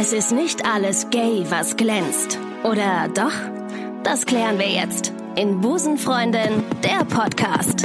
Es 0.00 0.12
ist 0.12 0.30
nicht 0.30 0.64
alles 0.64 1.10
gay, 1.10 1.44
was 1.48 1.76
glänzt. 1.76 2.38
Oder 2.62 3.08
doch? 3.08 3.32
Das 4.04 4.26
klären 4.26 4.56
wir 4.56 4.68
jetzt 4.68 5.12
in 5.34 5.60
Busenfreundin, 5.60 6.62
der 6.84 7.04
Podcast. 7.04 7.82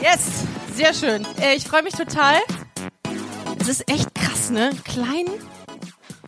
Yes, 0.00 0.44
sehr 0.76 0.94
schön. 0.94 1.26
Äh, 1.40 1.56
ich 1.56 1.64
freue 1.64 1.82
mich 1.82 1.94
total. 1.94 2.36
Es 3.70 3.80
ist 3.80 3.90
echt 3.90 4.17
ne? 4.50 4.70
Klein. 4.84 5.26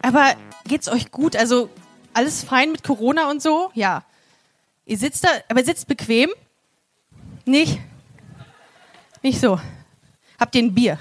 Aber 0.02 0.34
geht's 0.66 0.88
euch 0.88 1.10
gut? 1.10 1.36
Also 1.36 1.70
alles 2.12 2.44
fein 2.44 2.72
mit 2.72 2.82
Corona 2.82 3.30
und 3.30 3.42
so? 3.42 3.70
Ja. 3.74 4.04
Ihr 4.86 4.98
sitzt 4.98 5.24
da, 5.24 5.28
aber 5.48 5.62
sitzt 5.64 5.86
bequem? 5.86 6.30
Nicht? 7.44 7.78
Nicht 9.22 9.40
so. 9.40 9.60
Habt 10.38 10.54
ihr 10.54 10.62
ein 10.62 10.74
Bier? 10.74 10.98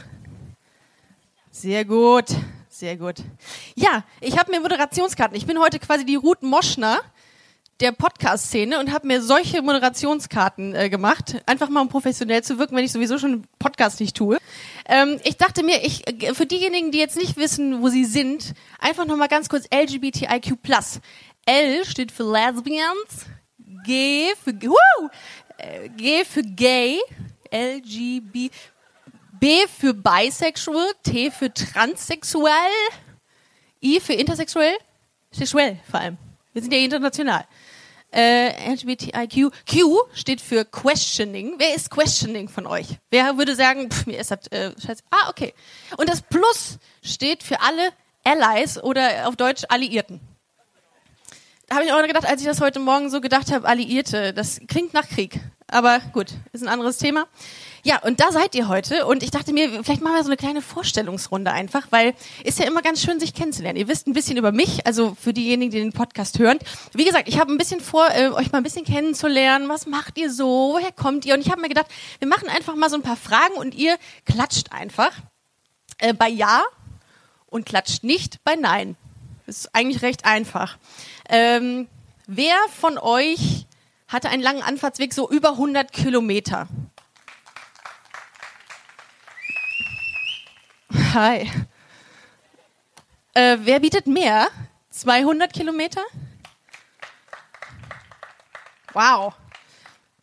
Sehr 1.52 1.86
gut, 1.86 2.26
sehr 2.70 2.98
gut. 2.98 3.18
Ja, 3.76 4.04
ich 4.22 4.38
habe 4.38 4.52
mir 4.52 4.60
Moderationskarten. 4.60 5.36
Ich 5.36 5.46
bin 5.46 5.60
heute 5.60 5.80
quasi 5.80 6.06
die 6.06 6.16
Ruth 6.16 6.44
Moschner 6.44 7.00
der 7.80 7.92
Podcast-Szene 7.94 8.80
und 8.80 8.92
habe 8.92 9.08
mir 9.08 9.22
solche 9.22 9.62
Moderationskarten 9.62 10.76
äh, 10.76 10.90
gemacht, 10.90 11.42
einfach 11.46 11.70
mal 11.70 11.82
um 11.82 11.90
professionell 11.90 12.44
zu 12.44 12.60
wirken, 12.60 12.76
wenn 12.76 12.84
ich 12.84 12.92
sowieso 12.92 13.18
schon 13.18 13.32
einen 13.32 13.48
Podcast 13.58 14.00
nicht 14.00 14.18
tue. 14.18 14.38
Ähm, 14.86 15.20
ich 15.24 15.38
dachte 15.38 15.64
mir, 15.64 15.84
ich 15.86 16.08
äh, 16.08 16.34
für 16.34 16.46
diejenigen, 16.46 16.92
die 16.92 16.98
jetzt 16.98 17.16
nicht 17.16 17.38
wissen, 17.38 17.82
wo 17.82 17.88
sie 17.90 18.06
sind, 18.06 18.54
einfach 18.80 19.06
noch 19.06 19.16
mal 19.16 19.28
ganz 19.28 19.48
kurz 19.48 19.66
LGBTIQ+. 19.74 20.58
L 21.46 21.86
steht 21.86 22.12
für 22.12 22.24
Lesbians, 22.24 23.28
G 23.86 24.34
für 24.44 24.54
woo, 24.62 25.10
äh, 25.58 25.90
G 25.90 26.26
für 26.26 26.44
Gay, 26.44 27.00
LGB, 27.52 28.50
B 29.40 29.68
für 29.68 29.94
Bisexual, 29.94 30.92
T 31.04 31.32
für 31.32 31.54
Transsexuell, 31.54 32.54
I 33.82 34.00
für 34.02 34.14
Intersexuell, 34.14 34.76
sexuell 35.32 35.80
vor 35.90 36.02
allem. 36.02 36.29
Wir 36.54 36.62
sind 36.62 36.74
ja 36.74 36.80
international. 36.80 37.46
Äh, 38.12 38.74
LGBTIQ. 38.74 39.52
Q 39.70 40.00
steht 40.14 40.42
für 40.42 40.66
Questioning. 40.66 41.56
Wer 41.60 41.76
ist 41.76 41.92
Questioning 41.92 42.50
von 42.50 42.66
euch? 42.66 42.88
Wer 43.12 43.38
würde 43.38 43.56
sagen, 43.56 43.92
pff, 43.92 44.08
mir 44.08 44.18
ist 44.20 44.32
das 44.32 44.48
äh, 44.48 44.72
scheiße. 44.80 45.04
Ah, 45.12 45.30
okay. 45.30 45.54
Und 45.98 46.10
das 46.10 46.24
Plus 46.24 46.80
steht 47.04 47.44
für 47.44 47.62
alle 47.62 47.92
Allies 48.24 48.82
oder 48.82 49.28
auf 49.28 49.36
Deutsch 49.36 49.64
Alliierten. 49.70 50.20
Da 51.68 51.76
habe 51.76 51.86
ich 51.86 51.94
auch 51.94 52.02
gedacht, 52.02 52.26
als 52.26 52.42
ich 52.42 52.48
das 52.48 52.62
heute 52.62 52.80
Morgen 52.80 53.12
so 53.12 53.22
gedacht 53.22 53.52
habe, 53.52 53.68
Alliierte, 53.68 54.34
das 54.34 54.60
klingt 54.68 54.96
nach 54.96 55.08
Krieg. 55.08 55.40
Aber 55.72 56.00
gut, 56.14 56.34
ist 56.52 56.64
ein 56.64 56.68
anderes 56.68 56.98
Thema. 56.98 57.28
Ja, 57.84 58.02
und 58.02 58.20
da 58.20 58.32
seid 58.32 58.56
ihr 58.56 58.68
heute. 58.68 59.06
Und 59.06 59.24
ich 59.24 59.32
dachte 59.32 59.54
mir, 59.54 59.70
vielleicht 59.84 60.02
machen 60.02 60.16
wir 60.16 60.24
so 60.24 60.30
eine 60.30 60.38
kleine 60.38 60.62
Vorstellungsrunde 60.62 61.52
einfach, 61.52 61.88
weil 61.92 62.14
ist 62.44 62.60
ja 62.60 62.66
immer 62.66 62.82
ganz 62.82 63.02
schön, 63.02 63.20
sich 63.20 63.34
kennenzulernen. 63.34 63.78
Ihr 63.78 63.88
wisst 63.88 64.08
ein 64.08 64.14
bisschen 64.14 64.38
über 64.38 64.52
mich, 64.52 64.86
also 64.86 65.16
für 65.20 65.32
diejenigen, 65.32 65.72
die 65.72 65.80
den 65.80 65.94
Podcast 65.94 66.40
hören. 66.40 66.60
Wie 66.94 67.06
gesagt, 67.06 67.28
ich 67.28 67.40
habe 67.40 67.52
ein 67.52 67.58
bisschen 67.58 67.82
vor, 67.82 68.08
äh, 68.10 68.30
euch 68.30 68.52
mal 68.52 68.58
ein 68.58 68.64
bisschen 68.64 68.84
kennenzulernen. 68.84 69.70
Was 69.70 69.86
macht 69.86 70.18
ihr 70.18 70.32
so? 70.32 70.74
Woher 70.74 70.92
kommt 70.92 71.26
ihr? 71.26 71.36
Und 71.36 71.42
ich 71.42 71.52
habe 71.52 71.62
mir 71.62 71.70
gedacht, 71.70 71.88
wir 72.18 72.28
machen 72.28 72.50
einfach 72.50 72.76
mal 72.76 72.90
so 72.90 72.96
ein 72.96 73.04
paar 73.04 73.16
Fragen 73.16 73.54
und 73.56 73.76
ihr 73.76 73.98
klatscht 74.26 74.72
einfach 74.72 75.12
äh, 76.00 76.14
bei 76.14 76.30
Ja 76.30 76.64
und 77.46 77.66
klatscht 77.66 78.04
nicht 78.04 78.44
bei 78.44 78.56
Nein. 78.56 78.96
Ist 79.46 79.74
eigentlich 79.74 80.02
recht 80.02 80.26
einfach. 80.26 80.78
Ähm, 81.30 81.88
wer 82.28 82.56
von 82.80 82.98
euch 82.98 83.66
hatte 84.10 84.30
einen 84.30 84.44
langen 84.44 84.64
Anfahrtsweg, 84.64 85.14
so 85.14 85.30
über 85.30 85.52
100 85.52 85.94
Kilometer? 85.94 86.68
Hi. 91.14 91.50
Äh, 93.34 93.58
wer 93.62 93.80
bietet 93.80 94.08
mehr? 94.08 94.48
200 94.90 95.54
Kilometer? 95.54 96.02
Wow. 98.94 99.34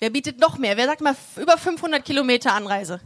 Wer 0.00 0.10
bietet 0.10 0.40
noch 0.40 0.58
mehr? 0.58 0.76
Wer 0.76 0.86
sagt 0.86 1.00
mal 1.00 1.16
über 1.36 1.56
500 1.56 2.04
Kilometer 2.04 2.52
Anreise? 2.52 3.00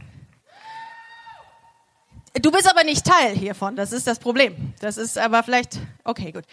Du 2.33 2.49
bist 2.49 2.69
aber 2.69 2.83
nicht 2.83 3.05
Teil 3.05 3.35
hiervon, 3.35 3.75
das 3.75 3.91
ist 3.91 4.07
das 4.07 4.17
Problem. 4.17 4.73
Das 4.79 4.97
ist 4.97 5.17
aber 5.17 5.43
vielleicht, 5.43 5.79
okay, 6.03 6.31
gut. 6.31 6.45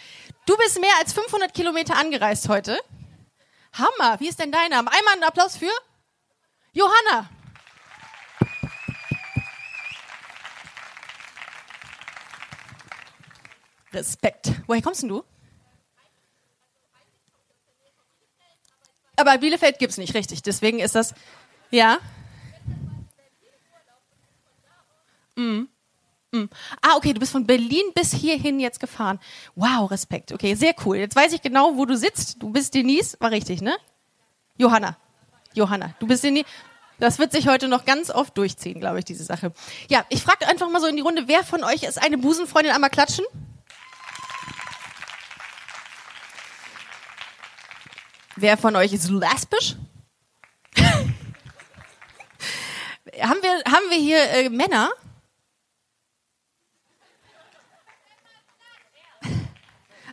Du 0.45 0.57
bist 0.57 0.81
mehr 0.81 0.91
als 1.01 1.13
500 1.13 1.55
Kilometer 1.55 1.97
angereist 1.97 2.49
heute. 2.49 2.79
Hammer, 3.73 4.19
wie 4.21 4.29
ist 4.29 4.39
denn 4.41 4.53
dein 4.53 4.71
Name? 4.71 4.91
Einmal 4.91 5.15
einen 5.15 5.25
Applaus 5.25 5.57
für 5.57 5.71
Johanna. 6.73 7.29
Respekt. 13.93 14.53
Woher 14.67 14.83
kommst 14.83 15.03
denn 15.03 15.09
du? 15.09 15.25
Aber 19.17 19.37
Bielefeld 19.39 19.79
gibt's 19.79 19.97
nicht, 19.99 20.15
richtig. 20.15 20.43
Deswegen 20.43 20.79
ist 20.79 20.95
das, 20.95 21.15
ja. 21.71 21.99
Mm. 25.35 25.65
Mm. 26.33 26.45
Ah, 26.83 26.97
okay, 26.97 27.15
du 27.15 27.21
bist 27.21 27.33
von 27.33 27.47
Berlin 27.47 27.93
bis 27.95 28.13
hierhin 28.13 28.61
jetzt 28.61 28.81
gefahren. 28.81 29.19
Wow, 29.55 29.91
Respekt. 29.91 30.33
Okay, 30.33 30.55
sehr 30.55 30.75
cool. 30.85 30.99
Jetzt 30.99 31.17
weiß 31.17 31.33
ich 31.33 31.41
genau, 31.41 31.77
wo 31.77 31.87
du 31.87 31.97
sitzt. 31.97 32.43
Du 32.43 32.51
bist 32.51 32.75
Denise, 32.75 33.17
war 33.21 33.31
richtig, 33.31 33.63
ne? 33.63 33.77
Johanna. 34.59 34.99
Johanna, 35.55 35.95
du 36.01 36.07
bist 36.07 36.25
Denise. 36.25 36.45
Das 36.99 37.19
wird 37.19 37.33
sich 37.33 37.49
heute 37.49 37.69
noch 37.69 37.85
ganz 37.85 38.11
oft 38.11 38.37
durchziehen, 38.37 38.81
glaube 38.81 38.99
ich, 38.99 39.05
diese 39.05 39.25
Sache. 39.25 39.53
Ja, 39.89 40.05
ich 40.09 40.23
frage 40.23 40.49
einfach 40.49 40.69
mal 40.69 40.81
so 40.81 40.89
in 40.89 40.97
die 40.97 41.03
Runde, 41.03 41.29
wer 41.29 41.45
von 41.45 41.63
euch 41.63 41.85
ist 41.85 42.03
eine 42.03 42.19
Busenfreundin? 42.19 42.73
Einmal 42.73 42.91
klatschen. 42.91 43.25
Wer 48.37 48.57
von 48.57 48.77
euch 48.77 48.93
ist 48.93 49.09
lesbisch? 49.09 49.77
haben 50.77 51.15
wir 53.43 53.73
haben 53.73 53.91
wir 53.91 53.99
hier 53.99 54.31
äh, 54.31 54.49
Männer? 54.49 54.91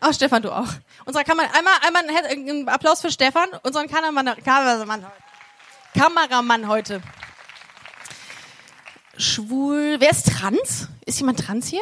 Ach, 0.08 0.14
Stefan, 0.14 0.44
du 0.44 0.52
auch. 0.52 0.68
Unser 1.06 1.24
Kameramann, 1.24 1.56
einmal, 1.56 1.74
einmal 1.82 2.28
einen 2.30 2.70
Applaus 2.70 3.02
für 3.02 3.10
Stefan, 3.10 3.50
unseren 3.64 3.88
Kameramann, 3.88 4.36
Kameramann, 4.44 5.04
Kameramann 5.98 6.68
heute. 6.68 7.02
Schwul, 9.18 9.96
wer 9.98 10.12
ist 10.12 10.28
trans? 10.28 10.90
Ist 11.08 11.20
jemand 11.20 11.40
trans 11.40 11.66
hier? 11.70 11.82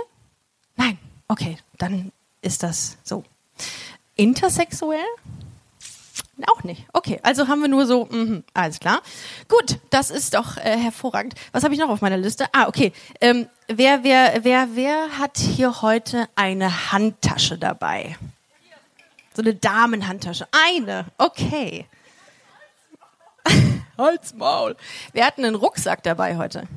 Nein. 0.78 0.98
Okay, 1.28 1.58
dann 1.78 2.14
ist 2.42 2.64
das 2.64 2.98
so. 3.04 3.26
Intersexuell? 4.16 5.04
Auch 6.48 6.64
nicht. 6.64 6.86
Okay, 6.94 7.20
also 7.22 7.48
haben 7.48 7.62
wir 7.62 7.68
nur 7.68 7.86
so, 7.86 8.06
mhm, 8.06 8.44
alles 8.56 8.80
klar. 8.80 9.02
Gut, 9.48 9.78
das 9.92 10.10
ist 10.10 10.34
doch 10.34 10.58
äh, 10.58 10.78
hervorragend. 10.78 11.36
Was 11.52 11.64
habe 11.64 11.76
ich 11.76 11.80
noch 11.80 11.90
auf 11.90 12.02
meiner 12.02 12.18
Liste? 12.18 12.48
Ah, 12.54 12.68
okay. 12.68 12.92
Ähm, 13.22 13.48
wer, 13.68 14.04
wer, 14.04 14.44
wer, 14.44 14.70
wer 14.74 15.20
hat 15.20 15.38
hier 15.38 15.84
heute 15.84 16.28
eine 16.36 16.92
Handtasche 16.92 17.60
dabei? 17.60 18.18
So 19.36 19.44
eine 19.44 19.54
Damenhandtasche. 19.54 20.48
Eine. 20.52 21.06
Okay. 21.20 21.88
Halt's 23.98 24.34
Maul. 24.34 24.76
Wir 25.12 25.26
hatten 25.26 25.46
einen 25.46 25.56
Rucksack 25.56 26.02
dabei 26.02 26.38
heute. 26.38 26.68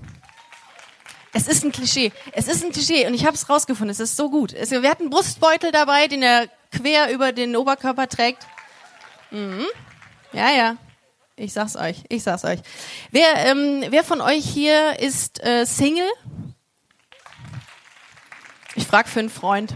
Es 1.33 1.49
ist 1.49 1.65
ein 1.65 1.73
Klischee. 1.73 2.13
Es 2.33 2.47
ist 2.49 2.63
ein 2.63 2.73
Klischee 2.73 3.07
und 3.07 3.15
ich 3.15 3.25
habe 3.25 3.35
es 3.35 3.49
rausgefunden. 3.49 3.91
Es 3.91 4.01
ist 4.01 4.17
so 4.17 4.31
gut. 4.31 4.53
Wir 4.53 4.91
hatten 4.91 5.05
einen 5.05 5.11
Brustbeutel 5.11 5.71
dabei, 5.71 6.09
den 6.09 6.23
er 6.23 6.49
quer 6.73 7.11
über 7.11 7.33
den 7.33 7.57
Oberkörper 7.57 8.09
trägt. 8.09 8.47
Mhm. 9.31 9.67
Ja, 10.33 10.51
ja. 10.51 10.77
Ich 11.37 11.53
sag's 11.53 11.77
euch. 11.77 12.05
Ich 12.09 12.23
sag's 12.23 12.45
euch. 12.45 12.61
Wer, 13.11 13.37
ähm, 13.47 13.85
wer 13.91 14.05
von 14.05 14.21
euch 14.21 14.45
hier 14.45 14.99
ist 14.99 15.45
äh, 15.45 15.67
Single? 15.67 16.09
Ich 18.75 18.87
frag 18.87 19.09
für 19.09 19.21
einen 19.21 19.31
Freund. 19.31 19.75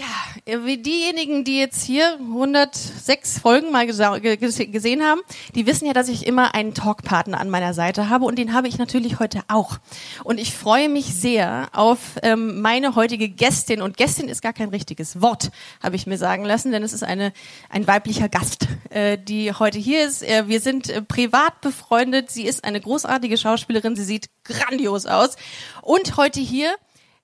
Ja, 0.00 0.64
wie 0.64 0.78
diejenigen, 0.78 1.44
die 1.44 1.58
jetzt 1.58 1.84
hier 1.84 2.14
106 2.18 3.38
Folgen 3.38 3.70
mal 3.70 3.86
gesehen 3.86 5.02
haben, 5.02 5.20
die 5.54 5.66
wissen 5.66 5.84
ja, 5.84 5.92
dass 5.92 6.08
ich 6.08 6.26
immer 6.26 6.54
einen 6.54 6.72
Talkpartner 6.72 7.38
an 7.38 7.50
meiner 7.50 7.74
Seite 7.74 8.08
habe 8.08 8.24
und 8.24 8.38
den 8.38 8.54
habe 8.54 8.66
ich 8.66 8.78
natürlich 8.78 9.18
heute 9.18 9.42
auch. 9.48 9.76
Und 10.24 10.40
ich 10.40 10.54
freue 10.54 10.88
mich 10.88 11.14
sehr 11.14 11.68
auf 11.74 11.98
ähm, 12.22 12.62
meine 12.62 12.94
heutige 12.94 13.28
Gästin 13.28 13.82
und 13.82 13.98
Gästin 13.98 14.30
ist 14.30 14.40
gar 14.40 14.54
kein 14.54 14.70
richtiges 14.70 15.20
Wort, 15.20 15.50
habe 15.82 15.96
ich 15.96 16.06
mir 16.06 16.16
sagen 16.16 16.46
lassen, 16.46 16.72
denn 16.72 16.82
es 16.82 16.94
ist 16.94 17.04
eine 17.04 17.34
ein 17.68 17.86
weiblicher 17.86 18.30
Gast, 18.30 18.68
äh, 18.88 19.18
die 19.18 19.52
heute 19.52 19.78
hier 19.78 20.06
ist. 20.06 20.22
Äh, 20.22 20.48
wir 20.48 20.60
sind 20.60 20.88
äh, 20.88 21.02
privat 21.02 21.60
befreundet. 21.60 22.30
Sie 22.30 22.46
ist 22.46 22.64
eine 22.64 22.80
großartige 22.80 23.36
Schauspielerin. 23.36 23.96
Sie 23.96 24.04
sieht 24.04 24.30
grandios 24.44 25.04
aus 25.04 25.36
und 25.82 26.16
heute 26.16 26.40
hier 26.40 26.74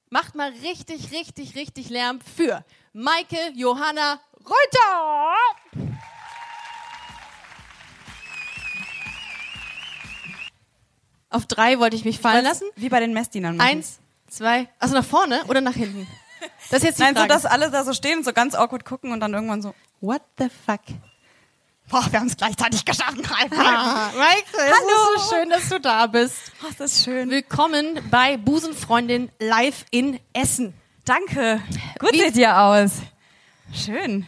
Macht 0.09 0.35
mal 0.37 0.51
richtig, 0.63 1.11
richtig, 1.11 1.57
richtig 1.57 1.91
Lärm 1.91 2.21
für 2.21 2.65
Maike 2.93 3.39
Johanna 3.55 4.21
Reuter. 4.45 5.35
Auf 11.31 11.47
drei 11.47 11.79
wollte 11.81 11.97
ich 11.97 12.05
mich 12.05 12.21
fallen 12.21 12.45
lassen. 12.45 12.65
Wie 12.77 12.89
bei 12.89 13.01
den 13.01 13.13
Messdienern. 13.13 13.57
machen. 13.57 13.69
Eins, 13.69 13.99
zwei, 14.29 14.69
also 14.79 14.95
nach 14.95 15.05
vorne 15.05 15.43
oder 15.49 15.61
nach 15.61 15.75
hinten? 15.75 16.07
Das 16.71 16.79
ist 16.79 16.85
jetzt 16.85 16.99
die 16.99 17.03
Nein, 17.03 17.15
so 17.15 17.21
Frage. 17.21 17.33
dass 17.33 17.47
alle 17.47 17.71
da 17.71 17.85
so 17.85 17.93
stehen 17.93 18.19
und 18.19 18.25
so 18.25 18.33
ganz 18.33 18.55
awkward 18.55 18.85
gucken 18.85 19.13
und 19.13 19.21
dann 19.21 19.35
irgendwann 19.35 19.63
so, 19.63 19.75
What 20.01 20.23
the 20.39 20.49
fuck? 20.49 20.81
Boah, 21.89 22.05
wir 22.11 22.21
haben 22.21 22.27
es 22.27 22.37
gleichzeitig 22.37 22.85
geschafft. 22.85 23.17
Ah, 23.31 24.11
es 24.11 24.53
Hallo. 24.59 25.15
ist 25.17 25.29
so 25.29 25.35
schön, 25.35 25.51
dass 25.51 25.69
du 25.69 25.81
da 25.81 26.07
bist. 26.07 26.53
Oh, 26.63 26.71
das 26.79 26.93
ist 26.93 27.05
schön. 27.05 27.31
Willkommen 27.31 28.01
bei 28.11 28.37
Busenfreundin 28.37 29.31
live 29.39 29.85
in 29.91 30.19
Essen. 30.33 30.75
Danke. 31.05 31.61
Gut 31.99 32.13
Wie- 32.13 32.19
seht 32.21 32.37
ihr 32.37 32.59
aus. 32.59 32.93
Schön. 33.73 34.27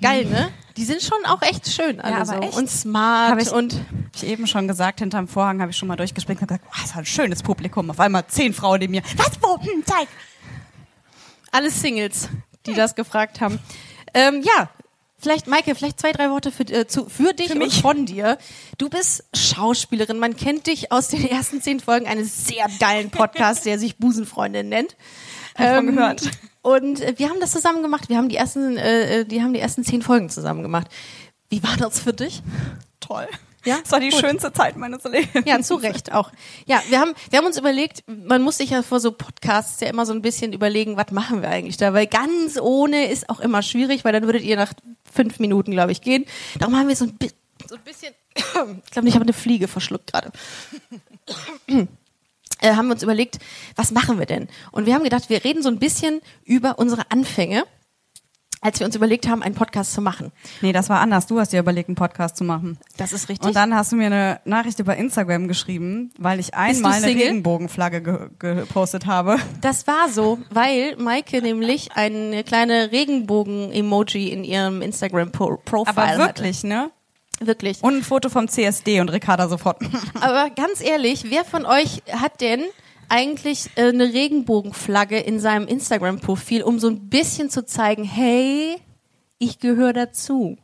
Geil, 0.00 0.26
ne? 0.26 0.50
Die 0.76 0.84
sind 0.84 1.02
schon 1.02 1.24
auch 1.26 1.42
echt 1.42 1.68
schön 1.72 2.00
alle 2.00 2.18
Ja, 2.18 2.24
so. 2.24 2.34
echt. 2.34 2.56
Und 2.56 2.70
smart 2.70 3.32
Hab 3.32 3.40
ich- 3.40 3.50
und 3.50 3.72
Hab 3.74 3.82
ich 4.14 4.24
eben 4.24 4.46
schon 4.46 4.68
gesagt, 4.68 5.00
hinterm 5.00 5.26
Vorhang 5.26 5.60
habe 5.60 5.72
ich 5.72 5.76
schon 5.76 5.88
mal 5.88 5.96
durchgespringt 5.96 6.40
und 6.40 6.46
gesagt, 6.48 6.64
oh, 6.68 6.76
das 6.80 6.90
war 6.94 6.98
ein 7.02 7.06
schönes 7.06 7.42
Publikum. 7.42 7.90
Auf 7.90 7.98
einmal 7.98 8.26
zehn 8.28 8.52
Frauen 8.54 8.78
neben 8.78 8.92
mir. 8.92 9.02
Was, 9.16 9.32
wo, 9.42 9.60
hm, 9.60 9.84
zeig. 9.84 10.06
alle 11.50 11.70
Singles, 11.70 12.28
die 12.66 12.74
das 12.74 12.94
gefragt 12.94 13.40
haben. 13.40 13.58
Ähm, 14.14 14.42
ja, 14.42 14.68
vielleicht, 15.18 15.46
Maike, 15.46 15.74
vielleicht 15.74 16.00
zwei, 16.00 16.12
drei 16.12 16.30
Worte 16.30 16.50
für, 16.50 16.64
äh, 16.64 16.86
zu, 16.86 17.08
für 17.08 17.34
dich 17.34 17.52
Für 17.52 17.60
und 17.60 17.72
von 17.72 18.06
dir. 18.06 18.38
Du 18.78 18.88
bist 18.88 19.24
Schauspielerin. 19.34 20.18
Man 20.18 20.36
kennt 20.36 20.66
dich 20.66 20.92
aus 20.92 21.08
den 21.08 21.28
ersten 21.28 21.60
zehn 21.60 21.80
Folgen 21.80 22.06
eines 22.06 22.46
sehr 22.46 22.66
geilen 22.78 23.10
Podcasts, 23.10 23.64
der 23.64 23.78
sich 23.78 23.98
Busenfreundin 23.98 24.68
nennt. 24.68 24.96
Ähm, 25.56 25.66
Hab 25.66 25.76
von 25.76 25.86
gehört. 25.86 26.30
Und 26.62 27.18
wir 27.18 27.28
haben 27.30 27.40
das 27.40 27.52
zusammen 27.52 27.82
gemacht. 27.82 28.08
Wir 28.08 28.16
haben 28.16 28.28
die 28.28 28.36
ersten, 28.36 28.76
äh, 28.76 29.20
äh, 29.20 29.24
die 29.24 29.42
haben 29.42 29.52
die 29.52 29.60
ersten 29.60 29.84
zehn 29.84 30.02
Folgen 30.02 30.28
zusammen 30.28 30.62
gemacht. 30.62 30.88
Wie 31.48 31.62
war 31.62 31.76
das 31.76 32.00
für 32.00 32.12
dich? 32.12 32.42
Toll. 33.00 33.26
Ja? 33.64 33.78
Das 33.82 33.92
war 33.92 34.00
die 34.00 34.10
Gut. 34.10 34.20
schönste 34.20 34.52
Zeit 34.52 34.76
meines 34.76 35.04
Lebens. 35.04 35.44
Ja, 35.46 35.60
zu 35.60 35.74
Recht 35.74 36.12
auch. 36.12 36.30
Ja, 36.66 36.82
wir 36.88 37.00
haben, 37.00 37.12
wir 37.30 37.38
haben 37.38 37.46
uns 37.46 37.58
überlegt, 37.58 38.04
man 38.06 38.42
muss 38.42 38.58
sich 38.58 38.70
ja 38.70 38.82
vor 38.82 39.00
so 39.00 39.12
Podcasts 39.12 39.80
ja 39.80 39.88
immer 39.88 40.06
so 40.06 40.12
ein 40.12 40.22
bisschen 40.22 40.52
überlegen, 40.52 40.96
was 40.96 41.10
machen 41.10 41.42
wir 41.42 41.48
eigentlich 41.48 41.76
da? 41.76 41.92
Weil 41.92 42.06
ganz 42.06 42.58
ohne 42.60 43.10
ist 43.10 43.28
auch 43.28 43.40
immer 43.40 43.62
schwierig, 43.62 44.04
weil 44.04 44.12
dann 44.12 44.24
würdet 44.24 44.42
ihr 44.42 44.56
nach 44.56 44.72
fünf 45.12 45.38
Minuten, 45.38 45.72
glaube 45.72 45.92
ich, 45.92 46.00
gehen. 46.00 46.24
Darum 46.58 46.76
haben 46.76 46.88
wir 46.88 46.96
so 46.96 47.04
ein, 47.06 47.14
bi 47.16 47.30
so 47.68 47.74
ein 47.74 47.82
bisschen, 47.82 48.14
ich 48.34 48.90
glaube, 48.90 49.08
ich 49.08 49.14
habe 49.14 49.24
eine 49.24 49.32
Fliege 49.32 49.68
verschluckt 49.68 50.12
gerade. 50.12 50.32
Äh, 52.60 52.74
haben 52.74 52.88
wir 52.88 52.94
uns 52.94 53.04
überlegt, 53.04 53.38
was 53.76 53.92
machen 53.92 54.18
wir 54.18 54.26
denn? 54.26 54.48
Und 54.72 54.84
wir 54.84 54.94
haben 54.94 55.04
gedacht, 55.04 55.30
wir 55.30 55.44
reden 55.44 55.62
so 55.62 55.68
ein 55.68 55.78
bisschen 55.78 56.20
über 56.44 56.80
unsere 56.80 57.08
Anfänge, 57.12 57.64
als 58.60 58.80
wir 58.80 58.86
uns 58.86 58.96
überlegt 58.96 59.28
haben, 59.28 59.42
einen 59.42 59.54
Podcast 59.54 59.92
zu 59.92 60.00
machen. 60.00 60.32
Nee, 60.60 60.72
das 60.72 60.88
war 60.88 61.00
anders. 61.00 61.26
Du 61.26 61.38
hast 61.38 61.52
dir 61.52 61.60
überlegt, 61.60 61.88
einen 61.88 61.96
Podcast 61.96 62.36
zu 62.36 62.44
machen. 62.44 62.78
Das 62.96 63.12
ist 63.12 63.28
richtig. 63.28 63.46
Und 63.46 63.56
dann 63.56 63.74
hast 63.74 63.92
du 63.92 63.96
mir 63.96 64.06
eine 64.06 64.40
Nachricht 64.44 64.78
über 64.78 64.96
Instagram 64.96 65.48
geschrieben, 65.48 66.10
weil 66.18 66.40
ich 66.40 66.54
einmal 66.54 66.94
eine? 66.94 67.06
Regenbogenflagge 67.06 68.02
ge 68.02 68.28
gepostet 68.38 69.06
habe. 69.06 69.36
Das 69.60 69.86
war 69.86 70.08
so, 70.08 70.38
weil 70.50 70.96
Maike 70.96 71.42
nämlich 71.42 71.92
eine 71.92 72.44
kleine 72.44 72.90
Regenbogen-Emoji 72.92 74.28
in 74.28 74.44
ihrem 74.44 74.82
Instagram-Profile 74.82 75.86
Aber 75.86 76.18
wirklich, 76.18 76.64
ne? 76.64 76.90
hatte. 77.40 77.46
Wirklich. 77.46 77.82
Und 77.82 77.98
ein 77.98 78.02
Foto 78.02 78.28
vom 78.30 78.48
CSD 78.48 79.00
und 79.00 79.10
Ricarda 79.10 79.48
sofort. 79.48 79.80
Aber 80.20 80.50
ganz 80.50 80.82
ehrlich, 80.82 81.26
wer 81.28 81.44
von 81.44 81.66
euch 81.66 82.02
hat 82.10 82.40
denn 82.40 82.64
eigentlich 83.08 83.70
äh, 83.76 83.88
eine 83.88 84.12
Regenbogenflagge 84.12 85.18
in 85.18 85.40
seinem 85.40 85.66
Instagram-Profil, 85.66 86.62
um 86.62 86.78
so 86.78 86.88
ein 86.88 87.08
bisschen 87.08 87.50
zu 87.50 87.64
zeigen, 87.64 88.04
hey, 88.04 88.76
ich 89.38 89.58
gehöre 89.58 89.92
dazu? 89.92 90.56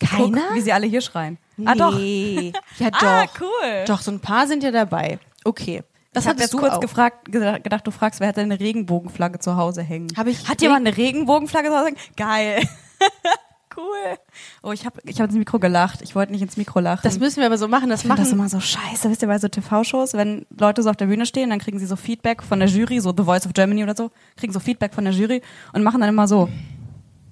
Keiner? 0.00 0.42
Guck, 0.48 0.54
wie 0.54 0.60
sie 0.60 0.72
alle 0.72 0.86
hier 0.86 1.00
schreien. 1.00 1.38
Ah, 1.64 1.74
doch. 1.74 1.96
Nee. 1.98 2.52
Ja, 2.78 2.90
doch. 2.90 3.02
Ah, 3.02 3.26
cool. 3.40 3.84
Doch, 3.86 4.00
so 4.00 4.10
ein 4.12 4.20
paar 4.20 4.46
sind 4.46 4.62
ja 4.62 4.70
dabei. 4.70 5.18
Okay. 5.44 5.82
Das 6.12 6.24
Ich 6.24 6.28
habe 6.30 6.40
jetzt 6.40 6.54
du 6.54 6.58
kurz 6.58 6.74
auch. 6.74 6.80
gefragt, 6.80 7.30
ge- 7.30 7.60
gedacht, 7.60 7.86
du 7.86 7.90
fragst, 7.90 8.20
wer 8.20 8.28
hat 8.28 8.36
denn 8.36 8.50
eine 8.50 8.58
Regenbogenflagge 8.60 9.40
zu 9.40 9.56
Hause 9.56 9.82
hängen? 9.82 10.08
Hab 10.16 10.26
ich- 10.28 10.48
hat 10.48 10.62
jemand 10.62 10.86
eine 10.86 10.96
Regenbogenflagge 10.96 11.68
zu 11.68 11.74
Hause 11.76 11.86
hängen? 11.86 11.98
Geil. 12.16 12.62
cool. 13.78 14.18
Oh, 14.62 14.72
ich 14.72 14.84
habe 14.84 15.00
ich 15.04 15.20
hab 15.20 15.28
ins 15.28 15.38
Mikro 15.38 15.58
gelacht. 15.58 16.02
Ich 16.02 16.14
wollte 16.14 16.32
nicht 16.32 16.42
ins 16.42 16.56
Mikro 16.56 16.80
lachen. 16.80 17.00
Das 17.04 17.18
müssen 17.18 17.38
wir 17.38 17.46
aber 17.46 17.56
so 17.58 17.68
machen. 17.68 17.88
Das 17.88 18.02
ich 18.02 18.08
machen 18.08 18.18
das 18.18 18.32
immer 18.32 18.48
so 18.48 18.60
scheiße, 18.60 19.08
wisst 19.08 19.22
ihr, 19.22 19.28
bei 19.28 19.38
so 19.38 19.48
TV-Shows, 19.48 20.14
wenn 20.14 20.44
Leute 20.58 20.82
so 20.82 20.90
auf 20.90 20.96
der 20.96 21.06
Bühne 21.06 21.24
stehen, 21.24 21.50
dann 21.50 21.58
kriegen 21.58 21.78
sie 21.78 21.86
so 21.86 21.96
Feedback 21.96 22.42
von 22.42 22.58
der 22.58 22.68
Jury, 22.68 23.00
so 23.00 23.14
The 23.16 23.22
Voice 23.22 23.46
of 23.46 23.54
Germany 23.54 23.82
oder 23.82 23.96
so, 23.96 24.10
kriegen 24.36 24.52
so 24.52 24.60
Feedback 24.60 24.92
von 24.92 25.04
der 25.04 25.14
Jury 25.14 25.42
und 25.72 25.82
machen 25.82 26.00
dann 26.00 26.10
immer 26.10 26.28
so. 26.28 26.48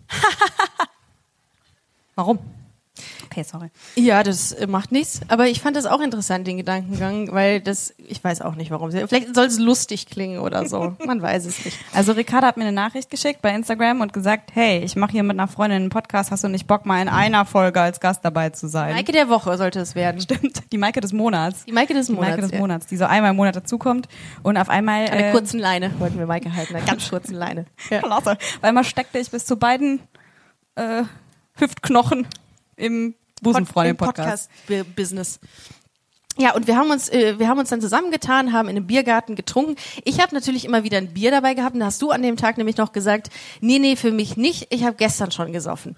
Warum? 2.14 2.38
Okay, 3.36 3.44
sorry. 3.44 3.68
Ja, 3.96 4.22
das 4.22 4.52
äh, 4.52 4.66
macht 4.66 4.92
nichts. 4.92 5.20
Aber 5.28 5.46
ich 5.46 5.60
fand 5.60 5.76
das 5.76 5.84
auch 5.84 6.00
interessant, 6.00 6.46
den 6.46 6.56
Gedankengang, 6.56 7.32
weil 7.32 7.60
das, 7.60 7.92
ich 7.98 8.24
weiß 8.24 8.40
auch 8.40 8.54
nicht 8.54 8.70
warum. 8.70 8.90
Vielleicht 8.90 9.34
soll 9.34 9.44
es 9.44 9.58
lustig 9.58 10.06
klingen 10.06 10.38
oder 10.38 10.66
so. 10.66 10.96
Man 11.04 11.20
weiß 11.20 11.44
es 11.44 11.62
nicht. 11.62 11.78
Also 11.92 12.12
Ricarda 12.12 12.46
hat 12.46 12.56
mir 12.56 12.62
eine 12.62 12.72
Nachricht 12.72 13.10
geschickt 13.10 13.42
bei 13.42 13.54
Instagram 13.54 14.00
und 14.00 14.14
gesagt, 14.14 14.52
hey, 14.54 14.78
ich 14.78 14.96
mache 14.96 15.12
hier 15.12 15.22
mit 15.22 15.38
einer 15.38 15.48
Freundin 15.48 15.82
einen 15.82 15.90
Podcast, 15.90 16.30
hast 16.30 16.44
du 16.44 16.48
nicht 16.48 16.66
Bock, 16.66 16.86
mal 16.86 17.02
in 17.02 17.10
einer 17.10 17.44
Folge 17.44 17.78
als 17.78 18.00
Gast 18.00 18.24
dabei 18.24 18.48
zu 18.48 18.68
sein? 18.68 18.94
Maike 18.94 19.12
der 19.12 19.28
Woche 19.28 19.58
sollte 19.58 19.80
es 19.80 19.94
werden. 19.94 20.18
Stimmt, 20.18 20.72
die 20.72 20.78
Maike 20.78 21.02
des 21.02 21.12
Monats. 21.12 21.66
Die 21.66 21.72
Maike 21.72 21.92
des 21.92 22.06
Die 22.06 22.14
Monats. 22.14 22.30
Maike 22.30 22.42
des 22.42 22.52
ja. 22.52 22.58
Monats, 22.58 22.86
die 22.86 22.96
so 22.96 23.04
einmal 23.04 23.32
im 23.32 23.36
Monat 23.36 23.54
dazukommt 23.54 24.08
und 24.44 24.56
auf 24.56 24.70
einmal... 24.70 25.10
An 25.10 25.18
der 25.18 25.28
äh, 25.28 25.32
kurzen 25.32 25.60
Leine 25.60 25.92
wollten 25.98 26.18
wir 26.18 26.24
Maike 26.24 26.54
halten, 26.54 26.74
einer 26.74 26.86
ganz 26.86 27.10
kurzen 27.10 27.34
Leine. 27.34 27.66
Ja. 27.90 28.00
Klasse. 28.00 28.32
Auf 28.32 28.64
einmal 28.64 28.84
steckte 28.84 29.18
ich 29.18 29.30
bis 29.30 29.44
zu 29.44 29.56
beiden 29.58 30.00
äh, 30.76 31.02
Hüftknochen 31.56 32.26
im 32.76 33.14
Busenfreundin-Podcast. 33.52 34.50
Podcast-Business. 34.66 35.40
Ja, 36.38 36.54
und 36.54 36.66
wir 36.66 36.76
haben 36.76 36.90
uns, 36.90 37.08
äh, 37.08 37.38
wir 37.38 37.48
haben 37.48 37.58
uns 37.58 37.70
dann 37.70 37.80
zusammengetan, 37.80 38.52
haben 38.52 38.68
in 38.68 38.76
einem 38.76 38.86
Biergarten 38.86 39.36
getrunken. 39.36 39.76
Ich 40.04 40.20
habe 40.20 40.34
natürlich 40.34 40.64
immer 40.64 40.84
wieder 40.84 40.98
ein 40.98 41.14
Bier 41.14 41.30
dabei 41.30 41.54
gehabt. 41.54 41.74
Und 41.74 41.80
da 41.80 41.86
hast 41.86 42.02
du 42.02 42.10
an 42.10 42.22
dem 42.22 42.36
Tag 42.36 42.58
nämlich 42.58 42.76
noch 42.76 42.92
gesagt, 42.92 43.30
nee, 43.60 43.78
nee, 43.78 43.96
für 43.96 44.12
mich 44.12 44.36
nicht. 44.36 44.66
Ich 44.70 44.84
habe 44.84 44.96
gestern 44.96 45.30
schon 45.30 45.52
gesoffen. 45.52 45.96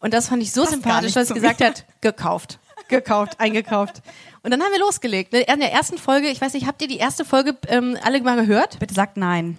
Und 0.00 0.12
das 0.12 0.28
fand 0.28 0.42
ich 0.42 0.52
so 0.52 0.62
Passt 0.62 0.72
sympathisch, 0.72 1.12
dass 1.12 1.28
sie 1.28 1.34
gesagt 1.34 1.62
hat, 1.62 1.84
gekauft, 2.00 2.58
gekauft, 2.88 3.38
eingekauft. 3.38 4.02
Und 4.42 4.50
dann 4.50 4.60
haben 4.62 4.72
wir 4.72 4.80
losgelegt. 4.80 5.32
Ne? 5.32 5.40
In 5.42 5.60
der 5.60 5.72
ersten 5.72 5.98
Folge, 5.98 6.28
ich 6.28 6.40
weiß 6.40 6.54
nicht, 6.54 6.66
habt 6.66 6.80
ihr 6.82 6.88
die 6.88 6.96
erste 6.96 7.24
Folge 7.24 7.56
ähm, 7.68 7.96
alle 8.02 8.20
mal 8.22 8.36
gehört? 8.36 8.78
Bitte 8.78 8.94
sagt 8.94 9.18
nein. 9.18 9.58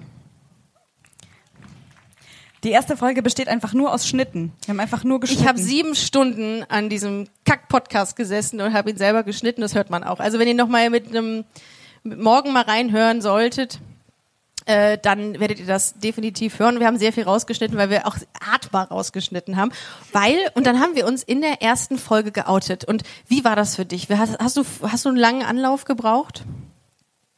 Die 2.63 2.69
erste 2.69 2.95
Folge 2.95 3.23
besteht 3.23 3.47
einfach 3.47 3.73
nur 3.73 3.91
aus 3.91 4.07
Schnitten. 4.07 4.53
Wir 4.65 4.73
haben 4.73 4.79
einfach 4.79 5.03
nur 5.03 5.19
geschnitten. 5.19 5.43
Ich 5.43 5.47
habe 5.47 5.59
sieben 5.59 5.95
Stunden 5.95 6.63
an 6.69 6.89
diesem 6.89 7.27
Kack-Podcast 7.45 8.15
gesessen 8.15 8.61
und 8.61 8.73
habe 8.73 8.91
ihn 8.91 8.97
selber 8.97 9.23
geschnitten. 9.23 9.61
Das 9.61 9.73
hört 9.73 9.89
man 9.89 10.03
auch. 10.03 10.19
Also 10.19 10.37
wenn 10.37 10.47
ihr 10.47 10.53
noch 10.53 10.67
mal 10.67 10.89
mit 10.91 11.09
einem 11.09 11.43
morgen 12.03 12.53
mal 12.53 12.61
reinhören 12.63 13.21
solltet, 13.21 13.79
äh, 14.67 14.99
dann 14.99 15.39
werdet 15.39 15.59
ihr 15.59 15.65
das 15.65 15.95
definitiv 15.97 16.59
hören. 16.59 16.79
Wir 16.79 16.85
haben 16.85 16.99
sehr 16.99 17.13
viel 17.13 17.23
rausgeschnitten, 17.23 17.77
weil 17.77 17.89
wir 17.89 18.05
auch 18.05 18.15
atmbar 18.53 18.89
rausgeschnitten 18.89 19.57
haben. 19.57 19.71
Weil 20.11 20.37
und 20.53 20.67
dann 20.67 20.79
haben 20.79 20.95
wir 20.95 21.07
uns 21.07 21.23
in 21.23 21.41
der 21.41 21.63
ersten 21.63 21.97
Folge 21.97 22.31
geoutet. 22.31 22.85
Und 22.85 23.01
wie 23.27 23.43
war 23.43 23.55
das 23.55 23.75
für 23.75 23.85
dich? 23.85 24.07
Hast, 24.09 24.37
hast 24.37 24.57
du 24.57 24.63
hast 24.83 25.05
du 25.05 25.09
einen 25.09 25.17
langen 25.17 25.41
Anlauf 25.41 25.85
gebraucht? 25.85 26.43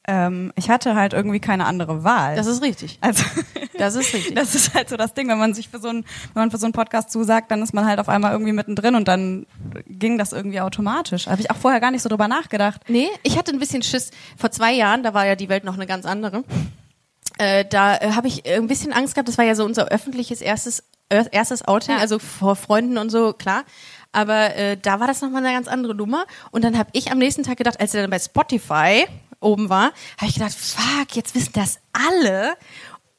ähm, 0.08 0.52
ich 0.56 0.70
hatte 0.70 0.96
halt 0.96 1.14
irgendwie 1.14 1.40
keine 1.40 1.66
andere 1.66 2.04
Wahl. 2.04 2.36
Das 2.36 2.48
ist 2.48 2.62
richtig. 2.62 2.98
also 3.02 3.24
Das 3.78 3.96
ist 3.96 4.14
richtig. 4.14 4.36
das 4.36 4.56
ist 4.56 4.74
halt 4.74 4.90
so 4.90 4.98
das 4.98 5.14
Ding, 5.14 5.28
wenn 5.30 5.38
man 5.40 5.54
sich 5.54 5.70
für 5.70 5.80
so 5.80 5.90
einen, 5.90 6.04
wenn 6.34 6.42
man 6.44 6.52
für 6.52 6.58
so 6.58 6.66
einen 6.66 6.74
Podcast 6.74 7.12
zusagt, 7.12 7.52
dann 7.52 7.62
ist 7.62 7.74
man 7.74 7.86
halt 7.86 8.00
auf 8.00 8.10
einmal 8.10 8.32
irgendwie 8.32 8.52
mittendrin 8.54 8.96
und 8.96 9.08
dann 9.08 9.46
ging 9.88 10.18
das 10.18 10.32
irgendwie 10.34 10.62
automatisch. 10.62 11.28
Habe 11.28 11.42
ich 11.42 11.50
auch 11.52 11.58
vorher 11.58 11.80
gar 11.80 11.92
nicht 11.92 12.02
so 12.02 12.10
drüber 12.10 12.28
nachgedacht. 12.28 12.82
Nee, 12.88 13.08
ich 13.24 13.38
hatte 13.38 13.52
ein 13.52 13.60
bisschen 13.60 13.82
Schiss. 13.84 14.12
Vor 14.38 14.52
zwei 14.52 14.74
Jahren, 14.74 15.04
da 15.04 15.14
war 15.14 15.26
ja 15.26 15.36
die 15.36 15.50
Welt 15.50 15.64
noch 15.64 15.76
eine 15.76 15.88
ganz 15.88 16.06
andere. 16.06 16.44
Äh, 17.38 17.66
da 17.66 17.98
äh, 17.98 18.12
habe 18.12 18.28
ich 18.28 18.46
ein 18.46 18.68
bisschen 18.68 18.94
Angst 18.94 19.16
gehabt. 19.16 19.28
Das 19.28 19.38
war 19.38 19.46
ja 19.46 19.56
so 19.56 19.66
unser 19.66 19.88
öffentliches 19.88 20.42
erstes 20.42 20.84
äh, 21.10 21.26
erstes 21.32 21.68
Outing, 21.68 21.96
Ja. 21.96 22.02
also 22.02 22.20
vor 22.20 22.56
Freunden 22.56 22.98
und 22.98 23.10
so, 23.10 23.34
klar. 23.34 23.64
Aber 24.12 24.56
äh, 24.56 24.78
da 24.80 25.00
war 25.00 25.08
das 25.08 25.22
nochmal 25.22 25.44
eine 25.44 25.54
ganz 25.56 25.68
andere 25.68 25.96
Nummer. 25.96 26.26
Und 26.52 26.64
dann 26.64 26.78
habe 26.78 26.90
ich 26.94 27.12
am 27.12 27.18
nächsten 27.18 27.44
Tag 27.44 27.58
gedacht, 27.58 27.80
als 27.82 27.94
er 27.96 28.02
dann 28.04 28.12
bei 28.12 28.20
Spotify 28.20 29.06
oben 29.40 29.70
war, 29.70 29.92
habe 30.18 30.28
ich 30.28 30.36
gedacht, 30.36 30.54
fuck, 30.54 31.16
jetzt 31.16 31.34
wissen 31.36 31.52
das 31.54 31.80
alle. 31.92 32.54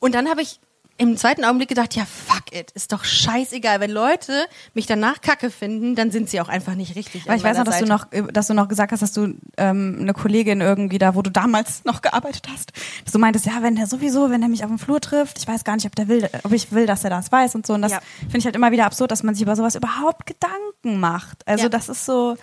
Und 0.05 0.15
dann 0.15 0.29
habe 0.29 0.43
ich 0.43 0.61
im 0.99 1.17
zweiten 1.17 1.45
Augenblick 1.45 1.69
gedacht, 1.71 1.97
ja, 1.97 2.05
fuck 2.05 2.53
it, 2.53 2.71
ist 2.73 2.93
doch 2.93 3.05
scheißegal. 3.05 3.81
Wenn 3.81 3.91
Leute 3.91 4.47
mich 4.75 4.87
danach 4.87 5.23
kacke 5.23 5.51
finden, 5.51 5.97
dann 5.97 6.11
sind 6.11 6.29
sie 6.29 6.41
auch 6.43 6.49
einfach 6.49 6.75
nicht 6.75 6.95
richtig. 6.95 7.27
Weil 7.27 7.39
ich 7.39 7.43
weiß 7.43 7.57
noch, 7.57 7.65
dass 7.65 7.79
du 7.81 7.87
noch, 7.87 8.13
äh, 8.13 8.23
dass 8.31 8.47
du 8.49 8.55
noch 8.55 8.69
gesagt 8.69 8.93
hast, 8.93 9.01
dass 9.01 9.13
du 9.15 9.35
ähm, 9.57 9.97
eine 9.99 10.13
Kollegin 10.13 10.61
irgendwie 10.61 10.99
da, 10.99 11.15
wo 11.15 11.23
du 11.23 11.31
damals 11.31 11.85
noch 11.85 12.03
gearbeitet 12.03 12.47
hast, 12.53 12.73
dass 13.03 13.13
du 13.13 13.19
meintest, 13.19 13.47
ja, 13.47 13.63
wenn 13.63 13.77
der 13.77 13.87
sowieso, 13.87 14.31
wenn 14.31 14.41
der 14.43 14.51
mich 14.51 14.63
auf 14.63 14.69
dem 14.71 14.79
Flur 14.79 15.01
trifft, 15.01 15.39
ich 15.39 15.49
weiß 15.49 15.65
gar 15.65 15.75
nicht, 15.75 15.87
ob 15.87 15.97
der 15.97 16.07
will, 16.07 16.29
ob 16.45 16.53
ich 16.53 16.71
will, 16.71 16.85
dass 16.87 17.03
er 17.03 17.11
das 17.11 17.33
weiß 17.33 17.55
und 17.55 17.67
so. 17.67 17.73
Und 17.73 17.81
das 17.83 17.93
Ja. 17.93 18.01
finde 18.21 18.39
ich 18.39 18.45
halt 18.45 18.55
immer 18.55 18.71
wieder 18.71 18.85
absurd, 18.85 19.11
dass 19.11 19.23
man 19.23 19.35
sich 19.35 19.43
über 19.43 19.57
sowas 19.57 19.75
überhaupt 19.75 20.27
Gedanken 20.27 21.01
macht. 21.01 21.49
Also 21.49 21.65
Ja. 21.65 21.69
das 21.71 21.89
ist 21.89 22.05
so. 22.05 22.37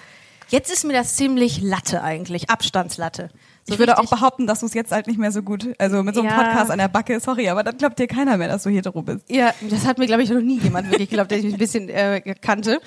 Jetzt 0.49 0.73
ist 0.73 0.83
mir 0.83 0.93
das 0.93 1.15
ziemlich 1.15 1.61
Latte 1.61 2.01
eigentlich, 2.03 2.49
Abstandslatte. 2.49 3.29
Ich 3.71 3.79
würde 3.79 3.97
auch 3.97 4.09
behaupten, 4.09 4.47
dass 4.47 4.59
du 4.61 4.65
es 4.65 4.73
jetzt 4.73 4.91
halt 4.91 5.07
nicht 5.07 5.19
mehr 5.19 5.31
so 5.31 5.41
gut, 5.41 5.67
also 5.77 6.03
mit 6.03 6.15
so 6.15 6.21
einem 6.21 6.29
Ja. 6.29 6.43
Podcast 6.43 6.71
an 6.71 6.77
der 6.77 6.87
Backe, 6.87 7.19
sorry, 7.19 7.49
aber 7.49 7.63
dann 7.63 7.77
glaubt 7.77 7.97
dir 7.99 8.07
keiner 8.07 8.37
mehr, 8.37 8.47
dass 8.47 8.63
du 8.63 8.69
hetero 8.69 9.01
bist. 9.01 9.25
Ja, 9.29 9.53
das 9.69 9.85
hat 9.85 9.97
mir, 9.97 10.07
glaube 10.07 10.23
ich, 10.23 10.29
noch 10.29 10.41
nie 10.41 10.59
jemand 10.59 10.89
wirklich 10.91 11.09
geglaubt, 11.09 11.31
der 11.31 11.41
mich 11.41 11.53
ein 11.53 11.57
bisschen 11.59 11.89
äh, 11.89 12.21
kannte. 12.41 12.79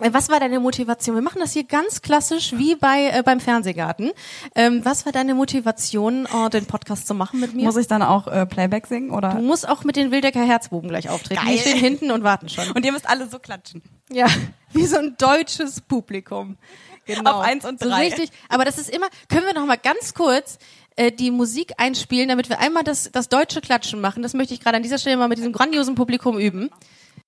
Äh, 0.00 0.12
Was 0.12 0.30
war 0.30 0.40
deine 0.40 0.60
Motivation? 0.60 1.14
Wir 1.14 1.22
machen 1.22 1.40
das 1.40 1.52
hier 1.52 1.64
ganz 1.64 2.00
klassisch 2.02 2.54
wie 2.56 2.74
bei 2.74 3.10
äh, 3.12 3.22
beim 3.22 3.38
Fernsehgarten. 3.40 4.12
Ähm, 4.54 4.80
was 4.84 5.04
war 5.04 5.12
deine 5.12 5.34
Motivation, 5.34 6.26
äh, 6.26 6.48
den 6.50 6.64
Podcast 6.66 7.06
zu 7.06 7.14
machen 7.14 7.38
mit 7.40 7.54
mir? 7.54 7.64
Muss 7.64 7.76
ich 7.76 7.86
dann 7.86 8.02
auch 8.02 8.26
äh, 8.26 8.46
Playback 8.46 8.86
singen 8.86 9.08
du 9.10 9.14
oder? 9.16 9.34
musst 9.34 9.68
auch 9.68 9.84
mit 9.84 9.96
den 9.96 10.10
Wildecker 10.10 10.42
Herzbuben 10.42 10.88
gleich 10.88 11.10
auftreten. 11.10 11.44
Geil. 11.44 11.54
Die 11.54 11.60
stehen 11.60 11.78
hinten 11.78 12.10
und 12.10 12.22
warten 12.24 12.48
schon. 12.48 12.70
Und 12.70 12.84
ihr 12.84 12.92
müsst 12.92 13.08
alle 13.08 13.28
so 13.28 13.38
klatschen. 13.38 13.82
Ja, 14.10 14.26
wie 14.72 14.86
so 14.86 14.96
ein 14.98 15.16
deutsches 15.18 15.80
Publikum. 15.82 16.56
Genau. 17.18 17.38
Auf 17.38 17.44
eins 17.44 17.64
und 17.64 17.80
So 17.80 17.88
drei. 17.88 18.06
richtig. 18.06 18.30
Aber 18.48 18.64
das 18.64 18.78
ist 18.78 18.90
immer, 18.90 19.06
können 19.28 19.46
wir 19.46 19.54
noch 19.54 19.66
mal 19.66 19.76
ganz 19.76 20.14
kurz 20.14 20.58
äh, 20.96 21.12
die 21.12 21.30
Musik 21.30 21.72
einspielen, 21.78 22.28
damit 22.28 22.48
wir 22.48 22.58
einmal 22.58 22.84
das, 22.84 23.10
das 23.12 23.28
deutsche 23.28 23.60
Klatschen 23.60 24.00
machen. 24.00 24.22
Das 24.22 24.34
möchte 24.34 24.54
ich 24.54 24.60
gerade 24.60 24.76
an 24.76 24.82
dieser 24.82 24.98
Stelle 24.98 25.16
mal 25.16 25.28
mit 25.28 25.38
diesem 25.38 25.52
grandiosen 25.52 25.94
Publikum 25.94 26.38
üben. 26.38 26.70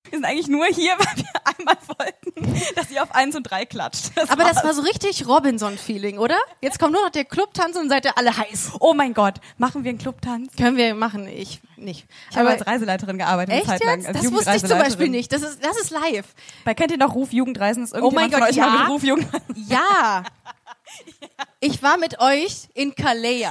Wir 0.09 0.19
sind 0.19 0.25
eigentlich 0.25 0.47
nur 0.47 0.65
hier, 0.65 0.91
weil 0.97 1.17
wir 1.17 1.57
einmal 1.57 1.77
wollten, 1.87 2.53
dass 2.75 2.91
ihr 2.91 3.01
auf 3.01 3.15
eins 3.15 3.35
und 3.35 3.43
drei 3.43 3.65
klatscht. 3.65 4.11
Das 4.15 4.29
Aber 4.29 4.43
das 4.43 4.57
war's. 4.57 4.65
war 4.65 4.73
so 4.73 4.81
richtig 4.81 5.27
Robinson-Feeling, 5.27 6.17
oder? 6.17 6.37
Jetzt 6.61 6.77
kommt 6.77 6.93
nur 6.93 7.01
noch 7.03 7.09
der 7.09 7.25
Clubtanz 7.25 7.77
und 7.77 7.89
seid 7.89 8.05
ihr 8.05 8.17
alle 8.17 8.35
heiß. 8.35 8.73
Oh 8.79 8.93
mein 8.93 9.13
Gott, 9.13 9.35
machen 9.57 9.83
wir 9.83 9.89
einen 9.89 9.97
Clubtanz? 9.97 10.51
Können 10.57 10.77
wir 10.77 10.93
machen, 10.93 11.27
ich 11.27 11.61
nicht. 11.77 12.05
Ich 12.29 12.37
habe 12.37 12.49
Aber 12.49 12.57
als 12.57 12.67
Reiseleiterin 12.67 13.17
gearbeitet 13.17 13.55
echt 13.55 13.67
Zeit 13.67 13.83
lang. 13.83 14.03
Das 14.03 14.31
wusste 14.31 14.55
ich 14.55 14.65
zum 14.65 14.77
Beispiel 14.77 15.09
nicht. 15.09 15.31
Das 15.31 15.41
ist, 15.41 15.63
das 15.63 15.77
ist 15.79 15.89
live. 15.89 16.25
Bei 16.65 16.73
kennt 16.73 16.91
ihr 16.91 16.97
noch 16.97 17.15
Ruf 17.15 17.31
Jugendreisen? 17.31 17.83
Ist 17.83 17.93
Oh 17.95 18.11
mein 18.11 18.29
Gott, 18.29 18.41
mal 18.41 18.53
ja. 18.53 18.69
mit 18.69 18.89
Ruf 18.89 19.03
Jugendreisen? 19.03 19.67
Ja. 19.67 20.23
Ich 21.59 21.81
war 21.81 21.97
mit 21.97 22.19
euch 22.19 22.67
in 22.73 22.93
Calais. 22.93 23.47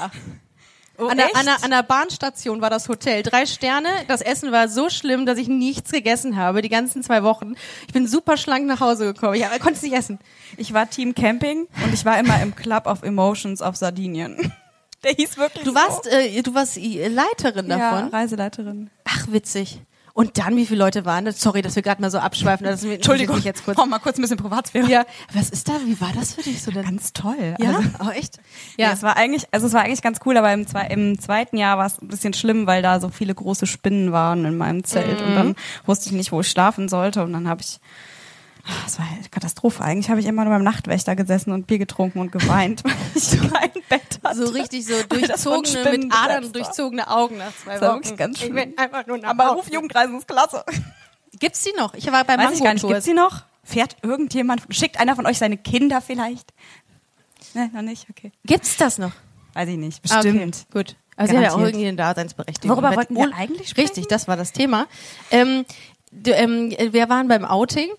Oh, 0.98 1.06
An 1.06 1.16
der, 1.16 1.34
an, 1.34 1.46
der, 1.46 1.64
an 1.64 1.70
der 1.70 1.82
Bahnstation 1.82 2.60
war 2.60 2.68
das 2.70 2.88
Hotel. 2.88 3.22
Drei 3.22 3.46
Sterne. 3.46 3.88
Das 4.08 4.20
Essen 4.20 4.52
war 4.52 4.68
so 4.68 4.90
schlimm, 4.90 5.24
dass 5.24 5.38
ich 5.38 5.48
nichts 5.48 5.90
gegessen 5.90 6.36
habe, 6.36 6.60
die 6.62 6.68
ganzen 6.68 7.02
zwei 7.02 7.22
Wochen. 7.22 7.54
Ich 7.86 7.92
bin 7.92 8.06
super 8.06 8.36
schlank 8.36 8.66
nach 8.66 8.80
Hause 8.80 9.06
gekommen. 9.12 9.34
Ich 9.34 9.42
konnte 9.60 9.74
es 9.74 9.82
nicht 9.82 9.94
essen. 9.94 10.18
Ich 10.56 10.72
war 10.74 10.88
Team 10.90 11.14
Camping 11.14 11.66
und 11.84 11.94
ich 11.94 12.04
war 12.04 12.18
immer 12.18 12.40
im 12.42 12.54
Club 12.54 12.86
of 12.86 13.02
Emotions 13.02 13.62
auf 13.62 13.76
Sardinien. 13.76 14.52
Der 15.04 15.12
hieß 15.12 15.36
wirklich 15.36 15.64
Du 15.64 15.74
warst, 15.74 16.06
äh, 16.06 16.42
du 16.42 16.54
warst 16.54 16.76
äh, 16.76 17.08
Leiterin 17.08 17.66
so. 17.66 17.72
ja, 17.72 17.90
davon. 17.90 18.08
Reiseleiterin. 18.10 18.90
Ach, 19.04 19.26
witzig. 19.30 19.80
Und 20.14 20.36
dann, 20.38 20.56
wie 20.56 20.66
viele 20.66 20.78
Leute 20.80 21.04
waren 21.04 21.24
das? 21.24 21.40
Sorry, 21.40 21.62
dass 21.62 21.74
wir 21.74 21.82
gerade 21.82 22.00
mal 22.02 22.10
so 22.10 22.18
abschweifen. 22.18 22.66
Das 22.66 22.82
mir- 22.82 22.98
mich 22.98 23.44
jetzt 23.44 23.64
kurz. 23.64 23.76
Brauch 23.76 23.86
mal 23.86 23.98
kurz 23.98 24.18
ein 24.18 24.22
bisschen 24.22 24.36
Privatsphäre. 24.36 24.86
Ja, 24.90 25.04
was 25.32 25.48
ist 25.50 25.68
da? 25.68 25.72
Wie 25.86 25.98
war 26.00 26.10
das 26.14 26.34
für 26.34 26.42
dich 26.42 26.62
so 26.62 26.70
denn? 26.70 26.84
Ganz 26.84 27.12
toll. 27.12 27.54
ja, 27.58 27.68
Also, 27.76 27.88
oh, 28.06 28.10
echt? 28.10 28.36
ja. 28.76 28.88
Ja, 28.88 28.92
es 28.92 29.02
war 29.02 29.16
eigentlich, 29.16 29.46
also 29.52 29.66
es 29.66 29.72
war 29.72 29.82
eigentlich 29.82 30.02
ganz 30.02 30.18
cool, 30.26 30.36
aber 30.36 30.52
im, 30.52 30.66
zwei, 30.66 30.86
im 30.88 31.18
zweiten 31.18 31.56
Jahr 31.56 31.78
war 31.78 31.86
es 31.86 32.00
ein 32.02 32.08
bisschen 32.08 32.34
schlimm, 32.34 32.66
weil 32.66 32.82
da 32.82 33.00
so 33.00 33.08
viele 33.08 33.34
große 33.34 33.66
Spinnen 33.66 34.12
waren 34.12 34.44
in 34.44 34.56
meinem 34.58 34.84
Zelt 34.84 35.22
und 35.22 35.30
Mhm. 35.30 35.34
dann 35.34 35.54
wusste 35.86 36.06
ich 36.10 36.12
nicht, 36.12 36.30
wo 36.32 36.40
ich 36.40 36.48
schlafen 36.50 36.88
sollte 36.88 37.22
und 37.24 37.32
dann 37.32 37.48
habe 37.48 37.62
ich 37.62 37.78
das 38.84 38.98
war 38.98 39.06
eine 39.10 39.28
Katastrophe. 39.30 39.82
Eigentlich 39.82 40.08
habe 40.10 40.20
ich 40.20 40.26
immer 40.26 40.44
nur 40.44 40.52
beim 40.52 40.62
Nachtwächter 40.62 41.16
gesessen 41.16 41.52
und 41.52 41.66
Bier 41.66 41.78
getrunken 41.78 42.20
und 42.20 42.30
geweint, 42.32 42.84
weil 42.84 42.92
ich 43.14 43.30
kein 43.52 43.70
Bett 43.88 44.20
hatte. 44.22 44.46
so 44.46 44.52
richtig 44.52 44.86
so 44.86 44.94
durchzogene, 45.08 45.90
mit 45.98 46.12
Adern 46.14 46.52
durchzogene 46.52 47.08
Augen 47.10 47.38
nach 47.38 47.52
zwei 47.56 47.72
Das 47.78 47.80
war 47.82 47.96
Wochen. 48.04 48.16
ganz 48.16 48.38
Ich 48.38 48.44
schlimm. 48.44 48.56
will 48.56 48.74
einfach 48.76 49.06
nur 49.06 49.18
nach 49.18 49.30
Aber. 49.30 49.48
Ruf 49.48 49.70
Jugendreisen 49.70 50.16
ist 50.18 50.28
klasse. 50.28 50.64
Gibt's 51.38 51.62
die 51.62 51.72
noch? 51.76 51.94
Ich 51.94 52.10
war 52.12 52.24
beim 52.24 52.38
Weiß 52.38 52.52
ich 52.56 52.62
gar 52.62 52.74
nicht, 52.74 52.86
gibt's 52.86 53.04
sie 53.04 53.14
noch? 53.14 53.42
Fährt 53.64 53.96
irgendjemand, 54.02 54.62
schickt 54.70 54.98
einer 55.00 55.16
von 55.16 55.26
euch 55.26 55.38
seine 55.38 55.56
Kinder 55.56 56.00
vielleicht? 56.00 56.52
Ne, 57.54 57.70
noch 57.72 57.82
nicht? 57.82 58.06
Okay. 58.10 58.32
Gibt's 58.44 58.76
das 58.76 58.98
noch? 58.98 59.12
Weiß 59.54 59.68
ich 59.68 59.76
nicht, 59.76 60.00
Ah, 60.10 60.16
bestimmt. 60.22 60.66
Okay, 60.70 60.72
gut. 60.72 60.96
Also 61.16 61.32
sie 61.32 61.36
hat 61.38 61.44
ja 61.44 61.52
auch 61.52 61.60
irgendwie 61.60 61.86
eine 61.86 61.96
Daseinsberechtigung. 61.96 62.76
Worüber 62.76 62.96
wollten 62.96 63.14
wir 63.14 63.30
eigentlich 63.34 63.68
sprechen? 63.68 63.88
Richtig, 63.88 64.08
das 64.08 64.26
war 64.28 64.36
das 64.36 64.52
Thema. 64.52 64.86
Ähm, 65.30 65.64
ähm, 66.24 66.70
wir 66.90 67.08
waren 67.08 67.28
beim 67.28 67.44
Outing, 67.44 67.90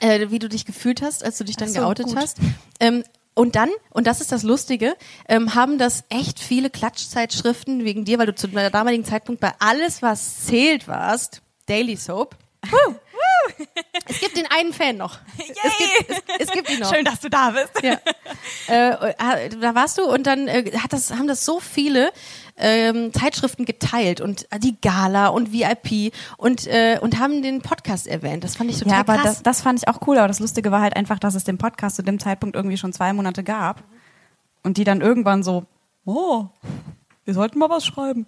äh, 0.00 0.30
wie 0.30 0.38
du 0.38 0.48
dich 0.48 0.64
gefühlt 0.64 1.02
hast, 1.02 1.24
als 1.24 1.38
du 1.38 1.44
dich 1.44 1.56
dann 1.56 1.68
so, 1.68 1.80
geoutet 1.80 2.06
gut. 2.06 2.16
hast. 2.16 2.38
Ähm, 2.80 3.04
und 3.34 3.54
dann, 3.54 3.68
und 3.90 4.06
das 4.06 4.22
ist 4.22 4.32
das 4.32 4.42
Lustige, 4.42 4.96
ähm, 5.28 5.54
haben 5.54 5.76
das 5.76 6.04
echt 6.08 6.40
viele 6.40 6.70
Klatschzeitschriften 6.70 7.84
wegen 7.84 8.06
dir, 8.06 8.18
weil 8.18 8.26
du 8.26 8.34
zu 8.34 8.48
deinem 8.48 8.72
damaligen 8.72 9.04
Zeitpunkt 9.04 9.42
bei 9.42 9.52
alles, 9.58 10.00
was 10.00 10.46
zählt 10.46 10.88
warst, 10.88 11.42
Daily 11.66 11.96
Soap. 11.96 12.34
es 14.08 14.20
gibt 14.20 14.36
den 14.36 14.46
einen 14.50 14.72
Fan 14.72 14.96
noch. 14.96 15.18
Es 15.38 15.46
gibt, 15.46 16.10
es, 16.10 16.46
es 16.46 16.50
gibt 16.50 16.70
ihn 16.70 16.80
noch. 16.80 16.92
Schön, 16.92 17.04
dass 17.04 17.20
du 17.20 17.28
da 17.28 17.50
bist. 17.50 17.82
Ja. 17.82 18.00
äh, 18.68 19.46
äh, 19.46 19.48
da 19.50 19.74
warst 19.74 19.98
du 19.98 20.04
und 20.04 20.26
dann 20.26 20.48
äh, 20.48 20.72
hat 20.78 20.92
das, 20.92 21.12
haben 21.12 21.28
das 21.28 21.44
so 21.44 21.60
viele 21.60 22.12
ähm, 22.56 23.12
Zeitschriften 23.12 23.64
geteilt 23.64 24.20
und 24.20 24.46
äh, 24.50 24.58
die 24.58 24.80
Gala 24.80 25.28
und 25.28 25.52
VIP 25.52 26.12
und, 26.36 26.66
äh, 26.66 26.98
und 27.00 27.18
haben 27.18 27.42
den 27.42 27.60
Podcast 27.60 28.06
erwähnt. 28.06 28.44
Das 28.44 28.56
fand 28.56 28.70
ich 28.70 28.78
total 28.78 28.94
Ja, 28.94 29.00
aber 29.00 29.14
krass. 29.16 29.24
das, 29.24 29.42
das 29.42 29.60
fand 29.60 29.78
ich 29.80 29.88
auch 29.88 30.06
cool. 30.06 30.18
Aber 30.18 30.28
das 30.28 30.40
Lustige 30.40 30.70
war 30.70 30.80
halt 30.80 30.96
einfach, 30.96 31.18
dass 31.18 31.34
es 31.34 31.44
den 31.44 31.58
Podcast 31.58 31.96
zu 31.96 32.02
dem 32.02 32.18
Zeitpunkt 32.18 32.56
irgendwie 32.56 32.76
schon 32.76 32.92
zwei 32.92 33.12
Monate 33.12 33.44
gab. 33.44 33.82
Und 34.62 34.78
die 34.78 34.84
dann 34.84 35.00
irgendwann 35.00 35.42
so, 35.42 35.64
oh, 36.06 36.46
wir 37.26 37.34
sollten 37.34 37.58
mal 37.58 37.68
was 37.68 37.84
schreiben. 37.84 38.26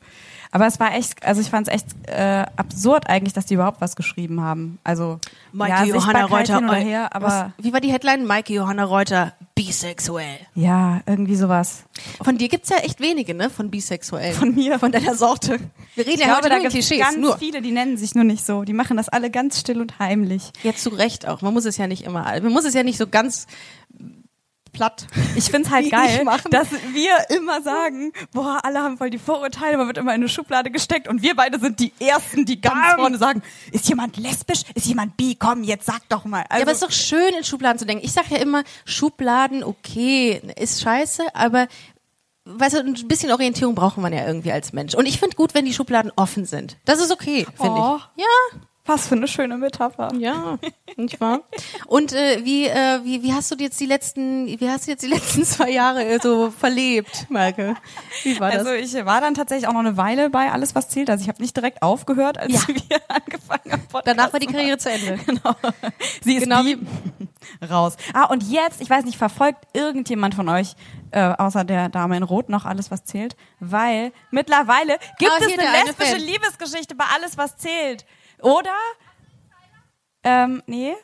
Aber 0.50 0.66
es 0.66 0.78
war 0.80 0.94
echt, 0.94 1.24
also 1.24 1.40
ich 1.40 1.48
fand 1.50 1.68
es 1.68 1.74
echt 1.74 1.86
äh, 2.06 2.44
absurd 2.56 3.08
eigentlich, 3.08 3.32
dass 3.34 3.46
die 3.46 3.54
überhaupt 3.54 3.80
was 3.80 3.96
geschrieben 3.96 4.40
haben. 4.42 4.78
Also 4.84 5.18
Maike 5.52 5.86
ja, 5.88 5.94
Johanna 5.94 6.24
Reuter. 6.26 6.56
hin 6.56 6.64
oder 6.68 6.78
eu- 6.78 6.82
her, 6.84 7.14
aber 7.14 7.26
was, 7.26 7.64
wie 7.64 7.72
war 7.72 7.80
die 7.80 7.92
Headline? 7.92 8.24
Maike 8.26 8.52
Johanna 8.54 8.84
Reuter, 8.84 9.34
bisexuell. 9.54 10.38
ja, 10.54 11.00
irgendwie 11.06 11.36
sowas. 11.36 11.84
Von 12.22 12.38
dir 12.38 12.48
gibt's 12.48 12.70
ja 12.70 12.78
echt 12.78 13.00
wenige, 13.00 13.34
ne? 13.34 13.50
Von 13.50 13.70
bisexuell. 13.70 14.32
Von 14.34 14.54
mir. 14.54 14.78
Von 14.78 14.90
deiner 14.92 15.14
Sorte. 15.14 15.58
Wir 15.94 16.06
reden 16.06 16.14
Ich 16.14 16.20
ja 16.20 16.26
glaube, 16.26 16.42
heute 16.44 16.48
da 16.50 16.58
nur 16.60 16.68
Klischees. 16.70 16.98
ganz 17.00 17.16
Nur. 17.18 17.36
viele, 17.38 17.60
die 17.60 17.72
nennen 17.72 17.96
sich 17.96 18.14
nur 18.14 18.24
nicht 18.24 18.46
so. 18.46 18.62
Die 18.64 18.72
machen 18.72 18.96
das 18.96 19.08
alle 19.08 19.30
ganz 19.30 19.60
still 19.60 19.80
und 19.80 19.98
heimlich. 19.98 20.50
Jetzt 20.62 20.82
zu 20.82 20.90
Recht 20.90 21.26
auch. 21.28 21.42
Man 21.42 21.52
muss 21.52 21.64
es 21.66 21.76
ja 21.76 21.86
nicht 21.86 22.04
immer, 22.04 22.22
man 22.22 22.52
muss 22.52 22.64
es 22.64 22.72
ja 22.74 22.82
nicht 22.82 22.98
so 22.98 23.06
ganz 23.06 23.46
platt. 24.78 25.06
Ich 25.34 25.44
find's 25.50 25.70
halt 25.70 25.90
geil, 25.90 26.22
machen. 26.24 26.50
dass 26.52 26.68
wir 26.70 27.10
immer 27.36 27.60
sagen, 27.62 28.12
boah, 28.32 28.60
alle 28.62 28.80
haben 28.80 28.96
voll 28.96 29.10
die 29.10 29.18
Vorurteile, 29.18 29.76
man 29.76 29.88
wird 29.88 29.98
immer 29.98 30.12
in 30.14 30.20
eine 30.20 30.28
Schublade 30.28 30.70
gesteckt 30.70 31.08
und 31.08 31.20
wir 31.20 31.34
beide 31.34 31.58
sind 31.58 31.80
die 31.80 31.92
Ersten, 31.98 32.44
die 32.46 32.60
ganz 32.60 32.76
Bam. 32.92 33.00
vorne 33.00 33.18
sagen, 33.18 33.42
ist 33.72 33.88
jemand 33.88 34.16
lesbisch, 34.16 34.62
ist 34.74 34.86
jemand 34.86 35.16
bi, 35.16 35.34
komm, 35.36 35.64
jetzt 35.64 35.86
sag 35.86 36.08
doch 36.08 36.24
mal. 36.24 36.44
Also, 36.48 36.60
ja, 36.60 36.62
aber 36.62 36.70
es 36.70 36.80
ist 36.80 36.84
doch 36.84 36.92
schön, 36.92 37.34
in 37.36 37.42
Schubladen 37.42 37.78
zu 37.78 37.86
denken. 37.86 38.04
Ich 38.04 38.12
sag 38.12 38.30
ja 38.30 38.38
immer, 38.38 38.62
Schubladen, 38.84 39.64
okay, 39.64 40.40
ist 40.56 40.80
scheiße, 40.80 41.24
aber 41.34 41.66
weißt 42.44 42.76
du, 42.76 42.78
ein 42.80 43.08
bisschen 43.08 43.32
Orientierung 43.32 43.74
braucht 43.74 43.98
man 43.98 44.12
ja 44.12 44.24
irgendwie 44.26 44.52
als 44.52 44.72
Mensch. 44.72 44.94
Und 44.94 45.06
ich 45.06 45.18
finde 45.18 45.34
gut, 45.36 45.54
wenn 45.54 45.64
die 45.64 45.74
Schubladen 45.74 46.12
offen 46.16 46.44
sind. 46.46 46.76
Das 46.84 47.00
ist 47.00 47.10
okay, 47.10 47.46
finde 47.56 47.72
Oh. 47.80 47.96
ich. 48.16 48.22
Ja, 48.22 48.60
was 48.88 49.06
für 49.08 49.14
eine 49.14 49.28
schöne 49.28 49.56
Metapher. 49.58 50.08
ja, 50.18 50.58
nicht 50.96 51.20
wahr? 51.20 51.40
Und 51.86 52.12
äh, 52.12 52.44
wie, 52.44 52.66
äh, 52.66 53.00
wie, 53.04 53.22
wie 53.22 53.32
hast 53.32 53.50
du 53.50 53.56
jetzt 53.56 53.78
die 53.80 53.86
letzten, 53.86 54.46
wie 54.60 54.68
hast 54.68 54.86
du 54.86 54.90
jetzt 54.90 55.02
die 55.02 55.06
letzten 55.14 55.44
zwei 55.44 55.70
Jahre 55.70 56.04
äh, 56.04 56.18
so 56.20 56.50
verlebt, 56.50 57.26
Maike? 57.28 57.74
Wie 58.24 58.40
war 58.40 58.50
das? 58.50 58.66
Also 58.66 58.72
ich 58.72 59.04
war 59.04 59.20
dann 59.20 59.34
tatsächlich 59.34 59.68
auch 59.68 59.72
noch 59.72 59.80
eine 59.80 59.96
Weile 59.96 60.30
bei 60.30 60.50
Alles, 60.50 60.74
was 60.74 60.88
zählt. 60.88 61.10
Also 61.10 61.22
ich 61.22 61.28
habe 61.28 61.40
nicht 61.40 61.56
direkt 61.56 61.82
aufgehört, 61.82 62.38
als 62.38 62.52
Ja. 62.52 62.60
wir 62.68 63.00
angefangen 63.08 63.72
haben. 63.72 63.82
Podcast 63.88 64.06
Danach 64.06 64.32
war 64.32 64.40
die 64.40 64.46
Karriere 64.46 64.78
zu 64.78 64.90
Ende. 64.90 65.18
Genau. 65.28 65.54
Sie 66.22 66.36
ist 66.36 66.44
Genau 66.48 66.62
raus. 67.70 67.96
Ah, 68.12 68.24
und 68.24 68.42
jetzt, 68.44 68.80
ich 68.80 68.88
weiß 68.90 69.04
nicht, 69.04 69.18
verfolgt 69.18 69.64
irgendjemand 69.72 70.34
von 70.34 70.48
euch, 70.48 70.74
äh, 71.10 71.20
außer 71.22 71.64
der 71.64 71.88
Dame 71.88 72.16
in 72.16 72.22
Rot, 72.22 72.48
noch 72.48 72.64
alles, 72.64 72.90
was 72.90 73.04
zählt? 73.04 73.36
Weil 73.60 74.12
mittlerweile 74.30 74.98
gibt 75.18 75.32
Ah, 75.32 75.38
es 75.40 75.52
eine 75.52 75.68
eine 75.68 75.84
lesbische 75.84 76.10
Fan. 76.12 76.20
Liebesgeschichte 76.20 76.94
bei 76.94 77.04
alles, 77.14 77.36
was 77.38 77.56
zählt. 77.56 78.04
Oder? 78.42 78.74
Ähm, 80.24 80.62
nee. 80.66 80.94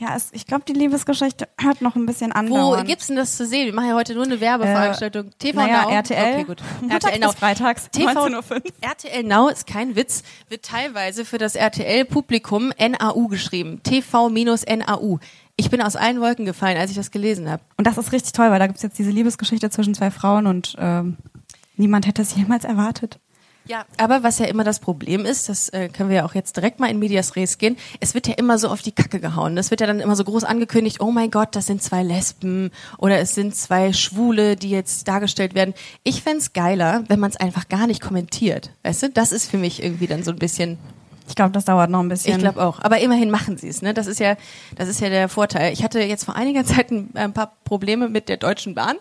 Ja, 0.00 0.14
es, 0.14 0.28
ich 0.32 0.46
glaube, 0.46 0.62
die 0.64 0.74
Liebesgeschichte 0.74 1.48
hört 1.60 1.82
noch 1.82 1.96
ein 1.96 2.06
bisschen 2.06 2.30
Wo 2.30 2.38
andauern. 2.38 2.86
gibt's 2.86 3.08
denn 3.08 3.16
das 3.16 3.36
zu 3.36 3.44
sehen? 3.44 3.66
Wir 3.66 3.74
machen 3.74 3.88
ja 3.88 3.94
heute 3.96 4.14
nur 4.14 4.22
eine 4.22 4.40
Werbeveranstaltung. 4.40 5.32
TV 5.40 5.58
naja, 5.58 5.82
Now. 5.82 5.90
RTL. 5.90 6.34
Okay, 6.34 6.44
gut. 6.44 6.62
Montags 6.80 7.04
RTL 7.04 7.20
Now. 7.20 7.32
freitags, 7.32 7.90
TV 7.90 8.10
19.05 8.10 8.50
Uhr. 8.52 8.62
RTL 8.80 9.22
Now 9.24 9.48
ist 9.48 9.66
kein 9.66 9.96
Witz, 9.96 10.22
wird 10.48 10.64
teilweise 10.64 11.24
für 11.24 11.38
das 11.38 11.56
RTL-Publikum 11.56 12.72
NAU 12.78 13.26
geschrieben. 13.26 13.82
TV-NAU. 13.82 15.18
Ich 15.56 15.68
bin 15.68 15.82
aus 15.82 15.96
allen 15.96 16.20
Wolken 16.20 16.44
gefallen, 16.44 16.76
als 16.78 16.90
ich 16.90 16.96
das 16.96 17.10
gelesen 17.10 17.50
habe. 17.50 17.64
Und 17.76 17.84
das 17.84 17.98
ist 17.98 18.12
richtig 18.12 18.30
toll, 18.32 18.52
weil 18.52 18.60
da 18.60 18.68
gibt's 18.68 18.82
jetzt 18.82 19.00
diese 19.00 19.10
Liebesgeschichte 19.10 19.68
zwischen 19.70 19.94
zwei 19.94 20.12
Frauen 20.12 20.46
und 20.46 20.76
ähm, 20.78 21.16
niemand 21.76 22.06
hätte 22.06 22.22
es 22.22 22.36
jemals 22.36 22.64
erwartet. 22.64 23.18
Ja, 23.68 23.84
aber 23.98 24.22
was 24.22 24.38
ja 24.38 24.46
immer 24.46 24.64
das 24.64 24.80
Problem 24.80 25.26
ist, 25.26 25.50
das 25.50 25.68
äh, 25.68 25.90
können 25.90 26.08
wir 26.08 26.16
ja 26.16 26.24
auch 26.24 26.34
jetzt 26.34 26.56
direkt 26.56 26.80
mal 26.80 26.90
in 26.90 26.98
Medias 26.98 27.36
Res 27.36 27.58
gehen, 27.58 27.76
es 28.00 28.14
wird 28.14 28.26
ja 28.26 28.34
immer 28.34 28.58
so 28.58 28.68
auf 28.68 28.80
die 28.80 28.92
Kacke 28.92 29.20
gehauen. 29.20 29.56
Das 29.56 29.70
wird 29.70 29.82
ja 29.82 29.86
dann 29.86 30.00
immer 30.00 30.16
so 30.16 30.24
groß 30.24 30.44
angekündigt, 30.44 31.00
oh 31.00 31.10
mein 31.10 31.30
Gott, 31.30 31.54
das 31.54 31.66
sind 31.66 31.82
zwei 31.82 32.02
Lesben 32.02 32.70
oder 32.96 33.18
es 33.18 33.34
sind 33.34 33.54
zwei 33.54 33.92
Schwule, 33.92 34.56
die 34.56 34.70
jetzt 34.70 35.06
dargestellt 35.06 35.54
werden. 35.54 35.74
Ich 36.02 36.22
fänd's 36.22 36.54
geiler, 36.54 37.04
wenn 37.08 37.20
man 37.20 37.30
es 37.30 37.36
einfach 37.36 37.68
gar 37.68 37.86
nicht 37.86 38.00
kommentiert. 38.00 38.70
Weißt 38.84 39.02
du, 39.02 39.10
das 39.10 39.32
ist 39.32 39.50
für 39.50 39.58
mich 39.58 39.82
irgendwie 39.82 40.06
dann 40.06 40.22
so 40.22 40.30
ein 40.30 40.38
bisschen 40.38 40.78
Ich 41.28 41.34
glaube, 41.34 41.52
das 41.52 41.66
dauert 41.66 41.90
noch 41.90 42.00
ein 42.00 42.08
bisschen. 42.08 42.36
Ich 42.36 42.38
glaube 42.38 42.62
auch. 42.62 42.80
Aber 42.80 42.98
immerhin 43.00 43.30
machen 43.30 43.58
sie 43.58 43.68
es. 43.68 43.82
Ne? 43.82 43.94
Das 43.94 44.06
ist 44.06 44.18
ja, 44.18 44.36
das 44.76 44.88
ist 44.88 45.00
ja 45.00 45.10
der 45.10 45.28
Vorteil. 45.28 45.72
Ich 45.72 45.84
hatte 45.84 46.00
jetzt 46.00 46.24
vor 46.24 46.34
einiger 46.34 46.64
Zeit 46.64 46.90
ein, 46.90 47.10
ein 47.14 47.32
paar 47.32 47.52
Probleme 47.64 48.08
mit 48.08 48.28
der 48.28 48.38
Deutschen 48.38 48.74
Bahn, 48.74 48.96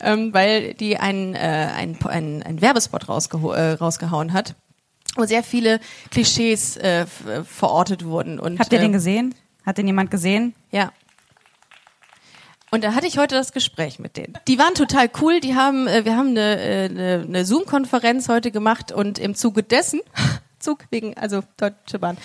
ähm, 0.00 0.34
weil 0.34 0.74
die 0.74 0.96
einen 0.98 1.34
äh, 1.34 1.68
ein, 1.74 1.96
ein, 2.04 2.42
ein 2.42 2.60
Werbespot 2.60 3.08
rausgeho 3.08 3.52
äh, 3.52 3.72
rausgehauen 3.72 4.32
hat, 4.32 4.56
wo 5.16 5.24
sehr 5.24 5.42
viele 5.42 5.80
Klischees 6.10 6.76
äh, 6.76 7.06
verortet 7.44 8.04
wurden. 8.04 8.40
Und, 8.40 8.58
Habt 8.58 8.72
ihr 8.72 8.80
den 8.80 8.90
äh, 8.90 8.94
gesehen? 8.94 9.34
Hat 9.64 9.78
den 9.78 9.86
jemand 9.86 10.10
gesehen? 10.10 10.54
Ja. 10.72 10.92
Und 12.72 12.84
da 12.84 12.94
hatte 12.94 13.06
ich 13.06 13.18
heute 13.18 13.34
das 13.34 13.52
Gespräch 13.52 13.98
mit 13.98 14.16
denen. 14.16 14.38
Die 14.46 14.58
waren 14.58 14.74
total 14.74 15.10
cool. 15.20 15.40
Die 15.40 15.54
haben, 15.54 15.86
äh, 15.86 16.04
wir 16.04 16.16
haben 16.16 16.30
eine, 16.30 16.60
äh, 16.60 16.84
eine, 16.86 17.24
eine 17.26 17.44
Zoom-Konferenz 17.44 18.28
heute 18.28 18.50
gemacht 18.50 18.92
und 18.92 19.18
im 19.18 19.34
Zuge 19.34 19.62
dessen 19.62 20.00
Zug 20.60 20.84
wegen, 20.90 21.16
also 21.16 21.42
Deutsche 21.56 21.98
Bahn, 21.98 22.16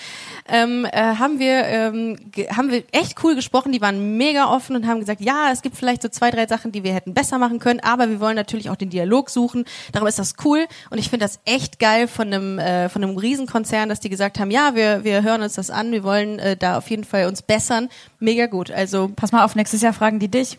ähm, 0.48 0.86
äh, 0.86 1.15
haben 1.15 1.39
wir 1.39 1.65
ähm, 1.65 2.18
haben 2.56 2.70
wir 2.70 2.84
echt 2.92 3.24
cool 3.24 3.36
gesprochen. 3.36 3.72
Die 3.72 3.82
waren 3.82 4.18
mega 4.18 4.54
offen 4.54 4.75
und 4.75 4.88
haben 4.88 5.00
gesagt, 5.00 5.22
ja, 5.22 5.50
es 5.51 5.62
gibt 5.62 5.75
vielleicht 5.75 6.01
so 6.01 6.10
zwei, 6.10 6.32
drei 6.32 6.48
Sachen, 6.48 6.72
die 6.72 6.84
wir 6.84 6.94
hätten 6.94 7.13
besser 7.13 7.38
machen 7.38 7.60
können, 7.60 7.80
aber 7.80 8.10
wir 8.10 8.20
wollen 8.20 8.36
natürlich 8.36 8.70
auch 8.70 8.75
den 8.75 8.89
Dialog 8.89 9.30
suchen. 9.30 9.65
Darum 9.92 10.08
ist 10.08 10.20
das 10.20 10.36
cool 10.44 10.65
und 10.89 10.98
ich 10.98 11.10
finde 11.10 11.25
das 11.25 11.39
echt 11.46 11.80
geil 11.80 12.08
von 12.08 12.27
einem 12.27 12.60
äh, 12.60 12.89
von 12.89 13.04
einem 13.04 13.18
Riesenkonzern, 13.18 13.89
dass 13.89 14.00
die 14.00 14.10
gesagt 14.10 14.39
haben, 14.39 14.51
ja, 14.51 14.75
wir 14.75 15.04
wir 15.04 15.24
hören 15.24 15.42
uns 15.42 15.54
das 15.54 15.70
an, 15.70 15.92
wir 15.92 16.04
wollen 16.04 16.39
äh, 16.39 16.56
da 16.56 16.77
auf 16.77 16.89
jeden 16.89 17.04
Fall 17.04 17.25
uns 17.25 17.42
bessern. 17.42 17.89
Mega 18.20 18.46
gut. 18.46 18.72
Also 18.72 19.10
Pass 19.15 19.32
mal 19.32 19.44
auf, 19.44 19.56
nächstes 19.56 19.82
Jahr 19.82 19.94
fragen 19.94 20.20
die 20.20 20.27
dich. 20.27 20.58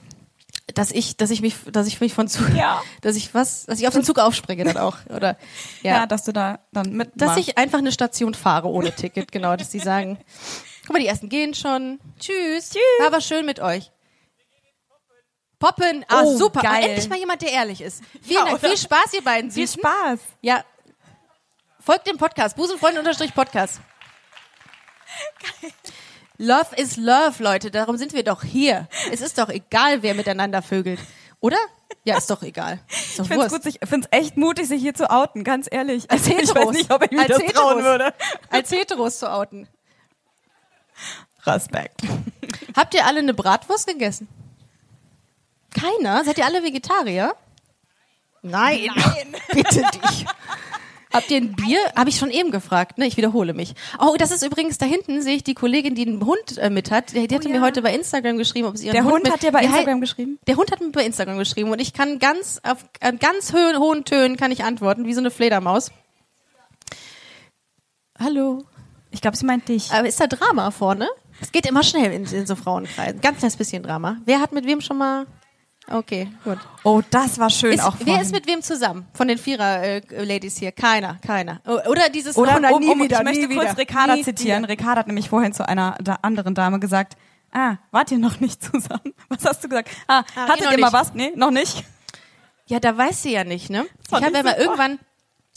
Dass 0.74 0.90
ich, 0.90 1.16
dass 1.16 1.30
ich 1.30 1.40
mich, 1.42 1.54
dass 1.70 1.86
ich 1.86 2.00
mich 2.00 2.12
von 2.14 2.28
Zug, 2.28 2.48
Ja. 2.54 2.82
dass 3.02 3.16
ich 3.16 3.34
was, 3.34 3.66
dass 3.66 3.78
ich 3.80 3.86
auf 3.88 3.94
den 3.94 4.04
Zug 4.04 4.18
aufspringe 4.18 4.64
dann 4.64 4.76
auch, 4.78 4.96
oder 5.08 5.36
Ja, 5.82 5.94
ja, 6.00 6.06
dass 6.06 6.24
du 6.24 6.32
da 6.32 6.60
dann 6.72 6.92
mit. 6.92 7.10
dass 7.14 7.36
ich 7.36 7.56
einfach 7.58 7.78
eine 7.78 7.92
Station 7.92 8.34
fahre 8.34 8.68
ohne 8.68 8.92
Ticket, 8.92 9.30
genau, 9.32 9.54
dass 9.56 9.70
die 9.70 9.78
sagen, 9.78 10.18
guck 10.82 10.92
mal, 10.94 10.98
die 11.00 11.06
ersten 11.06 11.28
gehen 11.28 11.54
schon, 11.54 12.00
tschüss, 12.18 12.70
Tschüss. 12.70 12.80
war 12.98 13.06
aber 13.08 13.20
schön 13.20 13.46
mit 13.46 13.60
euch. 13.60 13.90
Poppen, 15.58 16.04
ah 16.08 16.22
Oh, 16.22 16.36
super, 16.36 16.60
geil. 16.60 16.84
endlich 16.84 17.08
mal 17.08 17.18
jemand, 17.18 17.40
der 17.40 17.50
ehrlich 17.52 17.80
ist. 17.80 18.02
Vielen 18.22 18.40
Ja, 18.40 18.44
Dank, 18.44 18.58
oder? 18.58 18.68
viel 18.68 18.76
Spaß 18.76 19.14
ihr 19.14 19.22
beiden 19.24 19.50
viel 19.50 19.66
Süßen. 19.66 19.80
Spaß. 19.80 20.20
Ja, 20.42 20.62
folgt 21.80 22.06
dem 22.06 22.18
Podcast, 22.18 22.56
Busenfreunde 22.56 22.98
unterstrich 22.98 23.32
Podcast. 23.34 23.80
Love 26.38 26.74
is 26.76 26.96
love, 26.96 27.42
Leute. 27.42 27.70
Darum 27.70 27.96
sind 27.96 28.12
wir 28.12 28.24
doch 28.24 28.42
hier. 28.42 28.88
Es 29.12 29.20
ist 29.20 29.38
doch 29.38 29.48
egal, 29.48 30.02
wer 30.02 30.14
miteinander 30.14 30.62
vögelt. 30.62 31.00
Oder? 31.40 31.56
Ja, 32.04 32.16
ist 32.18 32.30
doch 32.30 32.42
egal. 32.42 32.80
Ist 32.88 33.18
doch 33.18 33.24
Ich 33.24 33.28
finde 33.28 33.46
es 33.46 33.52
Wurst. 33.52 33.64
gut, 33.64 33.74
ich 33.82 33.88
finde 33.88 34.08
es 34.10 34.18
echt 34.18 34.36
mutig, 34.36 34.68
sich 34.68 34.80
hier 34.82 34.94
zu 34.94 35.10
outen, 35.10 35.44
ganz 35.44 35.66
ehrlich. 35.70 36.10
Als 36.10 36.26
ich 36.26 36.34
weiß 36.36 36.48
Heteros. 36.50 36.72
nicht, 36.74 36.90
ob 36.92 37.02
ich 37.04 37.10
mich 37.10 37.20
Als 37.20 37.28
das 37.28 37.38
trauen 37.52 37.76
Heteros. 37.78 37.82
würde. 37.84 38.14
Als 38.50 38.70
Heteros 38.70 39.18
zu 39.18 39.30
outen. 39.32 39.68
Respekt. 41.44 42.00
Habt 42.76 42.94
ihr 42.94 43.06
alle 43.06 43.20
eine 43.20 43.34
Bratwurst 43.34 43.86
gegessen? 43.86 44.28
Keiner? 45.70 46.24
Seid 46.24 46.38
ihr 46.38 46.44
alle 46.46 46.62
Vegetarier? 46.62 47.34
Nein. 48.42 48.88
Bitte 49.52 49.82
dich. 49.92 50.26
Habt 51.16 51.30
ihr 51.30 51.38
ein 51.38 51.52
Bier? 51.52 51.78
Habe 51.96 52.10
ich 52.10 52.16
schon 52.16 52.30
eben 52.30 52.50
gefragt, 52.50 52.98
ne? 52.98 53.06
Ich 53.06 53.16
wiederhole 53.16 53.54
mich. 53.54 53.74
Oh, 53.98 54.16
das 54.18 54.30
ist 54.30 54.44
übrigens 54.44 54.76
da 54.76 54.84
hinten, 54.84 55.22
sehe 55.22 55.36
ich 55.36 55.44
die 55.44 55.54
Kollegin, 55.54 55.94
die 55.94 56.06
einen 56.06 56.26
Hund 56.26 56.58
äh, 56.58 56.68
mit 56.68 56.90
hat. 56.90 57.14
Die, 57.14 57.26
die 57.26 57.34
hatte 57.34 57.48
ja. 57.48 57.54
mir 57.54 57.62
heute 57.62 57.80
bei 57.80 57.94
Instagram 57.94 58.36
geschrieben, 58.36 58.68
ob 58.68 58.76
sie 58.76 58.86
ihren 58.86 58.92
Der 58.92 59.04
Hund 59.04 59.24
mit, 59.24 59.32
hat 59.32 59.42
dir 59.42 59.50
bei 59.50 59.62
Instagram 59.62 60.02
geschrieben? 60.02 60.38
Der 60.46 60.56
Hund 60.56 60.70
hat 60.70 60.82
mir 60.82 60.90
bei 60.90 61.06
Instagram 61.06 61.38
geschrieben 61.38 61.70
und 61.70 61.80
ich 61.80 61.94
kann 61.94 62.18
ganz 62.18 62.60
auf 62.62 62.84
an 63.00 63.18
ganz 63.18 63.54
hohen, 63.54 63.78
hohen 63.78 64.04
Tönen 64.04 64.36
kann 64.36 64.52
ich 64.52 64.62
antworten, 64.62 65.06
wie 65.06 65.14
so 65.14 65.20
eine 65.20 65.30
Fledermaus. 65.30 65.90
Hallo. 68.18 68.64
Ich 69.10 69.22
glaube, 69.22 69.38
sie 69.38 69.46
meint 69.46 69.68
dich. 69.68 69.92
Aber 69.92 70.06
ist 70.06 70.20
da 70.20 70.26
Drama 70.26 70.70
vorne? 70.70 71.08
Es 71.40 71.50
geht 71.50 71.66
immer 71.66 71.82
schnell 71.82 72.12
in, 72.12 72.26
in 72.26 72.46
so 72.46 72.56
Frauenkreisen. 72.56 73.22
Ganz 73.22 73.38
kleines 73.38 73.56
bisschen 73.56 73.82
Drama. 73.82 74.18
Wer 74.26 74.40
hat 74.40 74.52
mit 74.52 74.66
wem 74.66 74.82
schon 74.82 74.98
mal? 74.98 75.26
Okay, 75.88 76.28
gut. 76.42 76.58
Oh, 76.82 77.00
das 77.10 77.38
war 77.38 77.48
schön 77.48 77.74
Ist, 77.74 77.84
auch 77.84 77.94
wer 78.00 78.20
ist 78.20 78.32
mit 78.32 78.46
wem 78.48 78.60
zusammen? 78.60 79.06
Von 79.14 79.28
den 79.28 79.38
Vierer-Ladies 79.38 80.56
hier? 80.58 80.72
Keiner, 80.72 81.18
keiner. 81.24 81.60
Oder 81.64 82.08
dieses 82.08 82.36
Oder 82.36 82.56
um, 82.74 82.80
nie 82.80 82.88
um, 82.88 83.02
wieder, 83.02 83.18
ich 83.18 83.24
möchte 83.24 83.48
kurz 83.48 83.70
wieder. 83.70 83.78
Ricarda 83.78 84.16
Nie 84.16 84.24
zitieren. 84.24 84.64
wieder. 84.64 84.72
Ricarda 84.72 85.00
hat 85.00 85.06
nämlich 85.06 85.28
vorhin 85.28 85.52
zu 85.52 85.68
einer 85.68 85.96
da 86.02 86.18
anderen 86.22 86.54
Dame 86.54 86.80
gesagt, 86.80 87.16
ah, 87.52 87.76
wart 87.92 88.10
ihr 88.10 88.18
noch 88.18 88.40
nicht 88.40 88.62
zusammen? 88.64 89.14
Was 89.28 89.44
hast 89.44 89.62
du 89.62 89.68
gesagt? 89.68 89.90
Ah, 90.08 90.24
Ah, 90.34 90.48
hattet 90.48 90.62
eh 90.62 90.64
noch 90.64 90.72
ihr 90.72 90.78
mal 90.80 90.92
was? 90.92 91.14
Nee, 91.14 91.32
noch 91.36 91.50
nicht. 91.52 91.84
Ja, 92.66 92.80
da 92.80 92.96
weiß 92.96 93.22
sie 93.22 93.32
ja 93.32 93.44
nicht, 93.44 93.70
ne? 93.70 93.86
Ich 94.06 94.12
habe 94.12 94.32
ja 94.36 94.42
mal 94.42 94.56
irgendwann, 94.58 94.98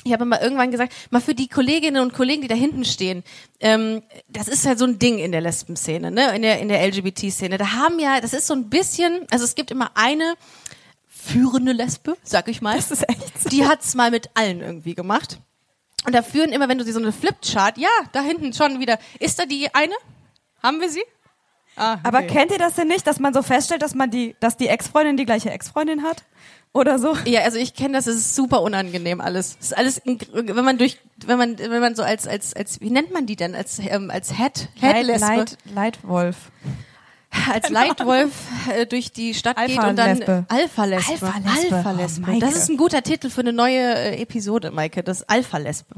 ich 0.03 0.13
habe 0.13 0.25
mal 0.25 0.39
irgendwann 0.39 0.71
gesagt, 0.71 0.93
mal 1.09 1.21
für 1.21 1.35
die 1.35 1.47
Kolleginnen 1.47 2.01
und 2.01 2.13
Kollegen, 2.13 2.41
die 2.41 2.47
da 2.47 2.55
hinten 2.55 2.85
stehen, 2.85 3.23
ähm, 3.59 4.01
das 4.27 4.47
ist 4.47 4.65
halt 4.65 4.79
so 4.79 4.85
ein 4.85 4.97
Ding 4.97 5.19
in 5.19 5.31
der 5.31 5.41
Lesben-Szene, 5.41 6.09
ne? 6.11 6.35
In 6.35 6.41
der 6.41 6.59
in 6.59 6.69
der 6.69 6.85
LGBT-Szene. 6.87 7.57
Da 7.57 7.73
haben 7.73 7.99
ja, 7.99 8.21
das 8.21 8.33
ist 8.33 8.47
so 8.47 8.53
ein 8.53 8.69
bisschen, 8.69 9.25
also 9.29 9.43
es 9.43 9.55
gibt 9.55 9.71
immer 9.71 9.91
eine 9.95 10.35
führende 11.07 11.73
Lesbe, 11.73 12.17
sag 12.23 12.47
ich 12.47 12.61
mal. 12.61 12.77
Das 12.77 12.91
ist 12.91 13.07
echt 13.09 13.41
so. 13.41 13.49
Die 13.49 13.67
hat's 13.67 13.93
mal 13.95 14.11
mit 14.11 14.29
allen 14.35 14.61
irgendwie 14.61 14.95
gemacht. 14.95 15.39
Und 16.05 16.15
da 16.15 16.21
führen 16.21 16.51
immer, 16.51 16.69
wenn 16.69 16.77
du 16.77 16.85
sie 16.85 16.93
so 16.93 16.99
eine 16.99 17.11
Flipchart, 17.11 17.77
ja, 17.77 17.89
da 18.13 18.21
hinten 18.21 18.53
schon 18.53 18.79
wieder. 18.79 18.97
Ist 19.19 19.37
da 19.37 19.45
die 19.45 19.73
eine? 19.73 19.93
Haben 20.63 20.79
wir 20.79 20.89
sie? 20.89 21.03
Ah, 21.75 21.97
Aber 22.03 22.19
okay. 22.19 22.27
kennt 22.27 22.51
ihr 22.51 22.57
das 22.57 22.75
denn 22.75 22.87
nicht, 22.87 23.05
dass 23.05 23.19
man 23.19 23.33
so 23.33 23.41
feststellt, 23.41 23.81
dass 23.81 23.95
man 23.95 24.09
die, 24.09 24.35
dass 24.39 24.57
die 24.57 24.67
Ex-Freundin 24.67 25.17
die 25.17 25.25
gleiche 25.25 25.49
Ex-Freundin 25.49 26.03
hat? 26.03 26.23
Oder 26.73 26.99
so? 26.99 27.17
Ja, 27.25 27.41
also 27.41 27.57
ich 27.57 27.73
kenne 27.73 27.93
das, 27.93 28.05
es 28.05 28.17
ist 28.17 28.35
super 28.35 28.61
unangenehm 28.61 29.21
alles. 29.21 29.57
Es 29.59 29.67
ist 29.67 29.77
alles, 29.77 30.01
wenn 30.05 30.65
man 30.65 30.77
durch, 30.77 30.99
wenn 31.25 31.37
man, 31.37 31.57
wenn 31.57 31.81
man 31.81 31.95
so 31.95 32.03
als, 32.03 32.27
als, 32.27 32.53
als, 32.53 32.79
wie 32.79 32.91
nennt 32.91 33.11
man 33.11 33.25
die 33.25 33.35
denn? 33.35 33.55
Als, 33.55 33.79
ähm, 33.79 34.11
als 34.11 34.37
Head, 34.37 34.69
Head 34.79 34.93
Leid, 34.93 35.05
Lesbe, 35.05 35.27
Leid, 35.27 35.57
Leitwolf. 35.73 36.37
als 37.51 37.69
Leitwolf 37.69 38.31
äh, 38.71 38.85
durch 38.85 39.11
die 39.11 39.33
Stadt 39.33 39.57
geht 39.65 39.77
und 39.77 39.95
dann 39.95 40.21
Alpha-Lesbe. 40.21 40.45
Alpha-Lesbe. 40.47 41.75
Alpha-Lesbe. 41.75 42.31
Oh, 42.35 42.39
das 42.39 42.55
ist 42.55 42.69
ein 42.69 42.77
guter 42.77 43.01
Titel 43.01 43.29
für 43.29 43.41
eine 43.41 43.53
neue 43.53 43.95
äh, 43.95 44.21
Episode, 44.21 44.71
Maike, 44.71 45.03
das 45.03 45.27
Alpha-Lesbe. 45.27 45.95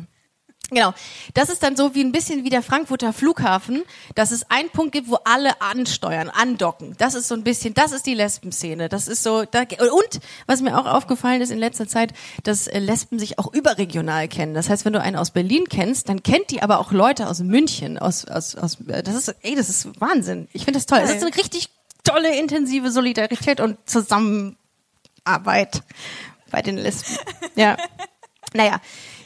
Genau. 0.73 0.93
Das 1.33 1.49
ist 1.49 1.63
dann 1.63 1.75
so 1.75 1.95
wie 1.95 2.01
ein 2.01 2.13
bisschen 2.13 2.45
wie 2.45 2.49
der 2.49 2.63
Frankfurter 2.63 3.11
Flughafen, 3.11 3.83
dass 4.15 4.31
es 4.31 4.49
einen 4.49 4.69
Punkt 4.69 4.93
gibt, 4.93 5.09
wo 5.09 5.15
alle 5.25 5.59
ansteuern, 5.61 6.29
andocken. 6.29 6.95
Das 6.97 7.13
ist 7.13 7.27
so 7.27 7.35
ein 7.35 7.43
bisschen, 7.43 7.73
das 7.73 7.91
ist 7.91 8.05
die 8.05 8.13
Lesbenszene. 8.13 8.87
Das 8.87 9.09
ist 9.09 9.21
so, 9.21 9.43
da, 9.43 9.63
und 9.63 10.19
was 10.47 10.61
mir 10.61 10.79
auch 10.79 10.85
aufgefallen 10.85 11.41
ist 11.41 11.51
in 11.51 11.57
letzter 11.57 11.89
Zeit, 11.89 12.13
dass 12.43 12.67
äh, 12.67 12.79
Lesben 12.79 13.19
sich 13.19 13.37
auch 13.37 13.53
überregional 13.53 14.29
kennen. 14.29 14.53
Das 14.53 14.69
heißt, 14.69 14.85
wenn 14.85 14.93
du 14.93 15.01
einen 15.01 15.17
aus 15.17 15.31
Berlin 15.31 15.65
kennst, 15.69 16.07
dann 16.07 16.23
kennt 16.23 16.51
die 16.51 16.63
aber 16.63 16.79
auch 16.79 16.93
Leute 16.93 17.27
aus 17.27 17.41
München, 17.41 17.99
aus, 17.99 18.23
aus, 18.23 18.55
aus, 18.55 18.77
äh, 18.87 19.03
das 19.03 19.15
ist, 19.15 19.35
ey, 19.41 19.55
das 19.55 19.67
ist 19.67 19.99
Wahnsinn. 19.99 20.47
Ich 20.53 20.63
finde 20.63 20.79
das 20.79 20.85
toll. 20.85 20.99
Das 21.01 21.11
ist 21.11 21.21
eine 21.21 21.35
richtig 21.35 21.67
tolle, 22.05 22.33
intensive 22.39 22.91
Solidarität 22.91 23.59
und 23.59 23.77
Zusammenarbeit 23.89 25.83
bei 26.49 26.61
den 26.61 26.77
Lesben. 26.77 27.17
Ja. 27.55 27.75
Naja, 28.53 28.79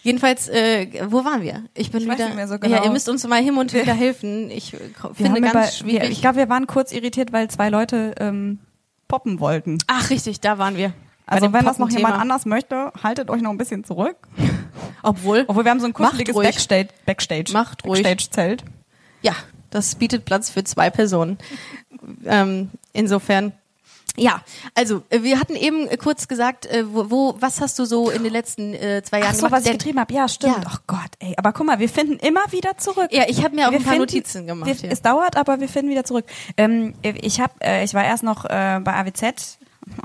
jedenfalls, 0.05 0.47
äh, 0.47 0.87
wo 1.09 1.25
waren 1.25 1.41
wir? 1.41 1.65
Ich 1.73 1.91
bin 1.91 2.01
Ich 2.01 2.09
wieder. 2.09 2.47
so 2.47 2.53
Ja, 2.53 2.57
genau. 2.59 2.83
ihr 2.85 2.91
müsst 2.91 3.09
uns 3.09 3.27
mal 3.27 3.41
hin 3.43 3.57
und 3.57 3.73
wieder 3.73 3.93
helfen. 3.93 4.49
Ich 4.49 4.71
Wir 4.73 4.79
finde 5.15 5.41
ganz 5.41 5.53
wir, 5.53 5.67
schwierig. 5.71 6.11
ich 6.11 6.21
glaube, 6.21 6.37
wir 6.37 6.49
waren 6.49 6.67
kurz 6.67 6.91
irritiert, 6.91 7.33
weil 7.33 7.49
zwei 7.49 7.69
Leute 7.69 8.15
ähm, 8.19 8.59
poppen 9.07 9.39
wollten. 9.39 9.77
Ach, 9.87 10.09
richtig, 10.09 10.39
da 10.39 10.57
waren 10.57 10.77
wir. 10.77 10.93
Also 11.27 11.51
wenn 11.51 11.65
das 11.65 11.79
noch 11.79 11.89
jemand 11.89 12.15
anders 12.15 12.45
möchte, 12.45 12.91
haltet 13.01 13.29
euch 13.31 13.41
noch 13.41 13.49
ein 13.49 13.57
bisschen 13.57 13.83
zurück. 13.83 14.15
Obwohl, 15.03 15.45
Obwohl 15.47 15.65
wir 15.65 15.71
haben 15.71 15.79
so 15.79 15.87
ein 15.87 15.93
kuscheliges. 15.93 16.35
Backstage, 16.35 16.89
Backstage, 17.05 17.51
Macht 17.53 17.83
ruhig. 17.85 18.03
Backstage-Zelt. 18.03 18.63
ja, 19.21 19.33
das 19.71 19.95
bietet 19.95 20.25
Platz 20.25 20.49
für 20.49 20.63
zwei 20.63 20.89
Personen. 20.89 21.37
ähm, 22.25 22.69
insofern. 22.93 23.53
Ja, 24.17 24.41
also 24.75 25.04
äh, 25.10 25.23
wir 25.23 25.39
hatten 25.39 25.56
eben 25.56 25.88
äh, 25.88 25.97
kurz 25.97 26.28
gesagt, 26.28 26.65
äh, 26.65 26.86
wo, 26.93 27.10
wo, 27.12 27.36
was 27.39 27.60
hast 27.62 27.78
du 27.80 27.86
so 27.86 28.10
in 28.10 28.23
den 28.23 28.32
letzten 28.32 28.73
äh, 28.73 29.01
zwei 29.04 29.19
Jahren 29.19 29.30
Ach 29.32 29.36
so, 29.36 29.45
gemacht? 29.47 29.51
was 29.62 29.65
ich 29.65 29.71
getrieben 29.73 29.99
habe. 29.99 30.13
Ja, 30.13 30.28
stimmt. 30.28 30.58
Ja. 30.63 30.71
Oh 30.73 30.78
Gott, 30.88 31.12
ey. 31.19 31.34
Aber 31.38 31.51
guck 31.54 31.65
mal, 31.65 31.80
wir 31.80 31.89
finden 31.89 32.17
immer 32.25 32.51
wieder 32.51 32.78
zurück. 32.78 33.08
Ja, 33.12 33.23
ich 33.28 33.43
habe 33.43 33.56
mir 33.56 33.67
auch 33.67 33.71
Wir 33.71 33.80
ein 33.80 33.84
paar 33.84 33.93
finden- 33.93 34.01
Notizen 34.13 34.47
gemacht. 34.47 34.67
Wir, 34.67 34.75
hier. 34.75 34.91
Es 34.91 35.01
dauert, 35.01 35.36
aber 35.38 35.60
wir 35.60 35.67
finden 35.69 35.89
wieder 35.91 36.04
zurück. 36.06 36.25
Ähm, 36.58 36.93
ich 37.01 37.41
hab, 37.41 37.62
äh, 37.63 37.84
ich 37.84 37.93
war 37.93 38.04
erst 38.06 38.23
noch 38.23 38.45
äh, 38.45 38.80
bei 38.84 38.93
AWZ. 38.93 39.58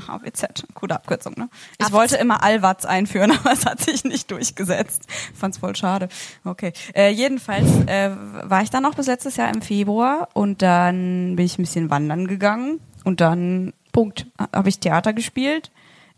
AWZ, 0.09 0.65
coole 0.75 0.95
Abkürzung, 0.95 1.35
ne? 1.39 1.49
Ich 1.79 1.87
AWZ. 1.87 1.93
wollte 1.93 2.17
immer 2.17 2.43
Allwatz 2.43 2.85
einführen, 2.85 3.31
aber 3.45 3.53
es 3.53 3.65
hat 3.65 3.81
sich 3.81 4.05
nicht 4.05 4.31
durchgesetzt. 4.31 5.05
Fand's 5.35 5.59
voll 5.59 5.75
schade. 5.77 6.09
Okay. 6.45 6.73
Äh, 6.95 7.11
jedenfalls 7.11 7.67
äh, 7.87 8.11
war 8.43 8.63
ich 8.63 8.71
dann 8.71 8.83
noch 8.83 8.95
bis 8.95 9.07
letztes 9.07 9.37
Jahr 9.37 9.49
im 9.55 9.63
Februar 9.63 10.29
und 10.35 10.63
dann 10.63 11.37
bin 11.37 11.47
ich 11.47 11.59
ein 11.59 11.63
bisschen 11.63 11.89
wandern 11.91 12.27
gegangen 12.27 12.81
und 13.05 13.21
dann 13.23 13.73
Punkt 13.93 14.27
habe 14.53 14.69
ich 14.69 14.79
Theater 14.79 15.13
gespielt 15.13 15.71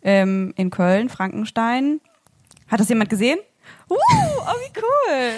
ähm, 0.03 0.53
in 0.57 0.71
Köln, 0.71 1.09
Frankenstein. 1.09 2.01
Hat 2.69 2.81
das 2.81 2.89
jemand 2.89 3.11
gesehen? 3.11 3.39
Uh, 3.89 3.95
oh 3.95 4.55
wie 4.61 4.81
cool. 4.81 5.33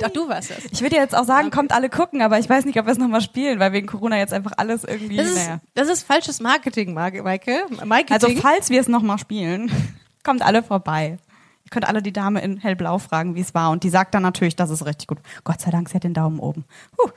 Doch, 0.00 0.10
du 0.10 0.28
warst 0.28 0.50
das. 0.50 0.64
Ich 0.70 0.80
würde 0.80 0.96
jetzt 0.96 1.16
auch 1.16 1.24
sagen, 1.24 1.50
kommt 1.50 1.72
alle 1.72 1.88
gucken, 1.88 2.22
aber 2.22 2.38
ich 2.38 2.48
weiß 2.48 2.64
nicht, 2.64 2.78
ob 2.78 2.86
wir 2.86 2.92
es 2.92 2.98
nochmal 2.98 3.20
spielen, 3.20 3.58
weil 3.58 3.72
wegen 3.72 3.86
Corona 3.86 4.16
jetzt 4.18 4.32
einfach 4.32 4.52
alles 4.56 4.84
irgendwie. 4.84 5.16
Das 5.16 5.26
ist, 5.28 5.36
naja. 5.36 5.60
das 5.74 5.88
ist 5.88 6.04
falsches 6.04 6.40
Marketing, 6.40 6.94
Mar- 6.94 7.10
Maike. 7.22 7.66
Marketing. 7.84 8.14
Also 8.14 8.28
falls 8.40 8.70
wir 8.70 8.80
es 8.80 8.88
nochmal 8.88 9.18
spielen, 9.18 9.70
kommt 10.24 10.42
alle 10.42 10.62
vorbei. 10.62 11.18
Ihr 11.64 11.70
könnt 11.70 11.86
alle 11.86 12.00
die 12.00 12.12
Dame 12.12 12.40
in 12.40 12.58
hellblau 12.58 12.98
fragen, 12.98 13.34
wie 13.34 13.40
es 13.40 13.54
war. 13.54 13.70
Und 13.70 13.82
die 13.84 13.90
sagt 13.90 14.14
dann 14.14 14.22
natürlich, 14.22 14.56
das 14.56 14.70
ist 14.70 14.86
richtig 14.86 15.08
gut. 15.08 15.18
Gott 15.44 15.60
sei 15.60 15.70
Dank, 15.70 15.88
sie 15.88 15.96
hat 15.96 16.04
den 16.04 16.14
Daumen 16.14 16.38
oben. 16.38 16.64
Huh. 16.96 17.10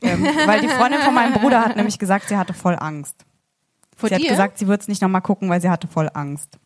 Ähm, 0.00 0.26
weil 0.46 0.60
die 0.60 0.68
Freundin 0.68 1.00
von 1.02 1.14
meinem 1.14 1.34
Bruder 1.34 1.60
hat 1.60 1.76
nämlich 1.76 1.98
gesagt, 1.98 2.28
sie 2.28 2.36
hatte 2.36 2.54
voll 2.54 2.76
Angst. 2.80 3.14
Vor 4.02 4.08
sie 4.10 4.16
dir? 4.16 4.24
hat 4.24 4.30
gesagt, 4.30 4.58
sie 4.58 4.66
würde 4.66 4.82
es 4.82 4.88
nicht 4.88 5.02
nochmal 5.02 5.22
gucken, 5.22 5.48
weil 5.48 5.60
sie 5.60 5.70
hatte 5.70 5.88
voll 5.88 6.10
Angst. 6.14 6.58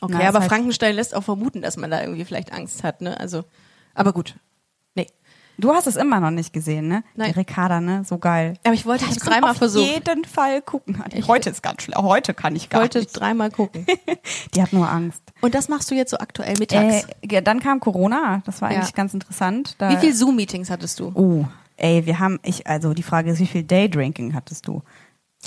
okay, 0.00 0.16
Na, 0.18 0.28
aber 0.28 0.42
Frankenstein 0.42 0.94
lässt 0.94 1.14
auch 1.14 1.22
vermuten, 1.24 1.60
dass 1.62 1.76
man 1.76 1.90
da 1.90 2.00
irgendwie 2.00 2.24
vielleicht 2.24 2.52
Angst 2.52 2.82
hat, 2.84 3.00
ne? 3.00 3.18
Also, 3.20 3.44
aber 3.94 4.12
gut. 4.12 4.36
Nee. 4.94 5.06
Du 5.60 5.72
hast 5.74 5.88
es 5.88 5.96
immer 5.96 6.20
noch 6.20 6.30
nicht 6.30 6.52
gesehen, 6.52 6.86
ne? 6.86 7.02
Nein. 7.16 7.32
Die 7.32 7.38
Ricarda, 7.40 7.80
ne? 7.80 8.04
So 8.04 8.18
geil. 8.18 8.54
Aber 8.62 8.74
ich 8.74 8.86
wollte 8.86 9.04
es 9.06 9.16
Ich 9.16 9.18
dreimal 9.22 9.50
auf 9.50 9.56
versuchen. 9.56 9.86
jeden 9.88 10.24
Fall 10.24 10.62
gucken. 10.62 11.02
Heute 11.26 11.50
ist 11.50 11.64
ganz 11.64 11.82
schlimm. 11.82 12.00
Heute 12.00 12.32
kann 12.32 12.54
ich 12.54 12.64
Ich 12.64 12.70
gar 12.70 12.80
wollte 12.82 13.00
nicht. 13.00 13.10
dreimal 13.10 13.50
gucken. 13.50 13.84
Die 14.54 14.62
hat 14.62 14.72
nur 14.72 14.88
Angst. 14.88 15.20
Und 15.40 15.56
das 15.56 15.68
machst 15.68 15.90
du 15.90 15.96
jetzt 15.96 16.12
so 16.12 16.18
aktuell 16.18 16.54
mittags. 16.60 17.06
Äh, 17.22 17.28
ja, 17.32 17.40
dann 17.40 17.58
kam 17.58 17.80
Corona. 17.80 18.40
Das 18.46 18.62
war 18.62 18.70
Ja. 18.70 18.78
eigentlich 18.78 18.94
ganz 18.94 19.14
interessant. 19.14 19.74
Da, 19.78 19.90
Wie 19.90 19.96
viel 19.96 20.14
Zoom-Meetings 20.14 20.70
hattest 20.70 21.00
du? 21.00 21.10
Oh, 21.14 21.44
ey, 21.76 22.06
wir 22.06 22.20
haben, 22.20 22.38
ich, 22.44 22.68
also 22.68 22.94
die 22.94 23.02
Frage 23.02 23.32
ist, 23.32 23.40
wie 23.40 23.46
viel 23.48 23.64
Daydrinking 23.64 24.34
hattest 24.34 24.68
du? 24.68 24.82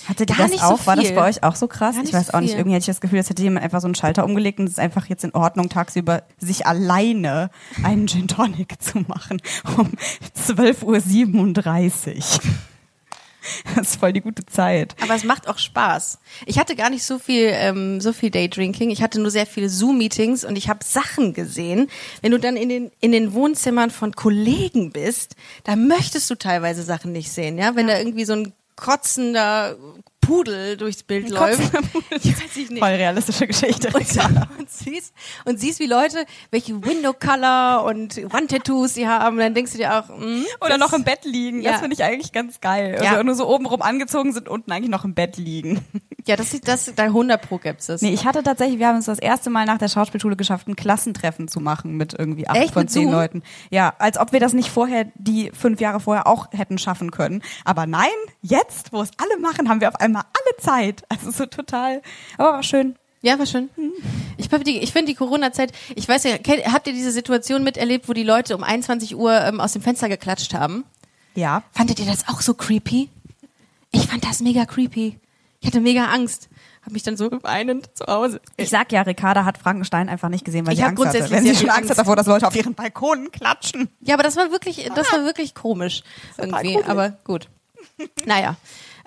Hattet 0.07 0.29
ihr 0.29 0.35
Gar 0.35 0.45
das 0.45 0.51
nicht 0.51 0.61
so 0.61 0.67
auch? 0.67 0.87
War 0.87 0.95
das 0.95 1.13
bei 1.13 1.29
euch 1.29 1.43
auch 1.43 1.55
so 1.55 1.67
krass? 1.67 1.95
Ich 2.03 2.13
weiß 2.13 2.27
so 2.27 2.33
auch 2.33 2.39
nicht. 2.39 2.53
Irgendwie 2.53 2.73
hätte 2.73 2.83
ich 2.83 2.87
das 2.87 3.01
Gefühl, 3.01 3.19
als 3.19 3.29
hätte 3.29 3.43
jemand 3.43 3.63
einfach 3.63 3.81
so 3.81 3.87
einen 3.87 3.95
Schalter 3.95 4.23
umgelegt 4.23 4.59
und 4.59 4.65
es 4.65 4.73
ist 4.73 4.79
einfach 4.79 5.07
jetzt 5.07 5.23
in 5.23 5.33
Ordnung, 5.33 5.69
tagsüber 5.69 6.23
sich 6.39 6.65
alleine 6.65 7.49
einen 7.83 8.07
Gin 8.07 8.27
Tonic 8.27 8.81
zu 8.81 8.99
machen. 9.07 9.41
Um 9.77 9.91
12.37 10.35 12.17
Uhr. 12.17 12.41
Das 13.75 13.91
ist 13.91 13.99
voll 13.99 14.13
die 14.13 14.21
gute 14.21 14.45
Zeit. 14.45 14.95
Aber 15.01 15.15
es 15.15 15.23
macht 15.23 15.47
auch 15.47 15.57
Spaß. 15.57 16.19
Ich 16.45 16.59
hatte 16.59 16.75
gar 16.75 16.91
nicht 16.91 17.03
so 17.03 17.17
viel, 17.17 17.49
ähm, 17.51 17.99
so 17.99 18.13
viel 18.13 18.29
Daydrinking. 18.29 18.91
Ich 18.91 19.01
hatte 19.01 19.19
nur 19.19 19.31
sehr 19.31 19.47
viele 19.47 19.67
Zoom-Meetings 19.67 20.45
und 20.45 20.55
ich 20.57 20.69
habe 20.69 20.83
Sachen 20.83 21.33
gesehen. 21.33 21.87
Wenn 22.21 22.31
du 22.33 22.39
dann 22.39 22.55
in 22.55 22.69
den 22.69 22.91
in 22.99 23.11
den 23.11 23.33
Wohnzimmern 23.33 23.89
von 23.89 24.13
Kollegen 24.13 24.91
bist, 24.91 25.35
da 25.63 25.75
möchtest 25.75 26.29
du 26.29 26.35
teilweise 26.35 26.83
Sachen 26.83 27.13
nicht 27.13 27.31
sehen, 27.31 27.57
ja. 27.57 27.75
Wenn 27.75 27.87
da 27.87 27.97
irgendwie 27.97 28.25
so 28.25 28.33
ein 28.33 28.53
kotzender 28.85 29.75
Pudel 30.21 30.77
durchs 30.77 31.03
Bild 31.03 31.29
läuft. 31.29 31.73
Weiß 32.11 32.55
ich 32.55 32.69
nicht. 32.69 32.79
Voll 32.79 32.89
realistische 32.89 33.47
Geschichte. 33.47 33.87
Und, 33.89 33.95
und, 34.59 34.69
siehst, 34.69 35.13
und 35.45 35.59
siehst, 35.59 35.79
wie 35.79 35.87
Leute, 35.87 36.25
welche 36.51 36.73
Window 36.85 37.13
Color 37.13 37.83
und 37.85 38.21
Wandtattoos 38.31 38.93
sie 38.93 39.07
haben, 39.07 39.37
dann 39.37 39.53
denkst 39.53 39.73
du 39.73 39.77
dir 39.79 39.97
auch, 39.97 40.07
mm, 40.09 40.43
Oder 40.61 40.77
das- 40.77 40.79
noch 40.79 40.93
im 40.93 41.03
Bett 41.03 41.25
liegen. 41.25 41.61
Ja. 41.61 41.71
Das 41.71 41.81
finde 41.81 41.95
ich 41.95 42.03
eigentlich 42.03 42.31
ganz 42.31 42.61
geil. 42.61 42.99
Ja. 43.03 43.11
Also 43.11 43.23
nur 43.23 43.35
so 43.35 43.47
obenrum 43.47 43.81
angezogen 43.81 44.31
sind, 44.33 44.47
unten 44.47 44.71
eigentlich 44.71 44.91
noch 44.91 45.03
im 45.03 45.13
Bett 45.13 45.37
liegen. 45.37 45.81
Ja, 46.27 46.35
das 46.35 46.51
sieht 46.51 46.67
das 46.67 46.93
da 46.95 47.03
100 47.03 47.41
pro 47.41 47.57
gibt's 47.57 47.87
das. 47.87 48.03
Nee, 48.03 48.13
ich 48.13 48.25
hatte 48.25 48.43
tatsächlich, 48.43 48.77
wir 48.77 48.87
haben 48.87 48.97
es 48.97 49.05
das 49.05 49.17
erste 49.17 49.49
Mal 49.49 49.65
nach 49.65 49.79
der 49.79 49.87
Schauspielschule 49.87 50.35
geschafft, 50.35 50.67
ein 50.67 50.75
Klassentreffen 50.75 51.47
zu 51.47 51.59
machen 51.59 51.97
mit 51.97 52.13
irgendwie 52.17 52.47
acht 52.47 52.57
Echt? 52.57 52.73
von 52.73 52.87
zehn 52.87 53.05
Zoom? 53.05 53.13
Leuten. 53.13 53.43
Ja, 53.71 53.95
als 53.97 54.19
ob 54.19 54.31
wir 54.31 54.39
das 54.39 54.53
nicht 54.53 54.69
vorher, 54.69 55.07
die 55.15 55.51
fünf 55.51 55.81
Jahre 55.81 55.99
vorher 55.99 56.27
auch 56.27 56.49
hätten 56.51 56.77
schaffen 56.77 57.09
können. 57.09 57.41
Aber 57.65 57.87
nein, 57.87 58.07
jetzt, 58.43 58.93
wo 58.93 59.01
es 59.01 59.09
alle 59.17 59.39
machen, 59.39 59.67
haben 59.67 59.81
wir 59.81 59.87
auf 59.87 59.95
einmal 59.95 60.10
alle 60.19 60.57
Zeit. 60.59 61.03
Also 61.09 61.31
so 61.31 61.45
total, 61.45 62.01
aber 62.37 62.53
war 62.53 62.63
schön. 62.63 62.95
Ja, 63.23 63.37
war 63.37 63.45
schön. 63.45 63.69
Ich, 64.37 64.49
find 64.49 64.65
die- 64.65 64.79
ich 64.79 64.91
finde 64.91 65.11
die 65.11 65.15
Corona-Zeit, 65.15 65.71
ich 65.95 66.07
weiß 66.09 66.23
ja, 66.23 66.31
habt 66.73 66.87
ihr 66.87 66.93
diese 66.93 67.11
Situation 67.11 67.63
miterlebt, 67.63 68.09
wo 68.09 68.13
die 68.13 68.23
Leute 68.23 68.55
um 68.55 68.63
21 68.63 69.15
Uhr 69.15 69.39
ähm, 69.41 69.59
aus 69.61 69.73
dem 69.73 69.81
Fenster 69.83 70.09
geklatscht 70.09 70.53
haben? 70.55 70.85
Ja. 71.35 71.61
Fandet 71.71 71.99
ihr 71.99 72.07
das 72.07 72.27
auch 72.27 72.41
so 72.41 72.53
creepy? 72.55 73.09
Ich 73.91 74.07
fand 74.07 74.25
das 74.25 74.39
mega 74.41 74.65
creepy. 74.65 75.19
Ich 75.59 75.67
hatte 75.67 75.79
mega 75.81 76.05
Angst. 76.05 76.49
Hab 76.83 76.93
mich 76.93 77.03
dann 77.03 77.15
so 77.15 77.29
weinend 77.43 77.95
zu 77.95 78.05
Hause. 78.07 78.41
Ich 78.57 78.69
sag 78.69 78.91
ja, 78.91 79.03
Ricarda 79.03 79.45
hat 79.45 79.59
Frankenstein 79.59 80.09
einfach 80.09 80.29
nicht 80.29 80.43
gesehen, 80.43 80.65
weil 80.65 80.73
Ich 80.73 80.79
sie 80.79 80.85
Angst 80.85 80.97
hatte. 81.05 81.11
grundsätzlich 81.19 81.31
Wenn 81.37 81.43
sehr 81.45 81.53
sie 81.53 81.59
schon 81.59 81.69
Angst 81.69 81.77
Angst. 81.81 81.89
hat 81.91 81.97
davor, 81.99 82.15
dass 82.15 82.25
Leute 82.25 82.47
auf 82.47 82.55
ihren 82.55 82.73
Balkonen 82.73 83.31
klatschen. 83.31 83.87
Ja, 84.01 84.15
aber 84.15 84.23
das 84.23 84.35
war 84.35 84.49
wirklich, 84.49 84.89
das 84.95 85.11
war 85.13 85.23
wirklich 85.25 85.53
komisch 85.53 86.01
irgendwie. 86.39 86.83
Aber 86.85 87.09
gut. 87.23 87.49
Naja. 88.25 88.55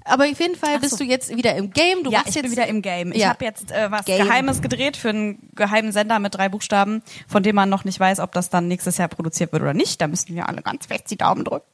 Aber 0.05 0.25
auf 0.25 0.38
jeden 0.38 0.55
Fall 0.57 0.79
bist 0.81 1.01
du 1.01 1.05
jetzt 1.05 1.35
wieder 1.35 1.55
im 1.57 1.71
Game. 1.71 2.05
Du 2.05 2.11
ja, 2.11 2.19
machst 2.19 2.31
ich 2.31 2.35
jetzt 2.37 2.43
bin 2.45 2.53
wieder 2.53 2.67
im 2.67 2.83
Game. 2.83 3.12
Ich 3.12 3.19
Ja. 3.23 3.31
habe 3.31 3.45
jetzt 3.45 3.71
äh, 3.71 3.90
was 3.90 4.05
Game. 4.05 4.27
Geheimes 4.27 4.61
gedreht 4.62 4.97
für 4.97 5.09
einen 5.11 5.38
geheimen 5.55 5.93
Sender 5.93 6.19
mit 6.19 6.35
drei 6.35 6.49
Buchstaben, 6.49 7.03
von 7.27 7.43
dem 7.43 7.57
man 7.57 7.69
noch 7.71 7.85
nicht 7.85 7.99
weiß, 7.99 8.21
ob 8.21 8.33
das 8.33 8.51
dann 8.51 8.69
nächstes 8.69 8.99
Jahr 8.99 9.09
produziert 9.09 9.53
wird 9.53 9.62
oder 9.62 9.73
nicht. 9.75 10.01
Da 10.01 10.07
müssten 10.07 10.35
wir 10.35 10.49
alle 10.49 10.61
ganz 10.62 10.87
fest 10.87 11.11
die 11.11 11.17
Daumen 11.17 11.45
drücken. 11.45 11.67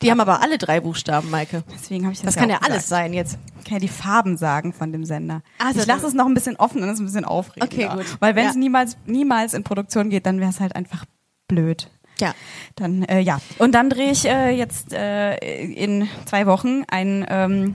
Die 0.00 0.10
haben 0.10 0.20
aber 0.20 0.40
alle 0.40 0.56
drei 0.56 0.80
Buchstaben, 0.80 1.30
Maike. 1.30 1.62
Deswegen 1.74 2.04
habe 2.04 2.12
ich 2.14 2.20
das, 2.20 2.34
Das 2.34 2.36
kann 2.40 2.48
ja 2.48 2.56
auch 2.56 2.62
alles 2.62 2.84
gesagt. 2.84 2.88
sein 2.88 3.12
jetzt. 3.12 3.36
Ich 3.58 3.64
kann 3.64 3.74
ja 3.74 3.80
die 3.80 3.88
Farben 3.88 4.36
sagen 4.38 4.72
von 4.72 4.92
dem 4.92 5.04
Sender. 5.04 5.42
Also 5.58 5.80
ich 5.80 5.86
lasse 5.86 6.06
es 6.06 6.14
noch 6.14 6.24
ein 6.26 6.32
bisschen 6.34 6.56
offen, 6.56 6.82
ist 6.84 6.90
es 6.92 7.00
ein 7.00 7.04
bisschen 7.04 7.24
aufregender. 7.26 7.92
Okay, 7.92 7.96
gut. 8.02 8.16
Weil 8.20 8.34
wenn 8.34 8.44
Ja. 8.44 8.50
es 8.50 8.56
niemals, 8.56 8.96
niemals 9.04 9.52
in 9.52 9.64
Produktion 9.64 10.08
geht, 10.08 10.24
dann 10.24 10.40
wäre 10.40 10.50
es 10.50 10.60
halt 10.60 10.74
einfach 10.74 11.04
blöd. 11.48 11.90
Ja. 12.20 12.34
Dann, 12.76 13.02
äh, 13.04 13.20
ja. 13.20 13.40
Und 13.58 13.72
dann 13.74 13.90
drehe 13.90 14.10
ich 14.10 14.24
äh, 14.24 14.50
jetzt 14.50 14.92
äh, 14.92 15.36
in 15.36 16.08
zwei 16.26 16.46
Wochen 16.46 16.84
ein 16.88 17.26
ähm, 17.28 17.74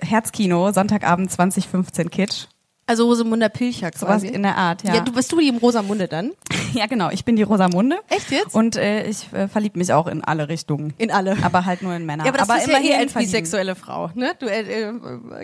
Herzkino, 0.00 0.72
Sonntagabend 0.72 1.30
2015 1.30 2.10
Kitsch. 2.10 2.46
Also 2.92 3.06
Rosamunde 3.06 3.48
Pilcher 3.48 3.90
Sowas 3.96 4.20
quasi. 4.20 4.26
in 4.28 4.42
der 4.42 4.54
Art, 4.58 4.84
ja. 4.84 4.96
ja. 4.96 5.00
du 5.00 5.12
bist 5.12 5.32
du 5.32 5.40
die 5.40 5.48
im 5.48 5.56
Rosamunde 5.56 6.08
dann? 6.08 6.32
Ja, 6.74 6.86
genau. 6.86 7.10
Ich 7.10 7.26
bin 7.26 7.36
die 7.36 7.42
Rosamunde. 7.42 7.98
Echt 8.08 8.30
jetzt? 8.30 8.54
Und 8.54 8.76
äh, 8.76 9.06
ich 9.06 9.30
äh, 9.34 9.46
verlieb 9.46 9.76
mich 9.76 9.92
auch 9.92 10.06
in 10.06 10.24
alle 10.24 10.48
Richtungen. 10.48 10.94
In 10.96 11.10
alle. 11.10 11.36
Aber 11.42 11.66
halt 11.66 11.82
nur 11.82 11.94
in 11.94 12.06
Männer. 12.06 12.24
Ja, 12.24 12.30
aber 12.30 12.38
das 12.38 12.48
ist 12.48 12.66
ja 12.66 12.78
immerhin 12.78 12.92
eh 12.92 12.96
als 12.96 13.12
verlieben. 13.12 13.30
bisexuelle 13.32 13.74
Frau, 13.74 14.10
ne? 14.14 14.32
Du 14.38 14.46
äh, 14.46 14.60
äh, 14.62 14.92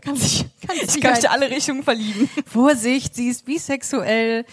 kannst 0.00 0.22
dich, 0.22 0.46
kannst 0.66 0.82
Ich 0.84 0.92
dich 0.94 1.02
möchte 1.04 1.28
halt- 1.28 1.42
alle 1.42 1.50
Richtungen 1.54 1.82
verlieben. 1.82 2.30
Vorsicht, 2.46 3.14
sie 3.14 3.28
ist 3.28 3.44
bisexuell. 3.44 4.46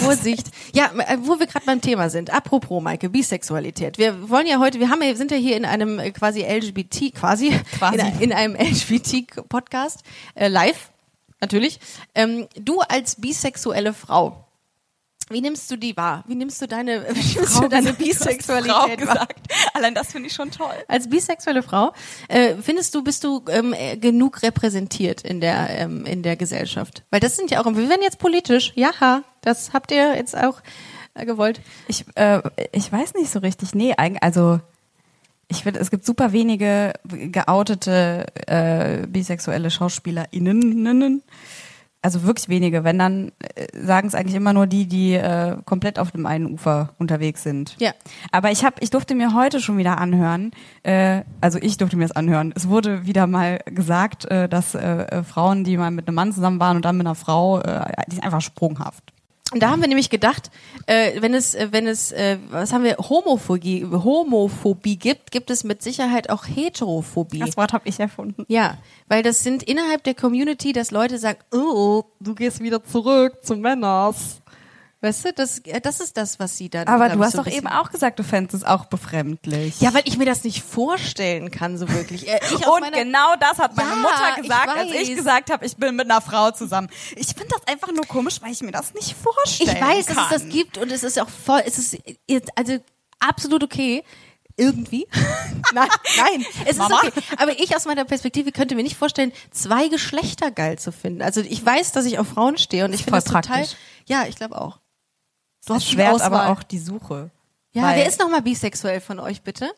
Vorsicht. 0.00 0.46
Ja, 0.74 0.90
äh, 0.96 1.18
wo 1.22 1.40
wir 1.40 1.48
gerade 1.48 1.66
beim 1.66 1.80
Thema 1.80 2.08
sind. 2.08 2.32
Apropos, 2.32 2.80
Maike, 2.80 3.08
Bisexualität. 3.08 3.98
Wir 3.98 4.30
wollen 4.30 4.46
ja 4.46 4.60
heute, 4.60 4.78
wir 4.78 4.90
haben 4.90 5.02
ja, 5.02 5.12
sind 5.16 5.32
ja 5.32 5.36
hier 5.36 5.56
in 5.56 5.64
einem 5.64 5.98
äh, 5.98 6.12
quasi 6.12 6.42
LGBT, 6.42 7.14
quasi, 7.16 7.50
Quasi. 7.78 7.98
In, 7.98 8.30
in 8.30 8.32
einem 8.32 8.54
LGBT-Podcast, 8.54 10.04
äh, 10.36 10.46
live, 10.46 10.90
natürlich. 11.40 11.80
Ähm, 12.14 12.48
du 12.54 12.80
als 12.80 13.20
bisexuelle 13.20 13.92
Frau, 13.92 14.46
wie 15.28 15.40
nimmst 15.40 15.68
du 15.70 15.76
die 15.76 15.96
wahr? 15.96 16.22
Wie 16.28 16.36
nimmst 16.36 16.62
du 16.62 16.68
deine, 16.68 17.04
wie 17.10 17.38
nimmst 17.38 17.60
du 17.60 17.68
deine 17.68 17.92
Bisexualität 17.92 18.74
wahr? 18.74 18.96
gesagt. 18.96 19.40
Allein 19.74 19.94
das 19.94 20.12
finde 20.12 20.28
ich 20.28 20.34
schon 20.34 20.50
toll. 20.50 20.74
Als 20.86 21.10
bisexuelle 21.10 21.62
Frau, 21.62 21.92
äh, 22.28 22.54
findest 22.62 22.94
du, 22.94 23.02
bist 23.02 23.24
du 23.24 23.44
ähm, 23.48 23.72
äh, 23.72 23.96
genug 23.96 24.42
repräsentiert 24.42 25.22
in 25.22 25.40
der, 25.40 25.68
ähm, 25.70 26.06
in 26.06 26.22
der 26.22 26.36
Gesellschaft? 26.36 27.02
Weil 27.10 27.20
das 27.20 27.36
sind 27.36 27.50
ja 27.50 27.60
auch, 27.60 27.66
wir 27.66 27.88
werden 27.88 28.02
jetzt 28.02 28.18
politisch, 28.18 28.72
ja, 28.76 29.24
das 29.40 29.72
habt 29.72 29.90
ihr 29.90 30.16
jetzt 30.16 30.36
auch 30.36 30.60
äh, 31.14 31.26
gewollt. 31.26 31.60
Ich, 31.88 32.04
äh, 32.14 32.42
ich 32.72 32.90
weiß 32.90 33.14
nicht 33.14 33.30
so 33.30 33.40
richtig. 33.40 33.74
Nee, 33.74 33.94
eigentlich, 33.96 34.22
also 34.22 34.60
ich 35.48 35.62
finde, 35.62 35.80
es 35.80 35.90
gibt 35.90 36.04
super 36.04 36.32
wenige 36.32 36.92
geoutete 37.04 38.26
äh, 38.46 39.06
bisexuelle 39.06 39.70
SchauspielerInnen. 39.70 41.22
Also 42.02 42.22
wirklich 42.22 42.48
wenige. 42.48 42.84
Wenn 42.84 42.98
dann 42.98 43.32
äh, 43.54 43.66
sagen 43.74 44.06
es 44.06 44.14
eigentlich 44.14 44.36
immer 44.36 44.52
nur 44.52 44.66
die, 44.66 44.86
die 44.86 45.14
äh, 45.14 45.56
komplett 45.64 45.98
auf 45.98 46.12
dem 46.12 46.26
einen 46.26 46.46
Ufer 46.46 46.94
unterwegs 46.98 47.42
sind. 47.42 47.74
Ja. 47.78 47.92
Aber 48.30 48.52
ich 48.52 48.64
habe, 48.64 48.76
ich 48.80 48.90
durfte 48.90 49.14
mir 49.14 49.34
heute 49.34 49.60
schon 49.60 49.76
wieder 49.76 49.98
anhören. 49.98 50.52
Äh, 50.84 51.22
also 51.40 51.58
ich 51.60 51.78
durfte 51.78 51.96
mir 51.96 52.04
das 52.04 52.14
anhören. 52.14 52.52
Es 52.54 52.68
wurde 52.68 53.06
wieder 53.06 53.26
mal 53.26 53.58
gesagt, 53.66 54.24
äh, 54.26 54.48
dass 54.48 54.74
äh, 54.76 54.78
äh, 54.78 55.22
Frauen, 55.24 55.64
die 55.64 55.76
mal 55.76 55.90
mit 55.90 56.06
einem 56.06 56.14
Mann 56.14 56.32
zusammen 56.32 56.60
waren 56.60 56.76
und 56.76 56.84
dann 56.84 56.96
mit 56.96 57.06
einer 57.06 57.16
Frau, 57.16 57.60
äh, 57.60 57.92
die 58.06 58.16
sind 58.16 58.24
einfach 58.24 58.42
sprunghaft. 58.42 59.12
Und 59.52 59.62
da 59.62 59.70
haben 59.70 59.80
wir 59.80 59.86
nämlich 59.86 60.10
gedacht, 60.10 60.50
äh, 60.86 61.22
wenn 61.22 61.32
es, 61.32 61.54
äh, 61.54 61.68
wenn 61.70 61.86
es, 61.86 62.10
äh, 62.10 62.38
was 62.50 62.72
haben 62.72 62.82
wir, 62.82 62.96
Homophobie, 62.96 63.84
Homophobie 63.84 64.96
gibt, 64.96 65.30
gibt 65.30 65.50
es 65.50 65.62
mit 65.62 65.82
Sicherheit 65.82 66.30
auch 66.30 66.46
Heterophobie. 66.46 67.38
Das 67.38 67.56
Wort 67.56 67.72
habe 67.72 67.88
ich 67.88 68.00
erfunden. 68.00 68.44
Ja, 68.48 68.78
weil 69.08 69.22
das 69.22 69.44
sind 69.44 69.62
innerhalb 69.62 70.02
der 70.02 70.14
Community, 70.14 70.72
dass 70.72 70.90
Leute 70.90 71.18
sagen, 71.18 71.38
oh, 71.52 72.02
du 72.18 72.34
gehst 72.34 72.60
wieder 72.60 72.82
zurück 72.82 73.44
zu 73.44 73.56
Männers. 73.56 74.42
Weißt 75.06 75.24
du, 75.24 75.32
das, 75.32 75.58
äh, 75.60 75.80
das 75.80 76.00
ist 76.00 76.16
das, 76.16 76.38
was 76.38 76.56
sie 76.56 76.68
dann. 76.68 76.86
Aber 76.88 77.08
du 77.08 77.18
ich, 77.18 77.24
hast 77.24 77.32
so 77.32 77.42
doch 77.42 77.46
eben 77.50 77.66
auch 77.68 77.90
gesagt, 77.90 78.18
du 78.18 78.24
fändest 78.24 78.54
es 78.54 78.64
auch 78.64 78.86
befremdlich. 78.86 79.80
Ja, 79.80 79.94
weil 79.94 80.02
ich 80.04 80.18
mir 80.18 80.24
das 80.26 80.44
nicht 80.44 80.62
vorstellen 80.62 81.50
kann, 81.50 81.78
so 81.78 81.88
wirklich. 81.88 82.28
Äh, 82.28 82.40
Ich 82.50 82.66
und 82.66 82.92
genau 82.92 83.34
das 83.40 83.58
hat 83.58 83.76
meine 83.76 83.90
Ja, 83.90 83.96
Mutter 83.96 84.30
ich 84.36 84.42
gesagt, 84.42 84.68
als 84.76 84.90
ich 84.92 85.14
gesagt 85.14 85.50
habe, 85.50 85.64
ich 85.64 85.76
bin 85.76 85.94
mit 85.96 86.10
einer 86.10 86.20
Frau 86.20 86.50
zusammen. 86.50 86.88
Ich 87.16 87.28
finde 87.28 87.48
das 87.50 87.66
einfach 87.72 87.92
nur 87.92 88.04
komisch, 88.06 88.40
weil 88.42 88.52
ich 88.52 88.60
mir 88.62 88.72
das 88.72 88.92
nicht 88.94 89.14
vorstellen 89.16 89.76
Ich 89.76 89.80
weiß, 89.80 90.06
kann. 90.06 90.16
dass 90.16 90.24
es 90.32 90.42
das 90.42 90.48
gibt 90.48 90.78
und 90.78 90.90
es 90.90 91.02
ist 91.04 91.18
auch 91.20 91.28
voll, 91.28 91.62
es 91.64 91.78
ist 91.78 91.98
jetzt 92.28 92.50
also 92.56 92.78
absolut 93.20 93.62
okay. 93.64 94.02
Irgendwie. 94.58 95.06
nein, 95.74 95.86
nein, 96.16 96.46
es 96.64 96.78
Mama? 96.78 96.98
ist 97.02 97.08
okay. 97.08 97.20
Aber 97.36 97.52
ich 97.60 97.76
aus 97.76 97.84
meiner 97.84 98.06
Perspektive 98.06 98.52
könnte 98.52 98.74
mir 98.74 98.82
nicht 98.84 98.96
vorstellen, 98.96 99.32
zwei 99.50 99.88
Geschlechter 99.88 100.50
geil 100.50 100.78
zu 100.78 100.92
finden. 100.92 101.20
Also 101.20 101.42
ich 101.42 101.64
weiß, 101.64 101.92
dass 101.92 102.06
ich 102.06 102.18
auf 102.18 102.28
Frauen 102.28 102.56
stehe 102.56 102.86
und 102.86 102.94
ich 102.94 103.04
finde 103.04 103.18
das 103.18 103.24
total. 103.24 103.42
praktisch. 103.42 103.76
Ja, 104.06 104.24
ich 104.26 104.36
glaube 104.36 104.58
auch. 104.58 104.78
Du 105.66 105.74
Es 105.74 105.76
hast 105.80 105.84
viel 105.84 105.94
schwert 105.94 106.14
Auswahl. 106.14 106.26
aber 106.32 106.48
auch 106.50 106.62
die 106.62 106.78
Suche. 106.78 107.30
Ja, 107.72 107.94
wer 107.94 108.06
ist 108.06 108.18
nochmal 108.18 108.40
bisexuell 108.40 109.00
von 109.00 109.18
euch, 109.20 109.42
bitte? 109.42 109.70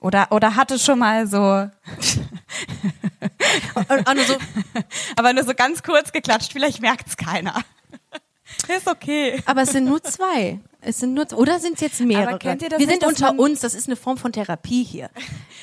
Oder, 0.00 0.30
oder 0.30 0.54
hatte 0.54 0.78
schon 0.78 0.98
mal 0.98 1.26
so, 1.26 1.68
Und, 3.88 4.08
und 4.08 4.20
so, 4.26 4.36
aber 5.16 5.32
nur 5.32 5.44
so 5.44 5.54
ganz 5.54 5.82
kurz 5.82 6.12
geklatscht, 6.12 6.52
vielleicht 6.52 6.80
merkt's 6.80 7.16
keiner. 7.16 7.54
Ist 8.68 8.86
okay. 8.86 9.42
Aber 9.46 9.62
es 9.62 9.70
sind 9.70 9.84
nur 9.86 10.02
zwei. 10.02 10.60
Es 10.80 10.98
sind 10.98 11.14
nur, 11.14 11.26
oder 11.32 11.58
sind 11.58 11.74
es 11.74 11.80
jetzt 11.80 12.00
mehrere? 12.00 12.28
Aber 12.28 12.38
kennt 12.38 12.62
ihr 12.62 12.68
das 12.68 12.78
wir 12.78 12.86
sind 12.86 13.04
unter 13.04 13.38
uns, 13.38 13.60
das 13.60 13.74
ist 13.74 13.88
eine 13.88 13.96
Form 13.96 14.16
von 14.16 14.32
Therapie 14.32 14.84
hier. 14.84 15.10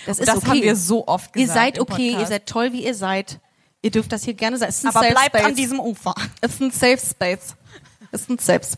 Das 0.05 0.19
ist 0.19 0.27
das 0.27 0.37
okay. 0.37 0.47
haben 0.47 0.61
wir 0.61 0.75
so 0.75 1.07
oft 1.07 1.35
Ihr 1.35 1.43
gesagt 1.43 1.57
seid 1.59 1.77
im 1.77 1.83
okay, 1.83 2.11
ihr 2.11 2.25
seid 2.25 2.45
toll, 2.47 2.73
wie 2.73 2.85
ihr 2.85 2.93
seid. 2.93 3.39
Ihr 3.81 3.91
dürft 3.91 4.11
das 4.11 4.23
hier 4.23 4.33
gerne 4.33 4.57
sein. 4.57 4.69
Es 4.69 4.83
Aber 4.85 4.99
bleibt 5.01 5.35
Space. 5.35 5.45
an 5.45 5.55
diesem 5.55 5.79
Ufer. 5.79 6.13
Es 6.41 6.53
ist 6.53 6.61
ein 6.61 6.71
Safe 6.71 6.97
Space. 6.97 7.55
Ist 8.11 8.29
ein 8.29 8.39
Space. 8.39 8.77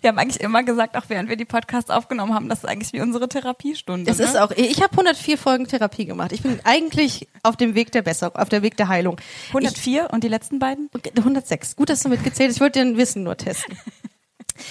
Wir 0.00 0.08
haben 0.08 0.18
eigentlich 0.18 0.42
immer 0.42 0.62
gesagt, 0.62 0.96
auch 0.96 1.04
während 1.08 1.28
wir 1.28 1.36
die 1.36 1.44
Podcasts 1.44 1.90
aufgenommen 1.90 2.34
haben, 2.34 2.48
das 2.48 2.58
ist 2.58 2.64
eigentlich 2.66 2.92
wie 2.92 3.00
unsere 3.00 3.28
Therapiestunde. 3.28 4.10
Es 4.10 4.18
ne? 4.18 4.24
ist 4.24 4.36
auch, 4.36 4.50
ich 4.50 4.82
habe 4.82 4.92
104 4.92 5.38
Folgen 5.38 5.66
Therapie 5.66 6.04
gemacht. 6.06 6.32
Ich 6.32 6.42
bin 6.42 6.60
eigentlich 6.64 7.28
auf 7.42 7.56
dem 7.56 7.74
Weg 7.74 7.92
der 7.92 8.02
Besserung, 8.02 8.36
auf 8.36 8.48
der 8.48 8.62
Weg 8.62 8.76
der 8.76 8.88
Heilung. 8.88 9.16
104 9.48 10.10
und 10.12 10.24
die 10.24 10.28
letzten 10.28 10.58
beiden? 10.58 10.90
Ich, 10.96 11.16
106. 11.16 11.76
Gut, 11.76 11.88
dass 11.90 12.02
du 12.02 12.08
mitgezählt 12.08 12.50
hast. 12.50 12.56
Ich 12.56 12.60
wollte 12.60 12.80
dein 12.80 12.96
Wissen 12.96 13.22
nur 13.22 13.36
testen. 13.36 13.78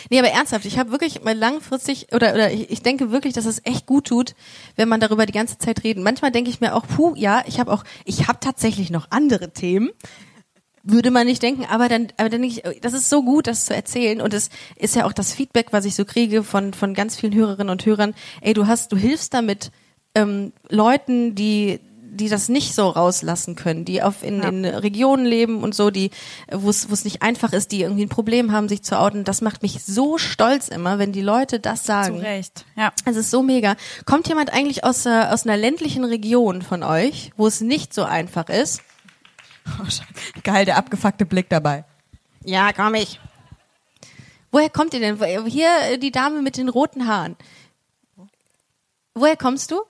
Nee, 0.10 0.20
aber 0.20 0.30
ernsthaft, 0.30 0.66
ich 0.66 0.80
habe 0.80 0.92
wirklich 0.92 1.24
mal 1.24 1.38
langfristig 1.38 2.08
oder 2.14 2.34
oder 2.34 2.52
ich, 2.52 2.70
ich 2.70 2.82
denke 2.82 3.12
wirklich, 3.12 3.34
dass 3.34 3.46
es 3.46 3.62
echt 3.66 3.86
gut 3.86 4.08
tut, 4.08 4.34
wenn 4.76 4.88
man 4.88 5.00
darüber 5.00 5.26
die 5.26 5.34
ganze 5.34 5.58
Zeit 5.58 5.84
redet. 5.84 6.04
Manchmal 6.04 6.32
denke 6.32 6.50
ich 6.50 6.62
mir 6.62 6.76
auch, 6.76 6.88
puh, 6.88 7.14
ja, 7.16 7.44
ich 7.48 7.60
habe 7.60 7.72
auch 7.72 7.84
ich 8.06 8.28
habe 8.28 8.40
tatsächlich 8.40 8.92
noch 8.92 9.08
andere 9.10 9.52
Themen. 9.52 9.92
Würde 10.86 11.12
man 11.12 11.26
nicht 11.26 11.42
denken, 11.42 11.66
aber 11.70 11.88
dann, 11.88 12.10
aber 12.18 12.28
dann 12.30 12.42
denke 12.42 12.62
ich, 12.70 12.82
das 12.82 12.92
ist 12.92 13.10
so 13.10 13.24
gut, 13.24 13.48
das 13.48 13.66
zu 13.66 13.74
erzählen. 13.74 14.20
Und 14.20 14.34
es 14.34 14.50
ist 14.76 14.96
ja 14.98 15.06
auch 15.06 15.14
das 15.14 15.32
Feedback, 15.34 15.68
was 15.72 15.86
ich 15.86 15.96
so 15.96 16.04
kriege 16.04 16.44
von, 16.44 16.74
von 16.74 16.94
ganz 16.94 17.16
vielen 17.16 17.34
Hörerinnen 17.34 17.70
und 17.70 17.86
Hörern. 17.86 18.14
Ey, 18.42 18.54
du 18.54 18.68
hast, 18.68 18.92
du 18.92 18.98
hilfst 18.98 19.34
damit 19.34 19.72
ähm, 20.14 20.52
Leuten, 20.68 21.36
die, 21.36 21.80
die 22.16 22.28
das 22.28 22.50
nicht 22.50 22.76
so 22.76 22.90
rauslassen 22.90 23.56
können, 23.56 23.86
die 23.86 24.04
auf 24.04 24.24
in, 24.24 24.42
Ja. 24.42 24.50
in 24.50 24.66
Regionen 24.66 25.26
leben 25.26 25.64
und 25.64 25.74
so, 25.74 25.90
die, 25.90 26.12
wo 26.52 26.70
es, 26.70 26.90
wo 26.90 26.94
es 26.94 27.06
nicht 27.06 27.22
einfach 27.22 27.54
ist, 27.54 27.72
die 27.72 27.80
irgendwie 27.82 28.04
ein 28.04 28.10
Problem 28.10 28.52
haben, 28.52 28.68
sich 28.68 28.84
zu 28.84 29.00
outen. 29.00 29.24
Das 29.24 29.40
macht 29.42 29.62
mich 29.64 29.86
so 29.86 30.18
stolz 30.18 30.68
immer, 30.68 31.00
wenn 31.00 31.14
die 31.14 31.22
Leute 31.22 31.62
das 31.62 31.86
sagen. 31.86 32.18
Zu 32.18 32.24
Recht. 32.24 32.66
Ja. 32.76 32.92
Es 33.06 33.16
ist 33.16 33.32
so 33.32 33.42
mega. 33.42 33.78
Kommt 34.06 34.28
jemand 34.28 34.52
eigentlich 34.52 34.84
aus, 34.84 35.06
äh, 35.06 35.28
aus 35.30 35.46
einer 35.48 35.56
ländlichen 35.56 36.04
Region 36.04 36.62
von 36.62 36.84
euch, 36.84 37.32
wo 37.38 37.48
es 37.48 37.62
nicht 37.62 37.94
so 37.94 38.04
einfach 38.04 38.50
ist? 38.50 38.82
Oh. 39.68 39.86
Geil, 40.44 40.66
der 40.66 40.78
abgefuckte 40.78 41.26
Blick 41.26 41.50
dabei. 41.50 41.86
Ja, 42.44 42.74
komm 42.74 42.96
ich. 42.96 43.20
Woher 44.52 44.70
kommt 44.70 44.94
ihr 44.94 45.00
denn? 45.00 45.18
Hier 45.46 45.70
äh, 45.84 45.98
die 45.98 46.12
Dame 46.12 46.42
mit 46.42 46.58
den 46.58 46.70
roten 46.70 47.08
Haaren. 47.08 47.36
Woher 49.16 49.38
kommst 49.38 49.72
du? 49.72 49.82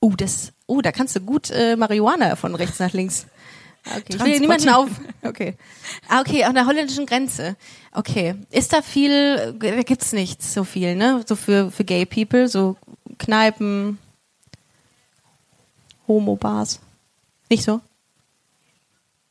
Oh, 0.00 0.12
das, 0.16 0.52
oh, 0.66 0.80
da 0.80 0.92
kannst 0.92 1.16
du 1.16 1.20
gut 1.20 1.50
äh, 1.50 1.76
Marihuana 1.76 2.36
von 2.36 2.54
rechts 2.54 2.78
nach 2.78 2.92
links. 2.92 3.26
Okay. 3.88 4.16
Ich 4.16 4.24
will 4.24 4.40
niemanden 4.40 4.68
auf. 4.70 4.88
Okay. 5.22 5.54
Ah, 6.08 6.20
okay, 6.20 6.42
an 6.42 6.56
der 6.56 6.66
holländischen 6.66 7.06
Grenze. 7.06 7.54
Okay. 7.92 8.34
Ist 8.50 8.72
da 8.72 8.82
viel, 8.82 9.54
da 9.60 9.82
gibt's 9.82 10.12
nichts 10.12 10.52
so 10.52 10.64
viel, 10.64 10.96
ne? 10.96 11.22
So 11.24 11.36
für, 11.36 11.70
für 11.70 11.84
Gay 11.84 12.04
People, 12.04 12.48
so 12.48 12.76
Kneipen, 13.18 13.98
Homo-Bars. 16.08 16.80
Nicht 17.48 17.64
so? 17.64 17.80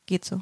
Geht 0.05 0.25
so. 0.25 0.41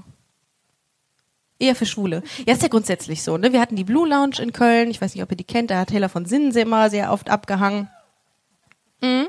Eher 1.59 1.75
für 1.75 1.85
Schwule. 1.85 2.23
Ja, 2.45 2.53
ist 2.53 2.61
ja 2.61 2.67
grundsätzlich 2.67 3.23
so, 3.23 3.37
ne? 3.37 3.53
Wir 3.53 3.61
hatten 3.61 3.75
die 3.75 3.83
Blue 3.83 4.07
Lounge 4.07 4.39
in 4.39 4.51
Köln. 4.51 4.91
Ich 4.91 5.01
weiß 5.01 5.13
nicht, 5.15 5.23
ob 5.23 5.31
ihr 5.31 5.37
die 5.37 5.43
kennt. 5.43 5.71
Da 5.71 5.79
hat 5.79 5.89
Taylor 5.89 6.09
von 6.09 6.25
Sinnen 6.25 6.51
immer 6.51 6.89
sehr 6.89 7.11
oft 7.11 7.29
abgehangen. 7.29 7.89
Mhm. 9.01 9.27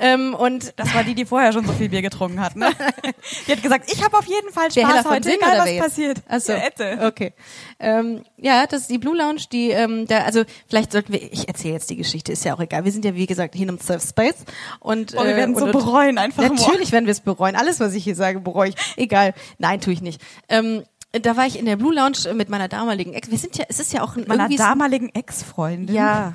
Ähm, 0.00 0.34
und 0.34 0.72
Das 0.76 0.94
war 0.94 1.02
die, 1.02 1.14
die 1.14 1.24
vorher 1.24 1.52
schon 1.52 1.66
so 1.66 1.72
viel 1.72 1.88
Bier 1.88 2.02
getrunken 2.02 2.40
hat, 2.40 2.54
ne? 2.54 2.70
Die 3.46 3.52
hat 3.52 3.62
gesagt, 3.62 3.92
ich 3.92 4.02
habe 4.04 4.16
auf 4.16 4.26
jeden 4.26 4.50
Fall 4.52 4.70
Spaß 4.70 5.04
heute, 5.06 5.28
Sinn 5.28 5.38
egal 5.40 5.58
was 5.58 5.70
jetzt? 5.70 5.82
passiert. 5.82 6.18
Ach 6.28 6.40
so. 6.40 6.52
Ja. 6.52 7.06
Okay. 7.08 7.32
Ähm, 7.80 8.22
ja, 8.36 8.66
das 8.66 8.82
ist 8.82 8.90
die 8.90 8.98
Blue 8.98 9.16
Lounge, 9.16 9.42
die, 9.50 9.70
ähm, 9.70 10.06
da, 10.06 10.18
also 10.20 10.44
vielleicht 10.68 10.92
sollten 10.92 11.12
wir, 11.12 11.20
ich 11.32 11.48
erzähle 11.48 11.74
jetzt 11.74 11.90
die 11.90 11.96
Geschichte, 11.96 12.30
ist 12.32 12.44
ja 12.44 12.54
auch 12.54 12.60
egal. 12.60 12.84
Wir 12.84 12.92
sind 12.92 13.04
ja 13.04 13.14
wie 13.14 13.26
gesagt 13.26 13.54
hier 13.56 13.68
im 13.68 13.78
Safe 13.78 14.00
Space 14.06 14.44
und 14.80 15.14
Oh, 15.16 15.24
wir 15.24 15.36
werden 15.36 15.56
äh, 15.56 15.58
so 15.58 15.66
bereuen, 15.66 16.18
einfach 16.18 16.42
Natürlich 16.44 16.92
werden 16.92 17.06
wir 17.06 17.12
es 17.12 17.20
bereuen. 17.20 17.56
Alles, 17.56 17.80
was 17.80 17.92
ich 17.94 18.04
hier 18.04 18.14
sage, 18.14 18.40
bereue 18.40 18.68
ich. 18.70 18.76
Egal. 18.96 19.34
Nein, 19.58 19.80
tue 19.80 19.92
ich 19.92 20.00
nicht. 20.02 20.20
Ähm, 20.48 20.84
da 21.12 21.36
war 21.36 21.46
ich 21.46 21.58
in 21.58 21.64
der 21.66 21.76
Blue 21.76 21.94
Lounge 21.94 22.32
mit 22.34 22.48
meiner 22.50 22.68
damaligen 22.68 23.14
Ex. 23.14 23.30
Wir 23.30 23.38
sind 23.38 23.56
ja, 23.56 23.64
es 23.68 23.80
ist 23.80 23.92
ja 23.92 24.02
auch 24.02 24.16
ein 24.16 24.26
Meiner 24.28 24.48
damaligen 24.48 25.08
Ex-Freundin. 25.14 25.94
ja. 25.94 26.34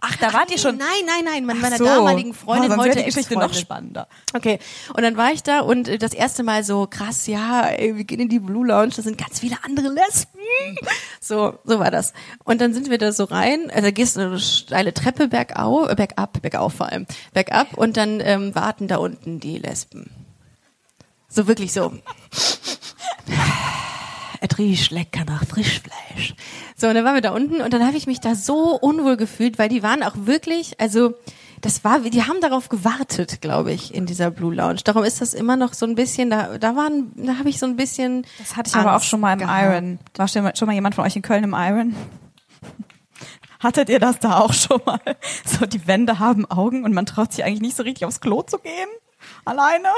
Ach, 0.00 0.16
da 0.16 0.32
wart 0.32 0.50
ihr 0.50 0.58
schon. 0.58 0.76
Nein, 0.76 0.88
nein, 1.06 1.24
nein, 1.24 1.46
mit 1.46 1.56
Ach 1.56 1.62
meiner 1.62 1.76
so. 1.76 1.84
damaligen 1.84 2.34
Freundin 2.34 2.72
oh, 2.72 2.76
heute 2.76 2.98
die 2.98 3.04
Geschichte 3.04 3.34
noch 3.34 3.52
spannender. 3.52 4.08
Okay, 4.34 4.58
und 4.94 5.02
dann 5.02 5.16
war 5.16 5.32
ich 5.32 5.42
da 5.42 5.60
und 5.60 5.88
äh, 5.88 5.98
das 5.98 6.12
erste 6.12 6.42
Mal 6.42 6.64
so 6.64 6.86
krass, 6.88 7.26
ja, 7.26 7.62
ey, 7.66 7.96
wir 7.96 8.04
gehen 8.04 8.20
in 8.20 8.28
die 8.28 8.38
Blue 8.38 8.66
Lounge, 8.66 8.92
da 8.96 9.02
sind 9.02 9.18
ganz 9.18 9.40
viele 9.40 9.56
andere 9.62 9.88
Lesben. 9.88 10.40
So, 11.22 11.58
so 11.64 11.78
war 11.78 11.90
das. 11.90 12.12
Und 12.44 12.60
dann 12.60 12.72
sind 12.72 12.90
wir 12.90 12.96
da 12.98 13.12
so 13.12 13.24
rein, 13.24 13.70
also 13.70 13.82
da 13.82 13.90
gehst 13.90 14.16
du 14.16 14.20
eine 14.20 14.40
steile 14.40 14.94
Treppe 14.94 15.28
bergau, 15.28 15.86
äh, 15.86 15.94
bergab, 15.94 16.40
bergauf 16.40 16.72
vor 16.74 16.86
allem, 16.86 17.06
bergab 17.34 17.74
und 17.76 17.96
dann 17.96 18.20
ähm, 18.20 18.54
warten 18.54 18.88
da 18.88 18.96
unten 18.96 19.38
die 19.38 19.58
Lesben. 19.58 20.10
So 21.28 21.46
wirklich 21.46 21.72
so. 21.72 21.92
Es 24.40 24.58
riecht 24.58 24.90
lecker 24.90 25.24
nach 25.26 25.44
Frischfleisch. 25.44 26.34
So, 26.76 26.88
und 26.88 26.94
dann 26.94 27.04
waren 27.04 27.14
wir 27.14 27.20
da 27.20 27.32
unten 27.32 27.60
und 27.60 27.72
dann 27.72 27.86
habe 27.86 27.96
ich 27.96 28.06
mich 28.06 28.20
da 28.20 28.34
so 28.34 28.78
unwohl 28.78 29.16
gefühlt, 29.16 29.58
weil 29.58 29.68
die 29.68 29.82
waren 29.82 30.02
auch 30.02 30.14
wirklich, 30.16 30.80
also 30.80 31.14
das 31.60 31.84
war, 31.84 32.00
die 32.00 32.22
haben 32.22 32.40
darauf 32.40 32.68
gewartet, 32.70 33.42
glaube 33.42 33.72
ich, 33.72 33.94
in 33.94 34.06
dieser 34.06 34.30
Blue 34.30 34.54
Lounge. 34.54 34.80
Darum 34.84 35.04
ist 35.04 35.20
das 35.20 35.34
immer 35.34 35.56
noch 35.56 35.74
so 35.74 35.84
ein 35.84 35.94
bisschen, 35.94 36.30
da, 36.30 36.56
da 36.56 36.74
waren, 36.74 37.12
da 37.16 37.38
habe 37.38 37.50
ich 37.50 37.58
so 37.58 37.66
ein 37.66 37.76
bisschen. 37.76 38.26
Das 38.38 38.56
hatte 38.56 38.70
ich 38.70 38.76
aber 38.76 38.90
auch 38.90 38.94
Angst 38.94 39.08
schon 39.08 39.20
mal 39.20 39.34
im 39.34 39.40
gehabt. 39.40 39.62
Iron. 39.62 39.98
War 40.16 40.28
schon 40.28 40.50
schon 40.54 40.66
mal 40.66 40.72
jemand 40.72 40.94
von 40.94 41.04
euch 41.04 41.16
in 41.16 41.22
Köln 41.22 41.44
im 41.44 41.54
Iron? 41.54 41.94
Hattet 43.60 43.90
ihr 43.90 43.98
das 43.98 44.18
da 44.20 44.38
auch 44.38 44.54
schon 44.54 44.80
mal? 44.86 45.00
So, 45.44 45.66
die 45.66 45.86
Wände 45.86 46.18
haben 46.18 46.50
Augen 46.50 46.84
und 46.84 46.94
man 46.94 47.04
traut 47.04 47.32
sich 47.32 47.44
eigentlich 47.44 47.60
nicht 47.60 47.76
so 47.76 47.82
richtig 47.82 48.06
aufs 48.06 48.22
Klo 48.22 48.42
zu 48.42 48.58
gehen? 48.58 48.88
Alleine? 49.44 49.88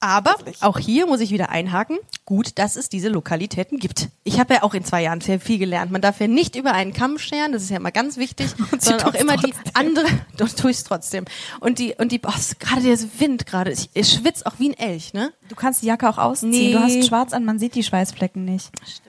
Aber 0.00 0.36
auch 0.60 0.78
hier 0.78 1.06
muss 1.06 1.20
ich 1.20 1.32
wieder 1.32 1.50
einhaken. 1.50 1.98
Gut, 2.24 2.58
dass 2.58 2.76
es 2.76 2.88
diese 2.88 3.08
Lokalitäten 3.08 3.78
gibt. 3.78 4.08
Ich 4.22 4.38
habe 4.38 4.54
ja 4.54 4.62
auch 4.62 4.74
in 4.74 4.84
zwei 4.84 5.02
Jahren 5.02 5.20
sehr 5.20 5.40
viel 5.40 5.58
gelernt. 5.58 5.90
Man 5.90 6.00
darf 6.00 6.20
ja 6.20 6.28
nicht 6.28 6.54
über 6.54 6.72
einen 6.72 6.92
Kamm 6.92 7.18
scheren, 7.18 7.50
das 7.52 7.62
ist 7.62 7.70
ja 7.70 7.78
immer 7.78 7.90
ganz 7.90 8.16
wichtig, 8.16 8.48
sondern 8.78 9.08
auch 9.08 9.14
immer 9.14 9.36
die 9.36 9.50
trotzdem. 9.50 9.72
andere, 9.74 10.06
doch 10.36 10.48
tue 10.50 10.70
ich 10.70 10.84
trotzdem. 10.84 11.24
Und 11.58 11.80
die, 11.80 11.94
und 11.98 12.12
die, 12.12 12.20
oh, 12.24 12.32
gerade 12.60 12.82
der 12.82 12.98
Wind 13.18 13.46
gerade, 13.46 13.72
ich, 13.72 13.90
ich 13.94 14.12
schwitze 14.12 14.46
auch 14.46 14.54
wie 14.58 14.70
ein 14.70 14.78
Elch, 14.78 15.14
ne? 15.14 15.32
Du 15.48 15.56
kannst 15.56 15.82
die 15.82 15.86
Jacke 15.86 16.08
auch 16.08 16.18
ausziehen. 16.18 16.50
Nee. 16.50 16.72
Du 16.72 16.80
hast 16.80 17.06
schwarz 17.06 17.32
an, 17.32 17.44
man 17.44 17.58
sieht 17.58 17.74
die 17.74 17.82
Schweißflecken 17.82 18.44
nicht. 18.44 18.70
Stimmt, 18.86 19.07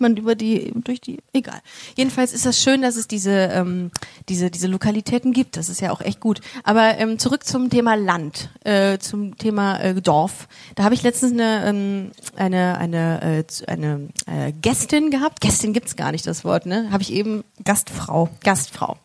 man 0.00 0.16
über 0.16 0.34
die, 0.34 0.72
durch 0.74 1.00
die, 1.00 1.18
egal. 1.32 1.60
Jedenfalls 1.96 2.32
ist 2.32 2.46
das 2.46 2.62
schön, 2.62 2.82
dass 2.82 2.96
es 2.96 3.08
diese, 3.08 3.30
ähm, 3.30 3.90
diese, 4.28 4.50
diese 4.50 4.66
Lokalitäten 4.66 5.32
gibt. 5.32 5.56
Das 5.56 5.68
ist 5.68 5.80
ja 5.80 5.92
auch 5.92 6.00
echt 6.00 6.20
gut. 6.20 6.40
Aber 6.64 6.98
ähm, 6.98 7.18
zurück 7.18 7.44
zum 7.44 7.70
Thema 7.70 7.94
Land, 7.94 8.50
äh, 8.64 8.98
zum 8.98 9.36
Thema 9.36 9.78
äh, 9.80 10.00
Dorf. 10.00 10.48
Da 10.74 10.84
habe 10.84 10.94
ich 10.94 11.02
letztens 11.02 11.32
eine, 11.32 11.64
ähm, 11.66 12.10
eine, 12.36 12.78
eine, 12.78 13.44
äh, 13.44 13.70
eine 13.70 14.08
äh, 14.26 14.52
Gästin 14.52 15.10
gehabt. 15.10 15.40
Gästin 15.40 15.72
gibt's 15.72 15.96
gar 15.96 16.12
nicht, 16.12 16.26
das 16.26 16.44
Wort, 16.44 16.66
ne? 16.66 16.88
Habe 16.90 17.02
ich 17.02 17.12
eben 17.12 17.44
Gastfrau. 17.64 18.30
Gastfrau 18.42 18.96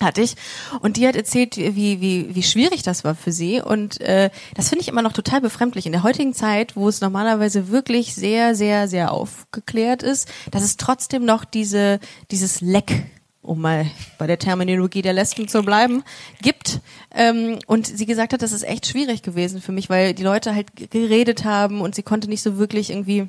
hatte 0.00 0.22
ich. 0.22 0.36
Und 0.80 0.96
die 0.96 1.06
hat 1.06 1.16
erzählt, 1.16 1.56
wie 1.56 2.00
wie 2.00 2.34
wie 2.34 2.42
schwierig 2.42 2.82
das 2.82 3.04
war 3.04 3.14
für 3.14 3.32
sie. 3.32 3.60
Und 3.60 4.00
äh, 4.00 4.30
das 4.54 4.68
finde 4.68 4.82
ich 4.82 4.88
immer 4.88 5.02
noch 5.02 5.12
total 5.12 5.40
befremdlich. 5.40 5.86
In 5.86 5.92
der 5.92 6.02
heutigen 6.02 6.34
Zeit, 6.34 6.76
wo 6.76 6.88
es 6.88 7.00
normalerweise 7.00 7.68
wirklich 7.68 8.14
sehr 8.14 8.54
sehr 8.54 8.88
sehr 8.88 9.12
aufgeklärt 9.12 10.02
ist, 10.02 10.28
dass 10.50 10.62
es 10.62 10.76
trotzdem 10.76 11.24
noch 11.24 11.44
diese 11.44 12.00
dieses 12.30 12.60
Leck 12.60 13.06
um 13.40 13.62
mal 13.62 13.86
bei 14.18 14.26
der 14.26 14.38
Terminologie 14.38 15.00
der 15.00 15.14
Lesben 15.14 15.48
zu 15.48 15.62
bleiben, 15.62 16.04
gibt. 16.42 16.80
Ähm, 17.14 17.58
und 17.66 17.86
sie 17.86 18.04
gesagt 18.04 18.34
hat, 18.34 18.42
das 18.42 18.52
ist 18.52 18.62
echt 18.62 18.86
schwierig 18.86 19.22
gewesen 19.22 19.62
für 19.62 19.72
mich, 19.72 19.88
weil 19.88 20.12
die 20.12 20.22
Leute 20.22 20.54
halt 20.54 20.68
geredet 20.90 21.44
haben 21.44 21.80
und 21.80 21.94
sie 21.94 22.02
konnte 22.02 22.28
nicht 22.28 22.42
so 22.42 22.58
wirklich 22.58 22.90
irgendwie 22.90 23.28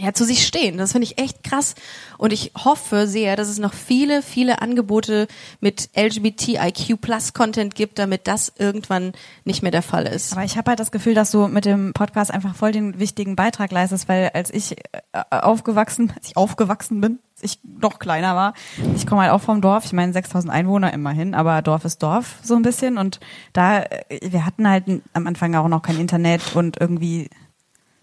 ja, 0.00 0.12
zu 0.14 0.24
sich 0.24 0.46
stehen. 0.46 0.78
Das 0.78 0.92
finde 0.92 1.06
ich 1.06 1.18
echt 1.18 1.42
krass. 1.44 1.74
Und 2.18 2.32
ich 2.32 2.52
hoffe 2.56 3.06
sehr, 3.06 3.36
dass 3.36 3.48
es 3.48 3.58
noch 3.58 3.74
viele, 3.74 4.22
viele 4.22 4.62
Angebote 4.62 5.28
mit 5.60 5.90
LGBTIQ 5.96 7.00
Plus 7.00 7.32
Content 7.32 7.74
gibt, 7.74 7.98
damit 7.98 8.26
das 8.26 8.52
irgendwann 8.58 9.12
nicht 9.44 9.62
mehr 9.62 9.70
der 9.70 9.82
Fall 9.82 10.06
ist. 10.06 10.32
Aber 10.32 10.44
ich 10.44 10.56
habe 10.56 10.70
halt 10.70 10.80
das 10.80 10.90
Gefühl, 10.90 11.14
dass 11.14 11.30
du 11.30 11.48
mit 11.48 11.64
dem 11.64 11.92
Podcast 11.92 12.30
einfach 12.30 12.54
voll 12.54 12.72
den 12.72 12.98
wichtigen 12.98 13.36
Beitrag 13.36 13.70
leistest, 13.72 14.08
weil 14.08 14.30
als 14.32 14.50
ich 14.50 14.72
äh, 14.72 15.22
aufgewachsen, 15.30 16.12
als 16.16 16.28
ich 16.28 16.36
aufgewachsen 16.36 17.00
bin, 17.00 17.18
ich 17.42 17.58
noch 17.64 17.98
kleiner 17.98 18.36
war, 18.36 18.54
ich 18.94 19.06
komme 19.06 19.22
halt 19.22 19.32
auch 19.32 19.40
vom 19.40 19.62
Dorf, 19.62 19.86
ich 19.86 19.92
meine 19.92 20.12
6000 20.12 20.52
Einwohner 20.52 20.92
immerhin, 20.92 21.34
aber 21.34 21.62
Dorf 21.62 21.86
ist 21.86 22.02
Dorf 22.02 22.36
so 22.42 22.54
ein 22.54 22.62
bisschen 22.62 22.98
und 22.98 23.18
da, 23.54 23.80
äh, 23.82 24.20
wir 24.22 24.44
hatten 24.44 24.68
halt 24.68 24.84
am 25.14 25.26
Anfang 25.26 25.54
auch 25.54 25.68
noch 25.68 25.82
kein 25.82 25.98
Internet 25.98 26.54
und 26.54 26.78
irgendwie 26.78 27.30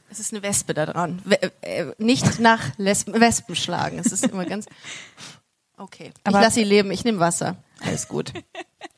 Es 0.09 0.19
ist 0.19 0.33
eine 0.33 0.41
Wespe 0.43 0.73
da 0.73 0.85
dran. 0.85 1.21
Äh, 1.61 1.87
nicht 1.97 2.39
nach 2.39 2.77
Lesben 2.77 3.19
Wespen 3.19 3.55
schlagen. 3.55 3.99
Es 3.99 4.11
ist 4.11 4.25
immer 4.25 4.45
ganz. 4.45 4.67
Okay. 5.77 6.11
Aber- 6.23 6.37
ich 6.37 6.43
lasse 6.43 6.55
sie 6.55 6.63
leben, 6.63 6.91
ich 6.91 7.03
nehme 7.03 7.19
Wasser. 7.19 7.57
Alles 7.81 8.07
gut. 8.07 8.33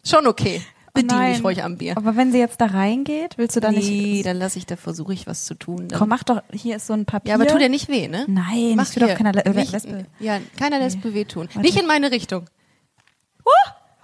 Schon 0.04 0.28
okay. 0.28 0.62
Bedien 0.94 1.18
nein. 1.18 1.34
dich 1.34 1.44
ruhig 1.44 1.64
am 1.64 1.78
Bier. 1.78 1.98
Aber 1.98 2.16
wenn 2.16 2.32
sie 2.32 2.40
jetzt 2.40 2.60
da 2.62 2.66
reingeht, 2.66 3.38
willst 3.38 3.56
du 3.56 3.60
dann 3.60 3.76
nee, 3.76 3.80
nicht. 3.80 4.26
dann 4.26 4.38
lasse 4.38 4.58
ich, 4.58 4.66
da 4.66 4.76
versuche 4.76 5.14
ich 5.14 5.28
was 5.28 5.46
zu 5.46 5.54
tun. 5.54 5.88
Dann. 5.88 6.00
Komm, 6.00 6.10
mach 6.10 6.24
doch, 6.24 6.42
hier 6.52 6.78
ist 6.78 6.88
so 6.88 6.94
ein 6.94 7.06
Papier. 7.06 7.30
ja, 7.30 7.36
aber 7.36 7.48
tu 7.48 7.58
dir 7.58 7.70
nicht 7.70 7.90
weh, 7.90 8.08
ne? 8.08 8.26
Nein, 8.28 8.74
Mach 8.76 8.88
ich 8.88 8.94
tu 8.94 9.00
doch 9.00 9.14
keiner 9.14 9.32
Le 9.34 9.44
nicht, 9.54 9.72
Lesbe. 9.72 10.06
Ja, 10.20 10.40
keiner 10.58 10.80
Lesbe 10.80 11.14
wehtun. 11.14 11.48
Warte. 11.48 11.60
Nicht 11.60 11.80
in 11.80 11.86
meine 11.86 12.12
Richtung. 12.12 12.46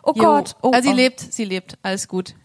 Oh 0.06 0.14
Jo. 0.16 0.24
Gott. 0.24 0.56
Oh, 0.62 0.72
also 0.72 0.88
sie 0.88 0.94
oh. 0.94 0.98
lebt, 0.98 1.20
sie 1.20 1.46
lebt, 1.46 1.78
alles 1.82 2.08
gut. 2.08 2.36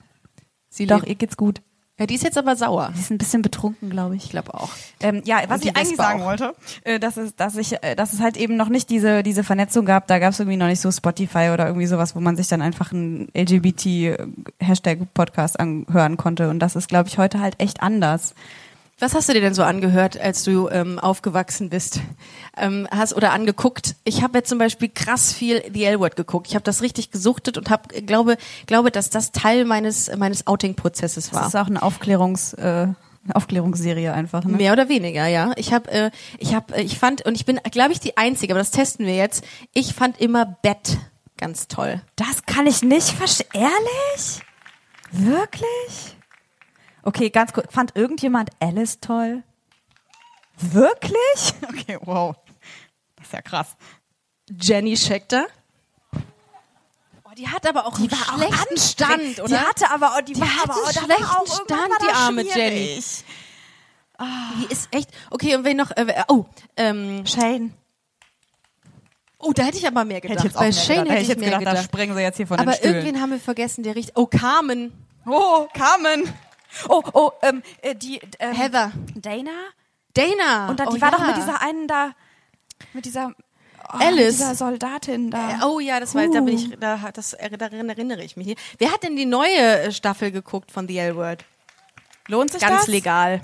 Sie 0.70 0.87
Doch, 0.87 1.01
lebt. 1.01 1.09
ihr 1.09 1.14
geht's 1.16 1.37
gut. 1.37 1.61
Ja, 2.00 2.06
die 2.06 2.14
ist 2.14 2.24
jetzt 2.24 2.38
aber 2.38 2.56
sauer. 2.56 2.92
Sie 2.94 3.00
ist 3.02 3.10
ein 3.10 3.18
bisschen 3.18 3.42
betrunken, 3.42 3.90
glaube 3.90 4.16
ich. 4.16 4.24
Ich 4.24 4.30
glaube 4.30 4.54
auch. 4.54 4.70
Ähm, 5.00 5.20
ja, 5.26 5.42
was 5.48 5.60
die 5.60 5.68
ich 5.68 5.76
eigentlich 5.76 5.96
sagen 5.96 6.22
auch. 6.22 6.28
wollte, 6.28 6.54
äh, 6.84 6.98
dass 6.98 7.18
es, 7.18 7.36
dass 7.36 7.56
ich, 7.56 7.74
äh, 7.82 7.94
dass 7.94 8.14
es 8.14 8.20
halt 8.20 8.38
eben 8.38 8.56
noch 8.56 8.70
nicht 8.70 8.88
diese 8.88 9.22
diese 9.22 9.44
Vernetzung 9.44 9.84
gab. 9.84 10.06
Da 10.06 10.18
gab 10.18 10.32
es 10.32 10.40
irgendwie 10.40 10.56
noch 10.56 10.66
nicht 10.66 10.80
so 10.80 10.90
Spotify 10.90 11.50
oder 11.52 11.66
irgendwie 11.66 11.86
sowas, 11.86 12.16
wo 12.16 12.20
man 12.20 12.36
sich 12.36 12.48
dann 12.48 12.62
einfach 12.62 12.92
einen 12.92 13.28
LGBT 13.36 14.16
Hashtag 14.58 15.12
Podcast 15.12 15.60
anhören 15.60 16.16
konnte. 16.16 16.48
Und 16.48 16.60
das 16.60 16.74
ist, 16.74 16.88
glaube 16.88 17.10
ich, 17.10 17.18
heute 17.18 17.38
halt 17.38 17.56
echt 17.58 17.82
anders. 17.82 18.34
Was 19.00 19.14
hast 19.14 19.30
du 19.30 19.32
dir 19.32 19.40
denn 19.40 19.54
so 19.54 19.62
angehört, 19.62 20.20
als 20.20 20.44
du 20.44 20.68
ähm, 20.68 20.98
aufgewachsen 20.98 21.70
bist? 21.70 22.00
Ähm, 22.54 22.86
hast 22.90 23.14
oder 23.14 23.32
angeguckt? 23.32 23.96
Ich 24.04 24.22
habe 24.22 24.36
jetzt 24.38 24.50
zum 24.50 24.58
Beispiel 24.58 24.90
krass 24.90 25.32
viel 25.32 25.62
The 25.72 25.84
L-Word 25.84 26.16
geguckt. 26.16 26.48
Ich 26.48 26.54
habe 26.54 26.64
das 26.64 26.82
richtig 26.82 27.10
gesuchtet 27.10 27.56
und 27.56 27.70
habe 27.70 28.02
glaube 28.02 28.36
glaube, 28.66 28.90
dass 28.90 29.08
das 29.08 29.32
Teil 29.32 29.64
meines 29.64 30.14
meines 30.14 30.46
Outing-Prozesses 30.46 31.32
war. 31.32 31.40
Das 31.40 31.54
ist 31.54 31.60
auch 31.60 31.68
eine 31.68 31.82
Aufklärungs 31.82 32.52
äh, 32.52 32.88
Aufklärungsserie 33.32 34.12
einfach. 34.12 34.44
Ne? 34.44 34.58
Mehr 34.58 34.72
oder 34.72 34.90
weniger, 34.90 35.26
ja. 35.26 35.52
Ich 35.56 35.72
habe, 35.72 35.90
äh, 35.90 36.10
ich 36.38 36.54
habe, 36.54 36.74
äh, 36.74 36.82
ich 36.82 36.98
fand 36.98 37.24
und 37.24 37.34
ich 37.34 37.46
bin, 37.46 37.58
glaube 37.70 37.92
ich, 37.92 38.00
die 38.00 38.18
einzige, 38.18 38.52
aber 38.52 38.60
das 38.60 38.70
testen 38.70 39.06
wir 39.06 39.14
jetzt. 39.14 39.44
Ich 39.72 39.94
fand 39.94 40.20
immer 40.20 40.44
Bett 40.44 40.98
ganz 41.38 41.68
toll. 41.68 42.02
Das 42.16 42.44
kann 42.44 42.66
ich 42.66 42.82
nicht 42.82 43.08
verstehen. 43.08 43.48
Ehrlich? 43.54 44.40
Wirklich? 45.10 46.16
Okay, 47.02 47.30
ganz 47.30 47.52
kurz. 47.52 47.72
Fand 47.72 47.96
irgendjemand 47.96 48.50
Alice 48.60 49.00
toll? 49.00 49.42
Wirklich? 50.58 51.54
Okay, 51.68 51.98
wow. 52.02 52.36
Das 53.16 53.26
ist 53.26 53.32
ja 53.32 53.42
krass. 53.42 53.76
Jenny 54.60 54.96
Scheckter. 54.96 55.46
Oh, 56.12 57.34
die 57.36 57.48
hat 57.48 57.66
aber 57.66 57.86
auch 57.86 57.96
einen 57.98 58.10
schlechten 58.10 58.76
Stand, 58.78 59.40
oder? 59.40 59.48
Die 59.48 59.56
hatte 59.56 59.90
aber 59.90 60.14
auch, 60.14 60.20
die, 60.20 60.32
Die 60.32 60.40
war 60.40 60.48
hatte 60.48 60.70
aber 60.70 60.74
auch, 60.74 60.92
da 60.92 61.00
schlechten 61.00 61.24
war 61.24 61.40
auch 61.40 61.46
Stand, 61.46 61.70
war 61.70 61.98
die 62.00 62.12
arme 62.12 62.42
schwierig. 62.42 63.24
Die 64.58 64.72
ist 64.72 64.88
echt. 64.90 65.10
Okay, 65.30 65.56
und 65.56 65.64
wen 65.64 65.76
noch? 65.76 65.90
Äh, 65.92 66.24
oh, 66.28 66.44
ähm, 66.76 67.24
Shane. 67.24 67.72
oh, 69.38 69.52
da 69.52 69.62
hätte 69.62 69.78
ich 69.78 69.86
aber 69.86 70.04
mehr 70.04 70.20
gedacht. 70.20 70.44
Hätte 70.44 70.54
Bei 70.54 70.64
mehr 70.64 70.72
Shane 70.72 71.06
hätte 71.08 71.22
ich 71.22 71.28
jetzt 71.28 71.38
mehr 71.38 71.48
gedacht, 71.50 71.60
gedacht. 71.60 71.78
da 71.78 71.82
sprengen 71.82 72.14
sie 72.14 72.22
jetzt 72.22 72.36
hier 72.36 72.46
von 72.46 72.58
den 72.58 72.68
aber 72.68 72.84
irgendwen 72.84 73.20
haben 73.20 73.30
wir 73.30 73.40
vergessen, 73.40 73.82
der 73.82 73.94
richtig. 73.96 74.16
Oh, 74.16 74.26
Carmen. 74.26 74.92
Oh, 75.26 75.66
Carmen. 75.72 76.24
Oh, 76.88 77.02
oh, 77.12 77.30
ähm, 77.42 77.62
äh, 77.83 77.94
die, 77.94 78.20
ähm, 78.38 78.54
Heather. 78.54 78.92
Dana? 79.14 79.50
Dana. 80.14 80.68
Und 80.68 80.80
dann, 80.80 80.88
oh, 80.88 80.94
die 80.94 81.00
war 81.00 81.12
ja. 81.12 81.18
doch 81.18 81.26
mit 81.26 81.37
dieser 81.37 81.61
einen 81.62 81.87
da, 81.87 82.12
mit 82.92 83.04
dieser, 83.04 83.33
oh, 83.92 83.98
Alice. 83.98 84.16
Mit 84.16 84.48
dieser 84.48 84.54
Soldatin 84.54 85.30
da. 85.30 85.50
Äh, 85.50 85.64
Oh 85.64 85.80
ja, 85.80 86.00
das 86.00 86.14
war, 86.14 86.26
da 86.28 86.40
bin 86.40 86.54
ich, 86.54 86.78
da, 86.78 87.11
das, 87.12 87.35
äh, 87.35 87.56
daran 87.56 87.88
erinnere 87.88 88.22
ich 88.22 88.37
mich. 88.37 88.46
hier. 88.46 88.56
Wer 88.78 88.92
hat 88.92 89.02
denn 89.02 89.16
die 89.16 89.26
neue 89.26 89.92
Staffel 89.92 90.30
geguckt 90.30 90.70
von 90.70 90.88
The 90.88 90.98
L-Word? 90.98 91.44
Lohnt 92.28 92.52
sich 92.52 92.61
Ganz 92.61 92.83
das? 92.83 92.87
legal. 92.88 93.40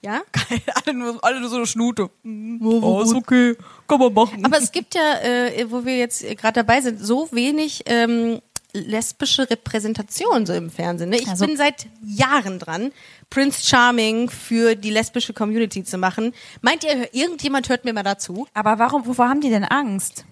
Ja? 0.00 0.22
alle, 0.86 0.96
nur, 0.96 1.24
alle 1.24 1.40
nur 1.40 1.48
so 1.48 1.56
eine 1.56 1.66
Schnute. 1.66 2.10
Oh, 2.24 3.02
ist 3.02 3.14
okay. 3.14 3.56
Kann 3.88 3.98
man 3.98 4.12
machen. 4.12 4.44
Aber 4.44 4.58
es 4.58 4.70
gibt 4.70 4.94
ja, 4.94 5.20
äh, 5.20 5.66
wo 5.70 5.84
wir 5.84 5.96
jetzt 5.96 6.22
gerade 6.36 6.52
dabei 6.52 6.80
sind, 6.80 7.00
so 7.00 7.28
wenig 7.32 7.82
ähm, 7.86 8.40
lesbische 8.80 9.48
Repräsentation 9.50 10.46
so 10.46 10.52
im 10.52 10.70
Fernsehen. 10.70 11.10
Ne? 11.10 11.16
Ich 11.18 11.28
Also- 11.28 11.46
bin 11.46 11.56
seit 11.56 11.86
Jahren 12.04 12.58
dran, 12.58 12.92
Prince 13.30 13.66
Charming 13.66 14.30
für 14.30 14.74
die 14.74 14.90
lesbische 14.90 15.32
Community 15.32 15.84
zu 15.84 15.98
machen. 15.98 16.32
Meint 16.62 16.84
ihr, 16.84 17.12
irgendjemand 17.14 17.68
hört 17.68 17.84
mir 17.84 17.92
mal 17.92 18.02
dazu? 18.02 18.46
Aber 18.54 18.78
warum, 18.78 19.06
wovor 19.06 19.28
haben 19.28 19.40
die 19.40 19.50
denn 19.50 19.64
Angst? 19.64 20.24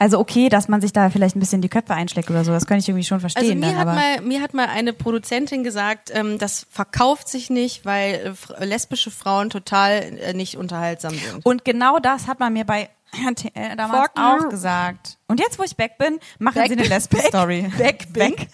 Also 0.00 0.18
okay, 0.18 0.48
dass 0.48 0.66
man 0.68 0.80
sich 0.80 0.92
da 0.92 1.08
vielleicht 1.08 1.36
ein 1.36 1.40
bisschen 1.40 1.60
die 1.62 1.68
Köpfe 1.68 1.94
einschlägt 1.94 2.30
oder 2.30 2.44
so, 2.44 2.50
das 2.50 2.66
kann 2.66 2.78
ich 2.78 2.88
irgendwie 2.88 3.04
schon 3.04 3.16
Also 3.22 3.28
verstehen. 3.28 3.60
mir 3.60 3.66
dann, 3.66 3.78
hat, 3.78 3.86
mal, 3.86 4.20
mir 4.22 4.42
hat 4.42 4.52
mal 4.54 4.66
eine 4.66 4.92
Produzentin 4.92 5.62
gesagt, 5.62 6.10
ähm, 6.12 6.36
das 6.38 6.66
verkauft 6.68 7.28
sich 7.28 7.48
nicht, 7.48 7.84
weil 7.84 8.34
äh, 8.58 8.64
lesbische 8.64 9.10
Frauen 9.12 9.50
total 9.50 10.18
äh, 10.20 10.34
nicht 10.34 10.56
unterhaltsam 10.56 11.14
sind. 11.14 11.44
und 11.46 11.64
genau 11.64 12.00
das 12.00 12.26
hat 12.26 12.40
man 12.40 12.52
mir 12.52 12.64
bei 12.64 12.90
RTL 13.12 13.76
damals 13.76 14.02
Fuck 14.08 14.10
auch 14.18 14.42
you. 14.42 14.48
gesagt. 14.50 15.18
Und 15.28 15.40
jetzt, 15.40 15.58
wo 15.58 15.62
ich 15.62 15.76
back 15.76 15.98
bin, 15.98 16.18
machen 16.38 16.56
Back 16.56 16.68
sie 16.68 16.78
eine 16.78 16.86
Lesben-Story. 16.88 17.70
Back. 17.78 18.12
Back. 18.12 18.48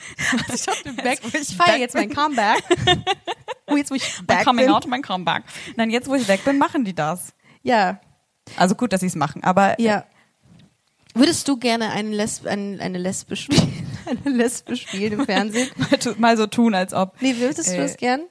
Ich, 0.53 0.67
hab 0.69 0.83
den 0.85 0.97
back, 0.97 1.19
wo 1.23 1.29
ich 1.29 1.51
ich 1.51 1.57
feiere 1.57 1.79
jetzt 1.79 1.95
mein 1.95 2.11
Comeback. 2.15 2.63
oh, 3.67 3.77
jetzt 3.77 3.91
wo 3.91 3.95
ich 3.95 4.17
Mein 4.19 4.27
back 4.27 4.45
Coming 4.45 4.67
bin. 4.67 4.75
out, 4.75 4.87
mein 4.87 5.03
Comeback. 5.03 5.43
Nein, 5.77 5.91
jetzt, 5.91 6.09
wo 6.09 6.15
ich 6.15 6.29
weg 6.29 6.45
bin, 6.45 6.59
machen 6.59 6.85
die 6.85 6.95
das. 6.95 7.35
Ja, 7.63 8.01
Also 8.57 8.75
gut, 8.75 8.93
dass 8.93 9.01
sie 9.01 9.07
es 9.07 9.15
machen, 9.17 9.43
aber 9.43 9.81
ja. 9.81 10.05
Würdest 11.17 11.47
du 11.47 11.57
gerne 11.57 11.91
eine 11.93 12.11
Lesbe, 12.11 12.51
eine, 12.51 12.81
eine 12.81 12.99
Lesbe 12.99 13.37
spielen? 13.37 13.87
Eine 14.25 14.37
Lesbe 14.37 14.77
spielen 14.77 15.13
im 15.21 15.25
Fernsehen? 15.27 15.71
mal, 15.77 16.15
mal 16.19 16.37
so 16.37 16.47
tun, 16.49 16.75
als 16.75 16.93
ob. 16.93 17.15
Nee, 17.23 17.37
würdest 17.39 17.69
du 17.71 17.75
Äh, 17.75 17.79
das 17.79 17.97
gern? 17.97 18.23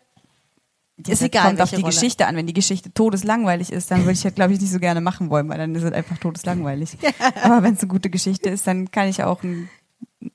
Das 1.11 1.21
egal, 1.21 1.47
kommt 1.47 1.61
auf 1.61 1.69
die 1.69 1.75
Rolle. 1.77 1.87
Geschichte 1.93 2.25
an. 2.27 2.35
Wenn 2.35 2.47
die 2.47 2.53
Geschichte 2.53 2.93
todeslangweilig 2.93 3.71
ist, 3.71 3.91
dann 3.91 4.01
würde 4.01 4.13
ich 4.13 4.23
ja, 4.23 4.29
glaube 4.29 4.53
ich, 4.53 4.61
nicht 4.61 4.71
so 4.71 4.79
gerne 4.79 5.01
machen 5.01 5.29
wollen, 5.29 5.49
weil 5.49 5.57
dann 5.57 5.75
ist 5.75 5.83
es 5.83 5.91
einfach 5.91 6.17
todeslangweilig. 6.17 6.97
Aber 7.43 7.63
wenn 7.63 7.73
es 7.73 7.79
eine 7.81 7.87
gute 7.89 8.09
Geschichte 8.09 8.49
ist, 8.49 8.65
dann 8.67 8.89
kann 8.91 9.07
ich 9.07 9.23
auch 9.23 9.43
einen, 9.43 9.69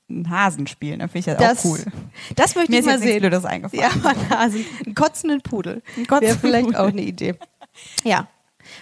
einen 0.09 0.29
Hasen 0.29 0.67
spielen. 0.67 0.99
Dann 0.99 1.09
finde 1.09 1.31
ich 1.31 1.37
das, 1.37 1.63
Das, 1.63 1.65
auch 1.65 1.71
cool. 1.71 1.85
das 2.35 2.55
möchte 2.55 2.71
Mir 2.71 2.79
ich 2.79 2.85
ist 2.85 2.91
mal 2.91 2.99
sehen. 2.99 3.19
Blödes 3.19 3.45
eingefallen. 3.45 3.83
Ja, 3.83 4.09
einen 4.09 4.29
Hasen. 4.29 4.65
Einen 4.85 4.95
kotzenden 4.95 5.41
Pudel. 5.41 5.81
Einen 5.95 6.07
kotzenden 6.07 6.29
Wäre 6.29 6.39
vielleicht 6.39 6.65
Pudel. 6.65 6.81
auch 6.81 6.87
eine 6.89 7.01
Idee. 7.01 7.35
Ja. 8.03 8.27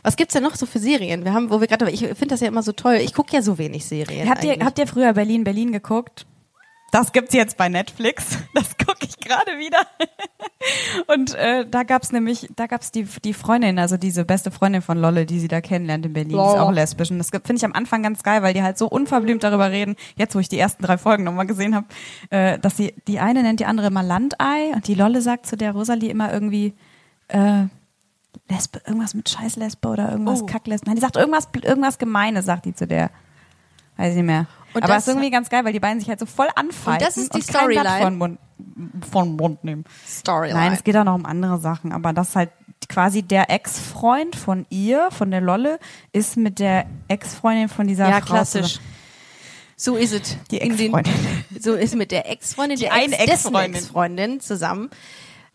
Was 0.03 0.17
gibt's 0.17 0.33
denn 0.33 0.43
noch 0.43 0.55
so 0.55 0.65
für 0.65 0.79
Serien? 0.79 1.23
Wir 1.23 1.33
haben, 1.33 1.49
wo 1.49 1.61
wir 1.61 1.67
gerade, 1.67 1.89
ich 1.91 2.01
finde 2.01 2.27
das 2.27 2.41
ja 2.41 2.47
immer 2.47 2.63
so 2.63 2.73
toll. 2.73 2.95
Ich 2.95 3.13
gucke 3.13 3.33
ja 3.33 3.41
so 3.41 3.57
wenig 3.57 3.85
Serien. 3.85 4.29
Habt 4.29 4.43
ihr, 4.43 4.51
eigentlich. 4.51 4.65
habt 4.65 4.79
ihr 4.79 4.87
früher 4.87 5.13
Berlin, 5.13 5.43
Berlin 5.45 5.71
geguckt? 5.71 6.25
Das 6.91 7.11
gibt's 7.11 7.33
jetzt 7.33 7.57
bei 7.57 7.69
Netflix. 7.69 8.37
Das 8.53 8.75
gucke 8.77 9.05
ich 9.05 9.19
gerade 9.19 9.51
wieder. 9.59 9.77
Und 11.13 11.35
äh, 11.35 11.65
da 11.69 11.83
gab's 11.83 12.11
nämlich, 12.11 12.47
da 12.55 12.65
gab's 12.65 12.89
die 12.91 13.03
die 13.23 13.33
Freundin, 13.33 13.77
also 13.77 13.97
diese 13.97 14.25
beste 14.25 14.49
Freundin 14.49 14.81
von 14.81 14.97
Lolle, 14.97 15.27
die 15.27 15.39
sie 15.39 15.47
da 15.47 15.61
kennenlernt 15.61 16.05
in 16.07 16.13
Berlin, 16.13 16.29
die 16.29 16.35
ist 16.35 16.39
auch 16.59 16.71
lesbisch. 16.71 17.11
Und 17.11 17.19
das 17.19 17.29
finde 17.29 17.55
ich 17.55 17.65
am 17.65 17.73
Anfang 17.73 18.01
ganz 18.01 18.23
geil, 18.23 18.41
weil 18.41 18.55
die 18.55 18.63
halt 18.63 18.77
so 18.79 18.87
unverblümt 18.87 19.43
darüber 19.43 19.69
reden. 19.69 19.95
Jetzt, 20.15 20.33
wo 20.33 20.39
ich 20.39 20.49
die 20.49 20.57
ersten 20.57 20.81
drei 20.81 20.97
Folgen 20.97 21.23
nochmal 21.23 21.45
gesehen 21.45 21.75
habe, 21.75 21.85
äh, 22.31 22.57
dass 22.57 22.77
sie 22.77 22.95
die 23.07 23.19
eine 23.19 23.43
nennt 23.43 23.59
die 23.59 23.65
andere 23.65 23.87
immer 23.87 24.01
Landei 24.03 24.71
und 24.73 24.87
die 24.87 24.95
Lolle 24.95 25.21
sagt 25.21 25.45
zu 25.45 25.55
der 25.55 25.73
Rosalie 25.73 26.09
immer 26.09 26.33
irgendwie 26.33 26.73
äh, 27.27 27.65
Lesbe, 28.49 28.81
irgendwas 28.85 29.13
mit 29.13 29.29
Scheißlesbe 29.29 29.87
oder 29.87 30.11
irgendwas 30.11 30.41
Oh. 30.41 30.45
Kacklesbe. 30.45 30.87
Nein, 30.87 30.95
die 30.95 31.01
sagt 31.01 31.17
irgendwas, 31.17 31.49
irgendwas 31.61 31.99
Gemeines, 31.99 32.45
sagt 32.45 32.65
die 32.65 32.73
zu 32.73 32.87
der. 32.87 33.11
Weiß 33.97 34.11
ich 34.11 34.15
nicht 34.17 34.25
mehr. 34.25 34.47
Und 34.77 34.83
Aber 34.83 34.93
das- 34.93 35.03
es 35.03 35.07
ist 35.07 35.13
irgendwie 35.15 35.31
ganz 35.31 35.49
geil, 35.49 35.65
weil 35.65 35.73
die 35.73 35.79
beiden 35.79 35.99
sich 35.99 36.07
halt 36.09 36.19
so 36.19 36.25
voll 36.25 36.47
anfallen. 36.55 36.99
Und 36.99 37.05
das 37.07 37.17
ist 37.17 37.33
die 37.33 37.41
Storyline? 37.41 38.01
Von 38.01 38.17
Mund, 38.17 38.39
von 39.11 39.35
Mund 39.35 39.63
nehmen. 39.63 39.83
Storyline. 40.07 40.53
Nein, 40.59 40.73
es 40.73 40.83
geht 40.83 40.95
auch 40.95 41.03
noch 41.03 41.15
um 41.15 41.25
andere 41.25 41.59
Sachen, 41.59 41.91
aber 41.91 42.13
das 42.13 42.29
ist 42.29 42.35
halt 42.35 42.49
quasi 42.89 43.23
der 43.23 43.49
Ex-Freund 43.49 44.35
von 44.35 44.65
ihr, 44.69 45.09
von 45.11 45.31
der 45.31 45.41
Lolle, 45.41 45.79
ist 46.13 46.37
mit 46.37 46.59
der 46.59 46.85
Ex-Freundin 47.07 47.69
von 47.69 47.87
dieser 47.87 48.07
ja, 48.07 48.19
Frau 48.21 48.25
klassisch. 48.35 48.73
zusammen. 48.73 48.87
So 49.79 49.95
ist 49.95 50.13
es. 50.13 50.37
Die 50.51 50.61
Ex-Freundin. 50.61 51.13
So 51.59 51.73
ist 51.73 51.95
mit 51.95 52.11
der 52.11 52.29
Ex-Freundin, 52.31 52.77
Die 52.77 52.83
der 52.85 52.93
eine 52.93 53.17
Ex 53.19 53.31
Ex-Freundin. 53.31 53.73
Ex-Freundin 53.75 54.39
zusammen. 54.39 54.89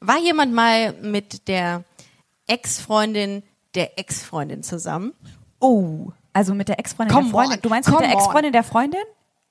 War 0.01 0.19
jemand 0.19 0.53
mal 0.53 0.95
mit 1.01 1.47
der 1.49 1.85
Ex-Freundin 2.49 3.43
der 3.75 3.99
Ex-Freundin 3.99 4.63
zusammen? 4.63 5.13
Oh, 5.61 6.11
also 6.33 6.55
mit 6.55 6.69
der 6.69 6.79
Ex-Freundin 6.79 7.17
der 7.17 7.25
Freundin. 7.31 7.57
on, 7.57 7.63
Du 7.63 7.69
meinst 7.69 7.89
mit 7.89 7.97
come 7.97 8.09
der 8.09 8.17
on. 8.17 8.23
Ex-Freundin 8.23 8.53
der 8.53 8.65
Freundin? 8.65 9.01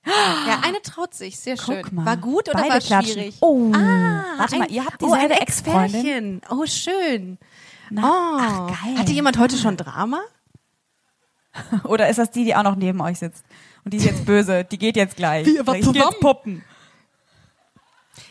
Ja, 0.06 0.62
eine 0.64 0.82
traut 0.82 1.14
sich, 1.14 1.38
sehr 1.40 1.58
schön. 1.58 1.84
Guck 1.84 1.92
mal. 1.92 2.06
War 2.06 2.18
gut 2.18 2.50
oder 2.50 2.60
Beide 2.60 2.74
war 2.74 2.80
klatschen. 2.80 3.14
schwierig? 3.14 3.38
Oh, 3.42 3.72
ah, 3.74 4.24
warte 4.38 4.54
ein- 4.56 4.60
mal, 4.62 4.72
ihr 4.72 4.84
habt 4.86 5.04
oh, 5.04 5.14
dieselbe 5.14 5.36
ein 5.36 5.42
Ex-Freundin? 5.42 6.42
Oh, 6.50 6.66
schön. 6.66 7.38
Na, 7.92 8.02
oh, 8.04 8.38
ach, 8.40 8.84
geil. 8.84 8.98
Hatte 8.98 9.12
jemand 9.12 9.38
heute 9.38 9.58
schon 9.58 9.78
Drama? 9.78 10.22
Oder 11.84 12.10
ist 12.10 12.18
das 12.18 12.32
die, 12.32 12.46
die 12.46 12.56
auch 12.56 12.64
noch 12.64 12.76
neben 12.76 13.00
euch 13.02 13.20
sitzt? 13.20 13.44
Und 13.84 13.94
die 13.94 13.98
ist 13.98 14.06
jetzt 14.06 14.26
böse, 14.26 14.64
die 14.64 14.78
geht 14.78 14.96
jetzt 14.96 15.18
gleich. 15.18 15.46
Wir 15.46 15.68
waren 15.68 15.76
ich 15.76 15.82
geh 15.82 15.88
jetzt 15.92 15.98
zusammen. 16.04 16.20
puppen. 16.20 16.64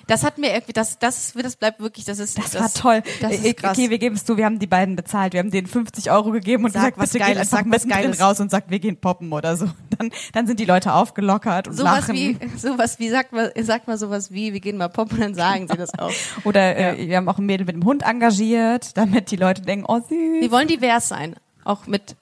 Das 0.06 0.24
hat 0.24 0.38
mir 0.38 0.52
irgendwie, 0.52 0.72
das, 0.72 0.98
das, 0.98 1.32
das 1.34 1.56
bleibt 1.56 1.80
wirklich, 1.80 2.04
das 2.04 2.18
ist, 2.18 2.36
Das, 2.38 2.54
war 2.54 2.72
toll. 2.72 3.02
Das 3.20 3.32
Äh, 3.32 3.50
ist 3.50 3.56
krass. 3.58 3.78
Okay, 3.78 3.90
wir 3.90 3.98
geben 3.98 4.16
es 4.16 4.24
zu, 4.24 4.36
wir 4.36 4.44
haben 4.44 4.58
die 4.58 4.66
beiden 4.66 4.96
bezahlt. 4.96 5.32
Wir 5.34 5.40
haben 5.40 5.50
denen 5.50 5.66
50 5.66 6.10
Euro 6.10 6.30
gegeben 6.32 6.64
und 6.64 6.72
Sag 6.72 6.80
gesagt, 6.94 6.98
was 6.98 7.10
bitte 7.12 7.24
Geiles, 7.24 7.50
geht 7.50 7.58
einfach 7.58 7.70
sag 7.72 7.72
was 7.72 7.88
Geiles. 7.88 8.20
raus 8.20 8.40
und 8.40 8.50
sagt, 8.50 8.70
wir 8.70 8.78
gehen 8.80 8.96
poppen 8.96 9.32
oder 9.32 9.56
so. 9.56 9.66
Dann, 9.98 10.10
dann 10.32 10.46
sind 10.46 10.58
die 10.60 10.64
Leute 10.64 10.94
aufgelockert 10.94 11.68
und 11.68 11.76
sowas 11.76 12.08
lachen. 12.08 12.14
wie, 12.14 12.38
sowas 12.56 12.98
wie, 12.98 13.10
sagt 13.10 13.32
mal, 13.32 13.52
sagt 13.60 13.86
mal 13.86 13.98
sowas 13.98 14.30
wie, 14.32 14.54
wir 14.54 14.60
gehen 14.60 14.78
mal 14.78 14.88
poppen 14.88 15.18
und 15.18 15.22
dann 15.24 15.34
sagen 15.34 15.68
sie 15.68 15.76
das 15.76 15.92
auch. 15.98 16.10
Oder 16.44 16.96
äh, 16.98 17.06
wir 17.06 17.18
haben 17.18 17.28
auch 17.28 17.36
ein 17.36 17.44
Mädel 17.44 17.66
mit 17.66 17.74
dem 17.76 17.84
Hund 17.84 18.02
engagiert, 18.02 18.96
damit 18.96 19.30
die 19.30 19.36
Leute 19.36 19.60
denken, 19.60 19.84
oh 19.86 19.98
süß. 19.98 20.08
Wir 20.08 20.50
wollen 20.50 20.68
divers 20.68 21.08
sein. 21.08 21.36
Auch 21.64 21.86
mit, 21.86 22.16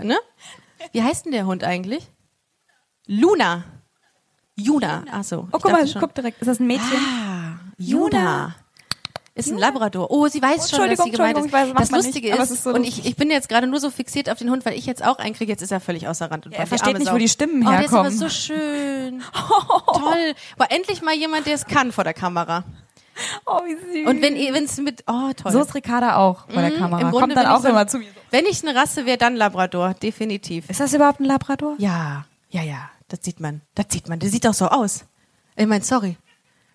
ne? 0.00 0.16
Wie 0.92 1.02
heißt 1.02 1.26
denn 1.26 1.32
der 1.32 1.44
Hund 1.44 1.64
eigentlich? 1.64 2.10
Luna. 3.06 3.64
Juna. 4.58 5.04
Achso. 5.12 5.48
Oh, 5.52 5.58
guck 5.60 5.70
mal, 5.72 5.84
guck 5.98 6.14
direkt. 6.14 6.40
Ist 6.40 6.48
das 6.48 6.60
ein 6.60 6.66
Mädchen? 6.66 6.98
Ah, 6.98 7.60
Juna. 7.78 8.54
Ist 9.34 9.52
ein 9.52 9.58
Labrador. 9.58 10.10
Oh, 10.10 10.26
sie 10.26 10.42
weiß 10.42 10.68
schon, 10.68 10.80
was 10.80 10.98
Entschuldigung, 10.98 11.04
sie 11.04 11.10
gemeint 11.12 11.38
ist. 11.38 11.52
Weiß, 11.52 11.72
das 11.76 11.90
Lustige 11.92 12.32
nicht, 12.32 12.40
ist, 12.42 12.50
ist 12.50 12.64
so 12.64 12.70
und 12.70 12.82
ich, 12.82 13.06
ich 13.06 13.14
bin 13.14 13.30
jetzt 13.30 13.48
gerade 13.48 13.68
nur 13.68 13.78
so 13.78 13.88
fixiert 13.90 14.28
auf 14.28 14.38
den 14.38 14.50
Hund, 14.50 14.66
weil 14.66 14.76
ich 14.76 14.84
jetzt 14.84 15.04
auch 15.04 15.18
einen 15.18 15.32
kriege. 15.32 15.52
Jetzt 15.52 15.62
ist 15.62 15.70
er 15.70 15.78
völlig 15.78 16.08
außer 16.08 16.28
Rand 16.28 16.46
und 16.46 16.52
Er 16.52 16.58
Band. 16.58 16.66
Die 16.66 16.68
versteht 16.70 16.98
nicht, 16.98 17.12
wo 17.12 17.18
die 17.18 17.28
Stimmen 17.28 17.64
oh, 17.64 17.70
herkommen. 17.70 18.02
Der 18.02 18.10
ist 18.10 18.20
aber 18.20 18.28
so 18.28 18.28
schön. 18.28 19.22
Toll. 19.92 20.34
Aber 20.58 20.72
endlich 20.72 21.02
mal 21.02 21.14
jemand, 21.14 21.46
der 21.46 21.54
es 21.54 21.66
kann 21.66 21.92
vor 21.92 22.02
der 22.02 22.14
Kamera. 22.14 22.64
Oh, 23.46 23.60
wie 23.64 23.74
süß. 24.02 24.08
Und 24.08 24.22
wenn 24.22 24.34
es 24.64 24.76
mit, 24.78 25.04
oh 25.06 25.30
toll. 25.36 25.52
so 25.52 25.60
ist 25.60 25.74
Ricarda 25.74 26.16
auch 26.16 26.48
vor 26.48 26.60
der 26.62 26.70
Mhm, 26.72 26.78
Kamera. 26.78 27.00
im 27.02 27.10
Grunde 27.10 27.34
Kommt 27.34 27.36
dann 27.36 27.46
auch 27.46 27.62
so- 27.62 27.68
immer 27.68 27.86
zu 27.86 27.98
mir. 27.98 28.06
wenn 28.30 28.44
ich 28.46 28.66
eine 28.66 28.76
Rasse 28.78 29.06
wäre, 29.06 29.18
dann 29.18 29.36
Labrador, 29.36 29.94
definitiv. 29.94 30.68
Ist 30.68 30.80
das 30.80 30.92
überhaupt 30.94 31.20
ein 31.20 31.24
Labrador? 31.24 31.74
Ja, 31.78 32.24
ja, 32.50 32.62
ja. 32.62 32.90
Das 33.08 33.20
sieht 33.22 33.40
man. 33.40 33.62
Das 33.74 33.86
sieht 33.90 34.08
man. 34.08 34.18
Der 34.20 34.28
sieht 34.30 34.44
doch 34.44 34.54
so 34.54 34.68
aus. 34.68 35.04
Ich 35.56 35.66
meine, 35.66 35.82
sorry. 35.84 36.16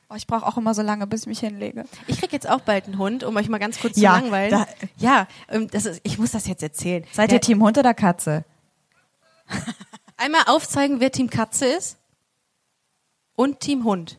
Oh, 0.10 0.16
ich 0.16 0.28
brauche 0.28 0.46
auch 0.46 0.58
immer 0.58 0.74
so 0.74 0.82
lange, 0.82 1.08
bis 1.08 1.22
ich 1.22 1.28
mich 1.28 1.40
hinlege. 1.40 1.86
Ich 2.08 2.20
krieg 2.20 2.32
jetzt 2.34 2.48
auch 2.50 2.62
bald 2.62 2.86
einen 2.86 2.98
Hund, 2.98 3.24
um 3.24 3.36
euch 3.38 3.50
mal 3.50 3.58
ganz 3.58 3.80
kurz 3.80 3.98
Ja, 3.98 4.16
zu 4.16 4.22
langweilen. 4.22 4.52
da- 4.52 4.68
ja, 4.98 5.28
ähm, 5.50 5.68
das 5.72 5.86
ist, 5.86 6.02
ich 6.04 6.18
muss 6.20 6.32
das 6.32 6.46
jetzt 6.48 6.62
erzählen. 6.62 7.04
Seid 7.14 7.32
Der- 7.32 7.38
ihr 7.38 7.42
Team 7.42 7.64
Hund 7.64 7.78
oder 7.78 7.94
Katze? 7.94 8.46
Einmal 10.18 10.44
aufzeigen, 10.48 11.00
wer 11.00 11.12
Team 11.12 11.30
Katze 11.30 11.66
ist 11.66 11.98
und 13.36 13.60
Team 13.60 13.84
Hund. 13.84 14.18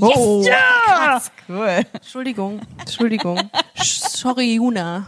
Oh, 0.00 0.44
krass, 0.86 1.30
cool. 1.48 1.84
Entschuldigung, 1.92 2.60
Entschuldigung. 2.78 3.38
Sch- 3.76 4.08
Sorry, 4.16 4.54
Juna. 4.54 5.06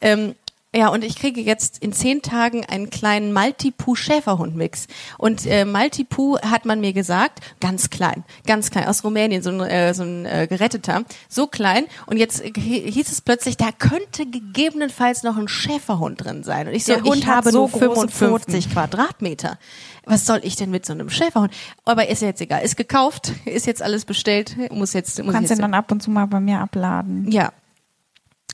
Ähm, 0.00 0.34
ja, 0.74 0.88
und 0.88 1.04
ich 1.04 1.16
kriege 1.16 1.40
jetzt 1.40 1.78
in 1.78 1.92
zehn 1.92 2.20
Tagen 2.20 2.64
einen 2.64 2.90
kleinen 2.90 3.32
Maltipoo-Schäferhund-Mix. 3.32 4.86
Und 5.18 5.46
äh, 5.46 5.64
Maltipoo 5.64 6.38
hat 6.40 6.64
man 6.64 6.80
mir 6.80 6.92
gesagt, 6.92 7.40
ganz 7.60 7.90
klein, 7.90 8.24
ganz 8.46 8.70
klein, 8.70 8.86
aus 8.86 9.04
Rumänien, 9.04 9.42
so 9.42 9.50
ein, 9.50 9.60
äh, 9.60 9.94
so 9.94 10.02
ein 10.02 10.26
äh, 10.26 10.46
geretteter, 10.48 11.04
so 11.28 11.46
klein. 11.46 11.84
Und 12.06 12.16
jetzt 12.16 12.42
hieß 12.42 13.10
es 13.10 13.20
plötzlich, 13.20 13.56
da 13.56 13.70
könnte 13.70 14.26
gegebenenfalls 14.26 15.22
noch 15.22 15.36
ein 15.36 15.48
Schäferhund 15.48 16.24
drin 16.24 16.42
sein. 16.42 16.66
Und 16.68 16.74
ich 16.74 16.84
so, 16.84 16.94
Der 16.94 17.02
Hund 17.02 17.18
ich 17.18 17.26
habe 17.26 17.50
so 17.50 17.58
nur 17.58 17.70
große 17.70 18.08
55 18.08 18.70
Quadratmeter. 18.70 19.58
Was 20.06 20.26
soll 20.26 20.40
ich 20.42 20.56
denn 20.56 20.70
mit 20.70 20.84
so 20.84 20.92
einem 20.92 21.08
Schäferhund? 21.08 21.52
Aber 21.84 22.08
ist 22.08 22.20
ja 22.20 22.28
jetzt 22.28 22.40
egal. 22.40 22.62
Ist 22.62 22.76
gekauft, 22.76 23.32
ist 23.44 23.66
jetzt 23.66 23.80
alles 23.82 24.04
bestellt, 24.04 24.56
muss 24.70 24.92
jetzt, 24.92 25.18
Du 25.18 25.24
muss 25.24 25.32
kannst 25.32 25.50
jetzt 25.50 25.58
ihn 25.58 25.62
dann 25.62 25.74
ab 25.74 25.90
und 25.92 26.02
zu 26.02 26.10
mal 26.10 26.26
bei 26.26 26.40
mir 26.40 26.58
abladen. 26.60 27.30
ja, 27.30 27.52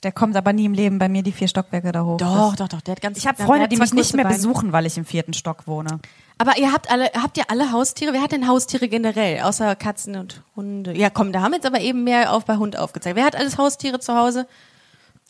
Der 0.03 0.12
kommt 0.12 0.34
aber 0.34 0.53
nie 0.55 0.64
im 0.64 0.72
Leben 0.72 0.98
bei 0.98 1.09
mir 1.09 1.22
die 1.22 1.32
vier 1.32 1.48
Stockwerke 1.48 1.92
da 1.92 2.05
hoch. 2.05 2.16
Doch, 2.16 2.57
doch, 2.57 2.68
doch. 2.68 2.80
Der 2.80 2.92
hat 2.92 3.03
ganz. 3.03 3.18
Ich 3.18 3.26
habe 3.26 3.42
Freunde, 3.42 3.68
die 3.68 3.76
mich 3.76 3.92
nicht 3.92 4.14
mehr 4.14 4.24
Beine. 4.24 4.36
besuchen, 4.36 4.72
weil 4.72 4.86
ich 4.86 4.96
im 4.96 5.05
vierten 5.05 5.34
Stock 5.34 5.66
wohne. 5.66 6.01
Aber 6.38 6.57
ihr 6.57 6.72
habt 6.72 6.90
alle, 6.90 7.11
habt 7.12 7.36
ihr 7.36 7.51
alle 7.51 7.70
Haustiere? 7.70 8.14
Wer 8.14 8.22
hat 8.22 8.32
denn 8.32 8.48
Haustiere 8.48 8.88
generell? 8.88 9.42
Außer 9.42 9.76
Katzen 9.76 10.16
und 10.16 10.42
Hunde. 10.57 10.96
Ja, 10.96 11.11
komm, 11.11 11.32
da 11.32 11.42
haben 11.42 11.51
wir 11.51 11.57
jetzt 11.57 11.66
aber 11.66 11.80
eben 11.80 12.03
mehr 12.05 12.32
auf 12.32 12.46
bei 12.46 12.57
Hund 12.57 12.78
aufgezeigt. 12.78 13.14
Wer 13.14 13.24
hat 13.24 13.36
alles 13.36 13.59
Haustiere 13.59 14.01
zu 14.01 14.14
Hause? 14.16 14.46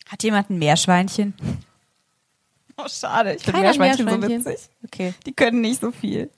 Hat 0.09 0.23
jemand 0.23 0.51
ein 0.51 0.59
Meerschweinchen? 0.59 1.35
Oh, 2.77 2.87
schade. 2.89 3.35
Ich 3.35 3.43
finde 3.43 3.61
Meerschweinchen, 3.61 4.05
Meerschweinchen. 4.07 4.43
so 4.43 4.51
witzig. 4.51 4.69
Okay. 4.85 5.15
Die 5.27 5.33
können 5.33 5.61
nicht 5.61 5.81
so 5.81 5.91
viel. 5.91 6.31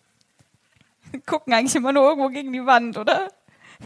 Die 1.13 1.21
gucken 1.21 1.53
eigentlich 1.53 1.75
immer 1.75 1.93
nur 1.93 2.09
irgendwo 2.09 2.29
gegen 2.31 2.53
die 2.53 2.65
Wand, 2.65 2.97
oder? 2.97 3.29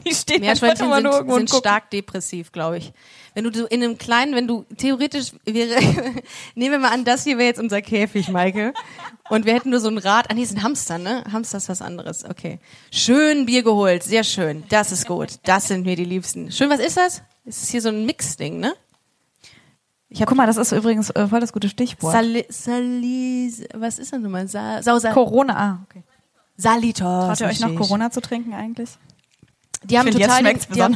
Die 0.05 0.14
stehen 0.14 0.40
Meerschweinchen 0.40 0.86
immer 0.86 1.01
nur 1.01 1.18
sind, 1.18 1.49
sind 1.49 1.51
stark 1.51 1.90
depressiv, 1.90 2.53
glaube 2.53 2.78
ich. 2.78 2.92
Wenn 3.34 3.44
du 3.44 3.53
so 3.53 3.66
in 3.66 3.82
einem 3.82 3.99
kleinen, 3.99 4.34
wenn 4.34 4.47
du 4.47 4.64
theoretisch 4.76 5.32
wäre, 5.44 5.80
nehmen 6.55 6.72
wir 6.72 6.78
mal 6.78 6.92
an, 6.92 7.05
das 7.05 7.24
hier 7.24 7.38
wäre 7.38 7.49
jetzt 7.49 7.61
unser 7.61 7.82
Käfig, 7.82 8.28
Maike. 8.28 8.72
Und 9.28 9.44
wir 9.44 9.55
hätten 9.55 9.70
nur 9.70 9.80
so 9.80 9.88
ein 9.88 9.99
Rad. 9.99 10.30
Ah, 10.30 10.34
nee, 10.34 10.47
ein 10.47 10.62
Hamster, 10.62 10.99
ne? 10.99 11.24
Hamster 11.32 11.59
ist 11.59 11.68
was 11.68 11.82
anderes. 11.82 12.24
Okay. 12.24 12.59
Schön 12.90 13.47
Bier 13.47 13.62
geholt. 13.62 14.03
Sehr 14.03 14.24
schön. 14.24 14.64
Das 14.68 14.92
ist 14.92 15.07
gut. 15.07 15.38
Das 15.44 15.68
sind 15.68 15.84
mir 15.84 15.97
die 15.97 16.05
Liebsten. 16.05 16.53
Schön, 16.53 16.70
was 16.70 16.80
ist 16.80 16.97
das? 16.97 17.22
Es 17.44 17.62
ist 17.62 17.70
hier 17.70 17.82
so 17.82 17.88
ein 17.88 18.07
Mix-Ding, 18.07 18.59
ne? 18.59 18.74
Ich 20.09 20.20
hab 20.20 20.28
Guck 20.28 20.36
mal, 20.36 20.47
das 20.47 20.57
ist 20.57 20.72
übrigens 20.72 21.11
äh, 21.11 21.26
voll 21.26 21.40
das 21.40 21.53
gute 21.53 21.68
Stichwort. 21.68 22.12
Sali, 22.12 22.47
Salis, 22.49 23.64
was 23.74 23.99
ist 23.99 24.12
das 24.12 24.20
nochmal? 24.20 24.47
Sa, 24.47 24.82
Sausa, 24.82 25.12
Corona, 25.12 25.57
ah, 25.57 25.78
okay. 25.84 26.05
Salitos. 26.57 27.01
Traut 27.01 27.40
ihr 27.40 27.47
euch 27.49 27.61
noch. 27.61 27.74
Corona 27.74 28.11
zu 28.11 28.20
trinken 28.20 28.55
eigentlich? 28.55 28.90
Die 29.89 29.99
haben 29.99 30.11
total, 30.11 30.43
den, 30.43 30.59
die 30.74 30.82
haben, 30.82 30.95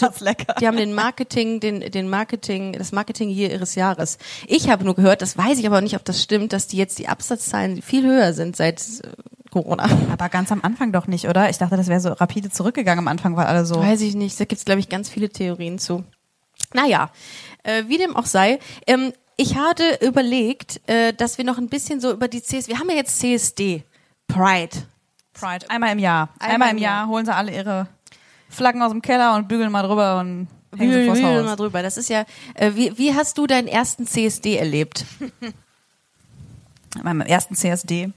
die 0.61 0.67
haben 0.67 0.77
den 0.77 0.95
Marketing, 0.95 1.61
den, 1.61 1.81
den 1.81 2.09
Marketing, 2.09 2.73
das 2.73 2.93
Marketing 2.93 3.29
hier 3.29 3.51
ihres 3.51 3.75
Jahres. 3.75 4.19
Ich 4.47 4.69
habe 4.69 4.85
nur 4.85 4.95
gehört, 4.95 5.23
das 5.23 5.37
weiß 5.37 5.59
ich 5.59 5.67
aber 5.67 5.81
nicht, 5.81 5.97
ob 5.97 6.05
das 6.05 6.23
stimmt, 6.23 6.53
dass 6.53 6.67
die 6.67 6.77
jetzt 6.77 6.99
die 6.99 7.09
Absatzzahlen 7.09 7.83
viel 7.83 8.05
höher 8.05 8.33
sind 8.33 8.57
seit 8.57 8.81
äh, 8.81 9.09
Corona. 9.51 9.89
Aber 10.13 10.29
ganz 10.29 10.51
am 10.53 10.61
Anfang 10.63 10.93
doch 10.93 11.07
nicht, 11.07 11.29
oder? 11.29 11.51
Ich 11.51 11.59
dachte, 11.59 11.77
das 11.77 11.89
wäre 11.89 12.01
so 12.01 12.13
rapide 12.13 12.51
zurückgegangen 12.51 13.01
am 13.01 13.09
Anfang, 13.09 13.37
weil 13.37 13.47
alle 13.47 13.65
so. 13.65 13.77
Weiß 13.77 14.01
ich 14.01 14.15
nicht. 14.15 14.39
Da 14.41 14.45
gibt's 14.45 14.65
glaube 14.65 14.81
ich, 14.81 14.89
ganz 14.89 15.09
viele 15.09 15.29
Theorien 15.29 15.79
zu. 15.79 16.05
Naja, 16.73 17.11
äh, 17.63 17.85
wie 17.87 17.99
dem 17.99 18.17
auch 18.17 18.27
sei. 18.27 18.59
Ähm, 18.87 19.13
ich 19.37 19.57
hatte 19.57 19.99
überlegt, 20.03 20.81
äh, 20.87 21.13
dass 21.13 21.39
wir 21.39 21.45
noch 21.45 21.59
ein 21.59 21.69
bisschen 21.69 22.01
so 22.01 22.13
über 22.13 22.29
die 22.29 22.41
CS, 22.41 22.69
wir 22.69 22.79
haben 22.79 22.91
ja 22.91 22.97
jetzt 22.97 23.19
CSD, 23.21 23.85
Pride. 24.29 24.77
Pride. 25.33 25.69
Einmal 25.71 25.93
im 25.93 25.99
Jahr. 25.99 26.29
Einmal 26.39 26.55
Einmal, 26.55 26.71
im 26.71 26.77
im 26.77 26.83
Jahr 26.83 27.09
holen 27.09 27.25
sie 27.25 27.35
alle 27.35 27.55
ihre 27.55 27.89
Flaggen 28.51 28.83
aus 28.83 28.91
dem 28.91 29.01
Keller 29.01 29.35
und 29.37 29.49
bügeln 29.49 29.73
mal 29.73 29.83
drüber 29.83 30.21
und 30.21 30.49
hängen 30.77 30.93
sie 30.93 31.07
vors 31.07 31.23
Haus. 31.23 31.45
mal 31.45 31.57
drüber. 31.57 31.83
Das 31.83 31.97
ist 31.97 32.11
ja, 32.11 32.27
äh, 32.55 32.73
wie, 32.75 32.99
wie 32.99 33.15
hast 33.15 33.39
du 33.39 33.47
deinen 33.47 33.69
ersten 33.69 34.07
CSD 34.07 34.57
erlebt? 34.57 35.07
Meinem 37.03 37.21
ersten 37.23 37.55
CSD 37.55 38.13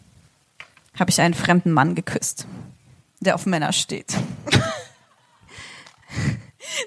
habe 0.99 1.09
ich 1.09 1.21
einen 1.21 1.33
fremden 1.33 1.71
Mann 1.71 1.95
geküsst, 1.95 2.47
der 3.19 3.35
auf 3.35 3.45
Männer 3.45 3.71
steht. 3.71 4.17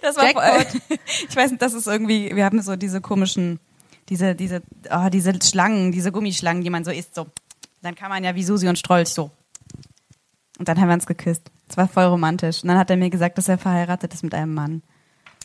Das 0.03 0.17
war 0.17 0.25
Jackpot. 0.25 0.83
ich 1.29 1.37
weiß 1.37 1.51
nicht, 1.51 1.63
das 1.63 1.73
ist 1.73 1.87
irgendwie, 1.87 2.35
wir 2.35 2.45
haben 2.45 2.61
so 2.61 2.77
diese 2.77 3.01
komischen, 3.01 3.61
diese, 4.09 4.35
diese, 4.35 4.63
oh, 4.91 5.09
diese 5.11 5.33
Schlangen, 5.43 5.93
diese 5.93 6.13
Gummischlangen, 6.13 6.65
die 6.65 6.71
man 6.71 6.85
so 6.85 6.91
isst, 6.91 7.15
so. 7.15 7.27
Dann 7.83 7.95
kann 7.95 8.09
man 8.09 8.25
ja 8.25 8.35
wie 8.35 8.43
Susi 8.43 8.69
und 8.69 8.79
Strolch 8.79 9.09
so. 9.09 9.31
Und 10.59 10.69
dann 10.69 10.81
haben 10.81 10.89
wir 10.89 10.95
uns 10.95 11.07
geküsst. 11.07 11.51
Das 11.69 11.77
war 11.77 11.89
voll 11.89 12.05
romantisch. 12.05 12.63
Und 12.63 12.69
dann 12.69 12.79
hat 12.79 12.91
er 12.91 12.97
mir 12.97 13.11
gesagt, 13.11 13.39
dass 13.39 13.49
er 13.49 13.59
verheiratet 13.59 14.15
ist 14.15 14.23
mit 14.23 14.35
einem 14.35 14.55
Mann. 14.55 14.83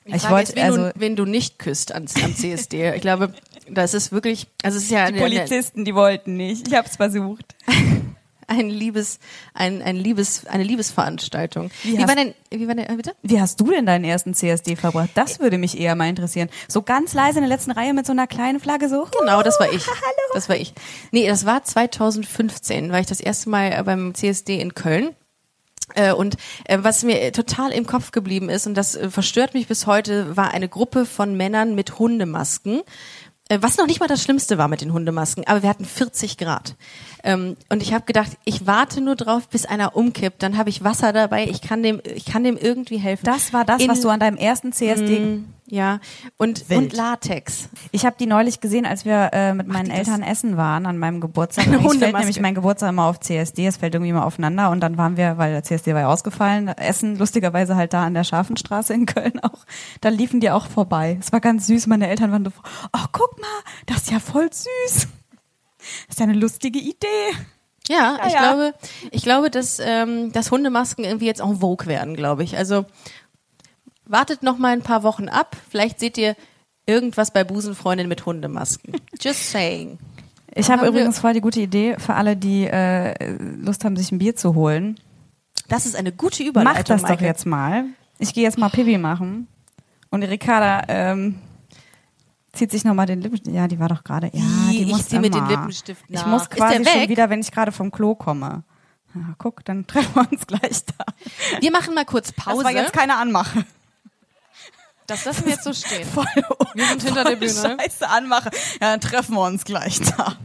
Ich 0.05 0.21
Frage 0.23 0.33
wollte, 0.35 0.55
wen, 0.55 0.63
also, 0.63 0.77
du, 0.89 0.93
wen 0.95 1.15
du 1.15 1.25
nicht 1.25 1.59
küsst 1.59 1.93
ans, 1.93 2.15
am 2.23 2.35
CSD. 2.35 2.93
Ich 2.95 3.01
glaube, 3.01 3.33
das 3.69 3.93
ist 3.93 4.11
wirklich, 4.11 4.47
also 4.63 4.77
es 4.77 4.85
ist 4.85 4.91
ja 4.91 5.07
die 5.07 5.13
eine, 5.13 5.21
Polizisten, 5.21 5.85
die 5.85 5.93
wollten 5.93 6.37
nicht. 6.37 6.67
Ich 6.67 6.73
habe 6.73 6.87
es 6.87 6.95
versucht. 6.95 7.55
ein 8.47 8.69
Liebes, 8.69 9.19
ein, 9.53 9.81
ein 9.81 9.95
Liebes, 9.95 10.45
eine 10.47 10.63
Liebesveranstaltung. 10.63 11.69
Wie 11.83 11.93
Wie, 11.93 11.97
hast- 11.99 12.07
war 12.07 12.15
denn, 12.15 12.33
wie 12.49 12.67
war 12.67 12.75
denn, 12.75 12.89
äh, 12.89 12.95
bitte? 12.95 13.15
Wie 13.21 13.39
hast 13.39 13.59
du 13.61 13.69
denn 13.69 13.85
deinen 13.85 14.03
ersten 14.03 14.33
CSD 14.33 14.75
verbracht? 14.75 15.11
Das 15.13 15.39
würde 15.39 15.57
mich 15.57 15.79
eher 15.79 15.95
mal 15.95 16.09
interessieren. 16.09 16.49
So 16.67 16.81
ganz 16.81 17.13
leise 17.13 17.37
in 17.39 17.43
der 17.43 17.49
letzten 17.49 17.71
Reihe 17.71 17.93
mit 17.93 18.05
so 18.05 18.11
einer 18.11 18.27
kleinen 18.27 18.59
Flagge 18.59 18.89
so. 18.89 19.07
Genau, 19.19 19.41
das 19.43 19.59
war 19.59 19.71
ich. 19.71 19.85
Hallo. 19.87 20.33
Das 20.33 20.49
war 20.49 20.57
ich. 20.57 20.73
Nee, 21.11 21.27
das 21.27 21.45
war 21.45 21.63
2015, 21.63 22.91
war 22.91 22.99
ich 22.99 23.07
das 23.07 23.19
erste 23.19 23.49
Mal 23.49 23.71
äh, 23.71 23.83
beim 23.83 24.13
CSD 24.13 24.59
in 24.59 24.73
Köln. 24.73 25.15
Äh, 25.95 26.13
Und 26.13 26.37
äh, 26.65 26.77
was 26.81 27.03
mir 27.03 27.31
total 27.31 27.71
im 27.71 27.85
Kopf 27.85 28.11
geblieben 28.11 28.49
ist, 28.49 28.67
und 28.67 28.75
das 28.75 28.95
äh, 28.95 29.09
verstört 29.09 29.53
mich 29.53 29.67
bis 29.67 29.87
heute, 29.87 30.35
war 30.37 30.51
eine 30.51 30.69
Gruppe 30.69 31.05
von 31.05 31.35
Männern 31.35 31.75
mit 31.75 31.99
Hundemasken. 31.99 32.81
Äh, 33.49 33.57
Was 33.61 33.77
noch 33.77 33.87
nicht 33.87 33.99
mal 33.99 34.07
das 34.07 34.23
Schlimmste 34.23 34.57
war 34.57 34.67
mit 34.67 34.81
den 34.81 34.93
Hundemasken, 34.93 35.45
aber 35.47 35.61
wir 35.63 35.69
hatten 35.69 35.85
40 35.85 36.37
Grad. 36.37 36.75
Ähm, 37.23 37.57
Und 37.69 37.81
ich 37.83 37.93
habe 37.93 38.05
gedacht, 38.05 38.31
ich 38.45 38.65
warte 38.65 39.01
nur 39.01 39.15
drauf, 39.15 39.47
bis 39.49 39.65
einer 39.65 39.95
umkippt. 39.95 40.41
Dann 40.41 40.57
habe 40.57 40.69
ich 40.69 40.83
Wasser 40.83 41.11
dabei. 41.13 41.45
Ich 41.47 41.61
kann 41.61 41.83
dem, 41.83 42.01
ich 42.15 42.25
kann 42.25 42.43
dem 42.43 42.57
irgendwie 42.57 42.97
helfen. 42.97 43.25
Das 43.25 43.51
war 43.53 43.65
das, 43.65 43.81
In- 43.81 43.89
was 43.89 44.01
du 44.01 44.09
an 44.09 44.19
deinem 44.19 44.37
ersten 44.37 44.71
CSD. 44.71 45.39
Ja. 45.71 45.99
Und 46.37 46.69
Wild. 46.69 46.79
und 46.81 46.93
Latex. 46.93 47.69
Ich 47.91 48.05
habe 48.05 48.17
die 48.19 48.25
neulich 48.25 48.59
gesehen, 48.59 48.85
als 48.85 49.05
wir 49.05 49.29
äh, 49.31 49.53
mit 49.53 49.67
meinen 49.67 49.85
die 49.85 49.91
das- 49.91 49.99
Eltern 49.99 50.21
essen 50.21 50.57
waren 50.57 50.85
an 50.85 50.97
meinem 50.97 51.21
Geburtstag. 51.21 51.65
Eine 51.67 51.77
Eigentlich 51.79 51.99
fällt 51.99 52.17
nämlich 52.17 52.39
mein 52.41 52.55
Geburtstag 52.55 52.89
immer 52.89 53.05
auf 53.05 53.21
CSD. 53.21 53.65
Es 53.65 53.77
fällt 53.77 53.93
irgendwie 53.95 54.09
immer 54.09 54.25
aufeinander. 54.25 54.69
Und 54.69 54.81
dann 54.81 54.97
waren 54.97 55.15
wir, 55.15 55.37
weil 55.37 55.53
der 55.53 55.63
CSD 55.63 55.93
war 55.93 56.01
ja 56.01 56.07
ausgefallen, 56.09 56.67
essen 56.67 57.17
lustigerweise 57.17 57.75
halt 57.77 57.93
da 57.93 58.03
an 58.03 58.13
der 58.13 58.25
Scharfenstraße 58.25 58.93
in 58.93 59.05
Köln 59.05 59.39
auch. 59.41 59.65
Da 60.01 60.09
liefen 60.09 60.41
die 60.41 60.51
auch 60.51 60.67
vorbei. 60.67 61.17
Es 61.21 61.31
war 61.31 61.39
ganz 61.39 61.67
süß. 61.67 61.87
Meine 61.87 62.09
Eltern 62.09 62.31
waren 62.33 62.43
so, 62.43 62.51
oh 62.93 63.05
guck 63.13 63.39
mal, 63.39 63.47
das 63.85 63.97
ist 64.03 64.11
ja 64.11 64.19
voll 64.19 64.49
süß. 64.51 64.67
Das 65.77 66.09
ist 66.09 66.19
ja 66.19 66.25
eine 66.25 66.33
lustige 66.37 66.79
Idee. 66.79 67.07
Ja, 67.89 68.17
Ja, 68.17 68.27
ich 68.27 68.33
ja. 68.33 68.39
glaube, 68.39 68.73
ich 69.09 69.23
glaube, 69.23 69.49
dass, 69.49 69.79
ähm, 69.83 70.31
dass 70.33 70.51
Hundemasken 70.51 71.03
irgendwie 71.03 71.25
jetzt 71.25 71.41
en 71.41 71.59
vogue 71.59 71.87
werden, 71.87 72.15
glaube 72.15 72.43
ich. 72.43 72.55
Also 72.57 72.85
wartet 74.11 74.43
noch 74.43 74.57
mal 74.57 74.73
ein 74.73 74.81
paar 74.81 75.03
Wochen 75.03 75.29
ab. 75.29 75.55
Vielleicht 75.69 75.99
seht 75.99 76.17
ihr 76.17 76.35
irgendwas 76.85 77.31
bei 77.31 77.43
Busenfreundin 77.43 78.07
mit 78.07 78.25
Hundemasken. 78.25 78.93
Just 79.21 79.51
saying. 79.51 79.97
Ich 80.53 80.69
habe 80.69 80.85
übrigens 80.87 81.19
voll 81.19 81.33
die 81.33 81.41
gute 81.41 81.61
Idee 81.61 81.95
für 81.97 82.13
alle, 82.15 82.35
die 82.35 82.65
äh, 82.65 83.35
Lust 83.37 83.85
haben, 83.85 83.95
sich 83.95 84.11
ein 84.11 84.19
Bier 84.19 84.35
zu 84.35 84.53
holen. 84.53 84.99
Das 85.69 85.85
ist 85.85 85.95
eine 85.95 86.11
gute 86.11 86.43
Überleitung. 86.43 86.73
Mach 86.79 86.83
das 86.83 87.01
doch 87.03 87.09
Maike. 87.09 87.25
jetzt 87.25 87.45
mal. 87.45 87.85
Ich 88.19 88.33
gehe 88.33 88.43
jetzt 88.43 88.57
mal 88.57 88.69
Pipi 88.69 88.97
machen. 88.97 89.47
Und 90.09 90.23
Ricarda 90.23 90.83
ähm, 90.89 91.39
zieht 92.51 92.71
sich 92.71 92.83
nochmal 92.83 93.05
den 93.05 93.21
Lippenstift. 93.21 93.55
Ja, 93.55 93.69
die 93.69 93.79
war 93.79 93.87
doch 93.87 94.03
gerade. 94.03 94.29
Ja, 94.33 94.43
die 94.71 94.81
Ich 94.81 94.87
muss 94.87 95.07
zieh 95.07 95.19
mir 95.19 95.29
den. 95.29 95.47
Lippenstift 95.47 96.03
Ich 96.09 96.15
nach. 96.15 96.27
muss 96.27 96.41
Ist 96.43 96.51
der 96.51 96.57
quasi 96.57 96.85
schon 96.85 97.09
wieder, 97.09 97.29
wenn 97.29 97.39
ich 97.39 97.51
gerade 97.51 97.71
vom 97.71 97.89
Klo 97.91 98.15
komme. 98.15 98.63
Ja, 99.15 99.21
guck, 99.37 99.63
dann 99.63 99.87
treffen 99.87 100.13
wir 100.15 100.29
uns 100.29 100.45
gleich 100.45 100.85
da. 100.85 101.05
Wir 101.61 101.71
machen 101.71 101.95
mal 101.95 102.05
kurz 102.05 102.33
Pause. 102.33 102.63
Das 102.63 102.65
war 102.65 102.81
jetzt 102.81 102.93
keine 102.93 103.15
Anmache. 103.15 103.65
Das 105.11 105.25
lassen 105.25 105.45
wir 105.45 105.53
jetzt 105.53 105.63
so 105.63 105.73
stehen. 105.73 106.07
Voll, 106.13 106.25
Wir 106.73 106.85
sind 106.87 107.03
hinter 107.03 107.23
der 107.23 107.35
Bühne. 107.35 107.51
Scheiße 107.79 108.07
Anmache. 108.09 108.49
Ja, 108.81 108.91
dann 108.91 109.01
treffen 109.01 109.35
wir 109.35 109.41
uns 109.41 109.65
gleich 109.65 109.99
da. 109.99 110.35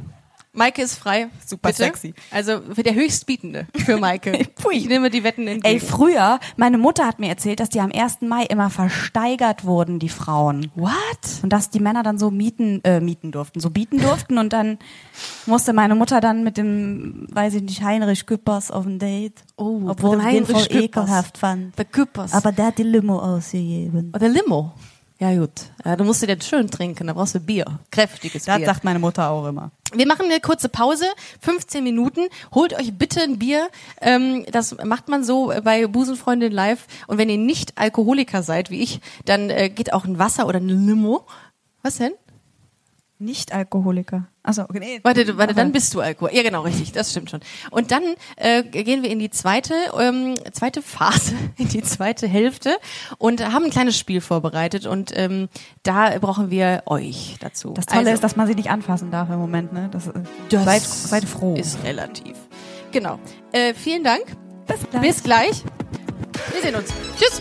Maike 0.57 0.82
ist 0.82 0.96
frei. 0.96 1.28
Super 1.44 1.68
Bitte? 1.68 1.84
sexy. 1.84 2.14
Also 2.30 2.61
für 2.74 2.82
der 2.82 2.94
Höchstbietende 2.94 3.66
für 3.76 3.98
Maike. 3.98 4.32
Pui. 4.57 4.74
ich 4.74 4.88
nehme 4.88 5.11
die 5.11 5.22
Wetten 5.22 5.46
entgegen. 5.46 5.74
Ey, 5.74 5.80
früher, 5.80 6.40
meine 6.57 6.78
Mutter 6.78 7.07
hat 7.07 7.18
mir 7.18 7.28
erzählt, 7.28 7.61
dass 7.61 7.68
die 7.68 7.80
am 7.80 7.92
1. 7.92 8.22
Mai 8.22 8.44
immer 8.44 8.70
versteigert 8.70 9.64
wurden, 9.64 9.98
die 9.98 10.09
Frauen. 10.09 10.70
What? 10.74 10.92
Und 11.42 11.52
dass 11.52 11.68
die 11.68 11.80
Männer 11.80 12.02
dann 12.02 12.18
so 12.18 12.30
mieten, 12.30 12.80
äh, 12.84 13.00
mieten 13.00 13.32
durften, 13.32 13.61
so 13.61 13.68
bieten 13.70 13.98
durften 13.98 14.38
und 14.38 14.52
dann 14.54 14.78
musste 15.44 15.74
meine 15.74 15.94
Mutter 15.94 16.20
dann 16.20 16.42
mit 16.42 16.57
dem, 16.57 17.26
weiß 17.30 17.54
ich 17.54 17.62
nicht, 17.62 17.82
Heinrich 17.82 18.24
Küppers 18.24 18.70
auf 18.70 18.86
ein 18.86 18.98
Date. 18.98 19.44
Oh, 19.57 19.82
obwohl 19.88 20.16
ich 20.16 20.22
den 20.22 20.26
Heinrich 20.26 20.50
voll 20.50 20.62
Küppers. 20.66 20.82
ekelhaft 20.84 21.38
fand. 21.38 21.76
Der 21.78 21.84
Küppers. 21.84 22.32
Aber 22.32 22.50
der 22.52 22.66
hat 22.66 22.78
die 22.78 22.82
Limo 22.82 23.18
ausgegeben. 23.18 24.12
Oder 24.14 24.28
Limo. 24.28 24.72
Ja 25.19 25.35
gut. 25.35 25.51
Ja, 25.85 25.97
du 25.97 26.05
musst 26.05 26.21
dir 26.23 26.37
das 26.37 26.47
schön 26.47 26.71
trinken, 26.71 27.07
da 27.07 27.14
brauchst 27.14 27.35
du 27.35 27.41
Bier. 27.41 27.64
Kräftiges 27.91 28.45
Das 28.45 28.57
Bier. 28.59 28.67
sagt 28.67 28.85
meine 28.85 28.99
Mutter 28.99 29.31
auch 29.31 29.47
immer. 29.47 29.71
Wir 29.95 30.07
machen 30.07 30.27
eine 30.27 30.41
kurze 30.41 30.69
Pause, 30.69 31.07
15 31.41 31.83
Minuten. 31.83 32.27
Holt 32.55 32.75
euch 32.79 32.93
bitte 32.93 33.23
ein 33.23 33.39
Bier. 33.39 33.69
Ähm, 34.03 34.45
das 34.53 34.77
macht 34.85 35.09
man 35.09 35.25
so 35.25 35.53
bei 35.64 35.87
Busenfreundin 35.87 36.53
Live. 36.53 36.87
Und 37.07 37.17
wenn 37.17 37.31
ihr 37.31 37.39
nicht 37.39 37.79
Alkoholiker 37.79 38.43
seid, 38.43 38.71
wie 38.71 38.83
ich, 38.83 39.01
dann 39.25 39.49
äh, 39.49 39.71
geht 39.71 39.93
auch 39.95 40.05
ein 40.05 40.19
Wasser 40.19 40.47
oder 40.47 40.59
ein 40.59 40.69
Limo. 40.69 41.25
Was 41.83 41.97
denn? 41.97 42.12
Nicht-Alkoholiker. 43.19 44.27
Achso, 44.43 44.62
okay. 44.62 44.79
Nee. 44.79 45.01
Warte, 45.03 45.37
warte, 45.39 45.55
dann 45.55 45.73
bist 45.73 45.95
du 45.95 46.01
Alkohol. 46.01 46.31
Ja, 46.35 46.43
genau, 46.43 46.62
richtig, 46.62 46.93
das 46.93 47.11
stimmt 47.11 47.31
schon. 47.31 47.41
Und 47.71 47.91
dann 47.91 48.03
äh, 48.37 48.62
gehen 48.62 49.03
wir 49.03 49.11
in 49.11 49.19
die 49.19 49.31
zweite, 49.31 49.75
ähm, 49.99 50.35
zweite 50.53 50.83
Phase, 50.83 51.35
in 51.57 51.69
die 51.69 51.83
zweite 51.83 52.29
Hälfte 52.29 52.77
und 53.19 53.43
haben 53.53 53.64
ein 53.64 53.71
kleines 53.71 53.99
Spiel 53.99 54.21
vorbereitet 54.21 54.87
und 54.87 55.12
ähm, 55.17 55.49
da 55.83 56.19
brauchen 56.19 56.51
wir 56.51 56.83
euch 56.87 57.37
dazu. 57.41 57.73
Das 57.73 57.87
Tolle 57.87 58.01
Also, 58.01 58.12
ist, 58.12 58.25
dass 58.25 58.37
man 58.37 58.47
sie 58.47 58.55
nicht 58.55 58.71
anfassen 58.71 59.11
darf 59.11 59.31
im 59.31 59.39
Moment, 59.39 59.73
ne? 59.73 59.89
Das, 59.91 60.09
äh, 60.09 60.12
das 60.51 60.64
seid, 60.64 60.83
seid 60.83 61.25
froh. 61.25 61.55
Ist 61.55 61.83
relativ. 61.85 62.37
Genau. 62.93 63.19
Äh, 63.53 63.75
vielen 63.75 64.05
Dank. 64.05 64.25
Bis 64.67 64.79
gleich. 64.91 65.03
Bis 65.03 65.23
gleich. 65.23 65.62
Wir 66.53 66.62
sehen 66.62 66.75
uns. 66.75 66.93
Tschüss. 67.19 67.41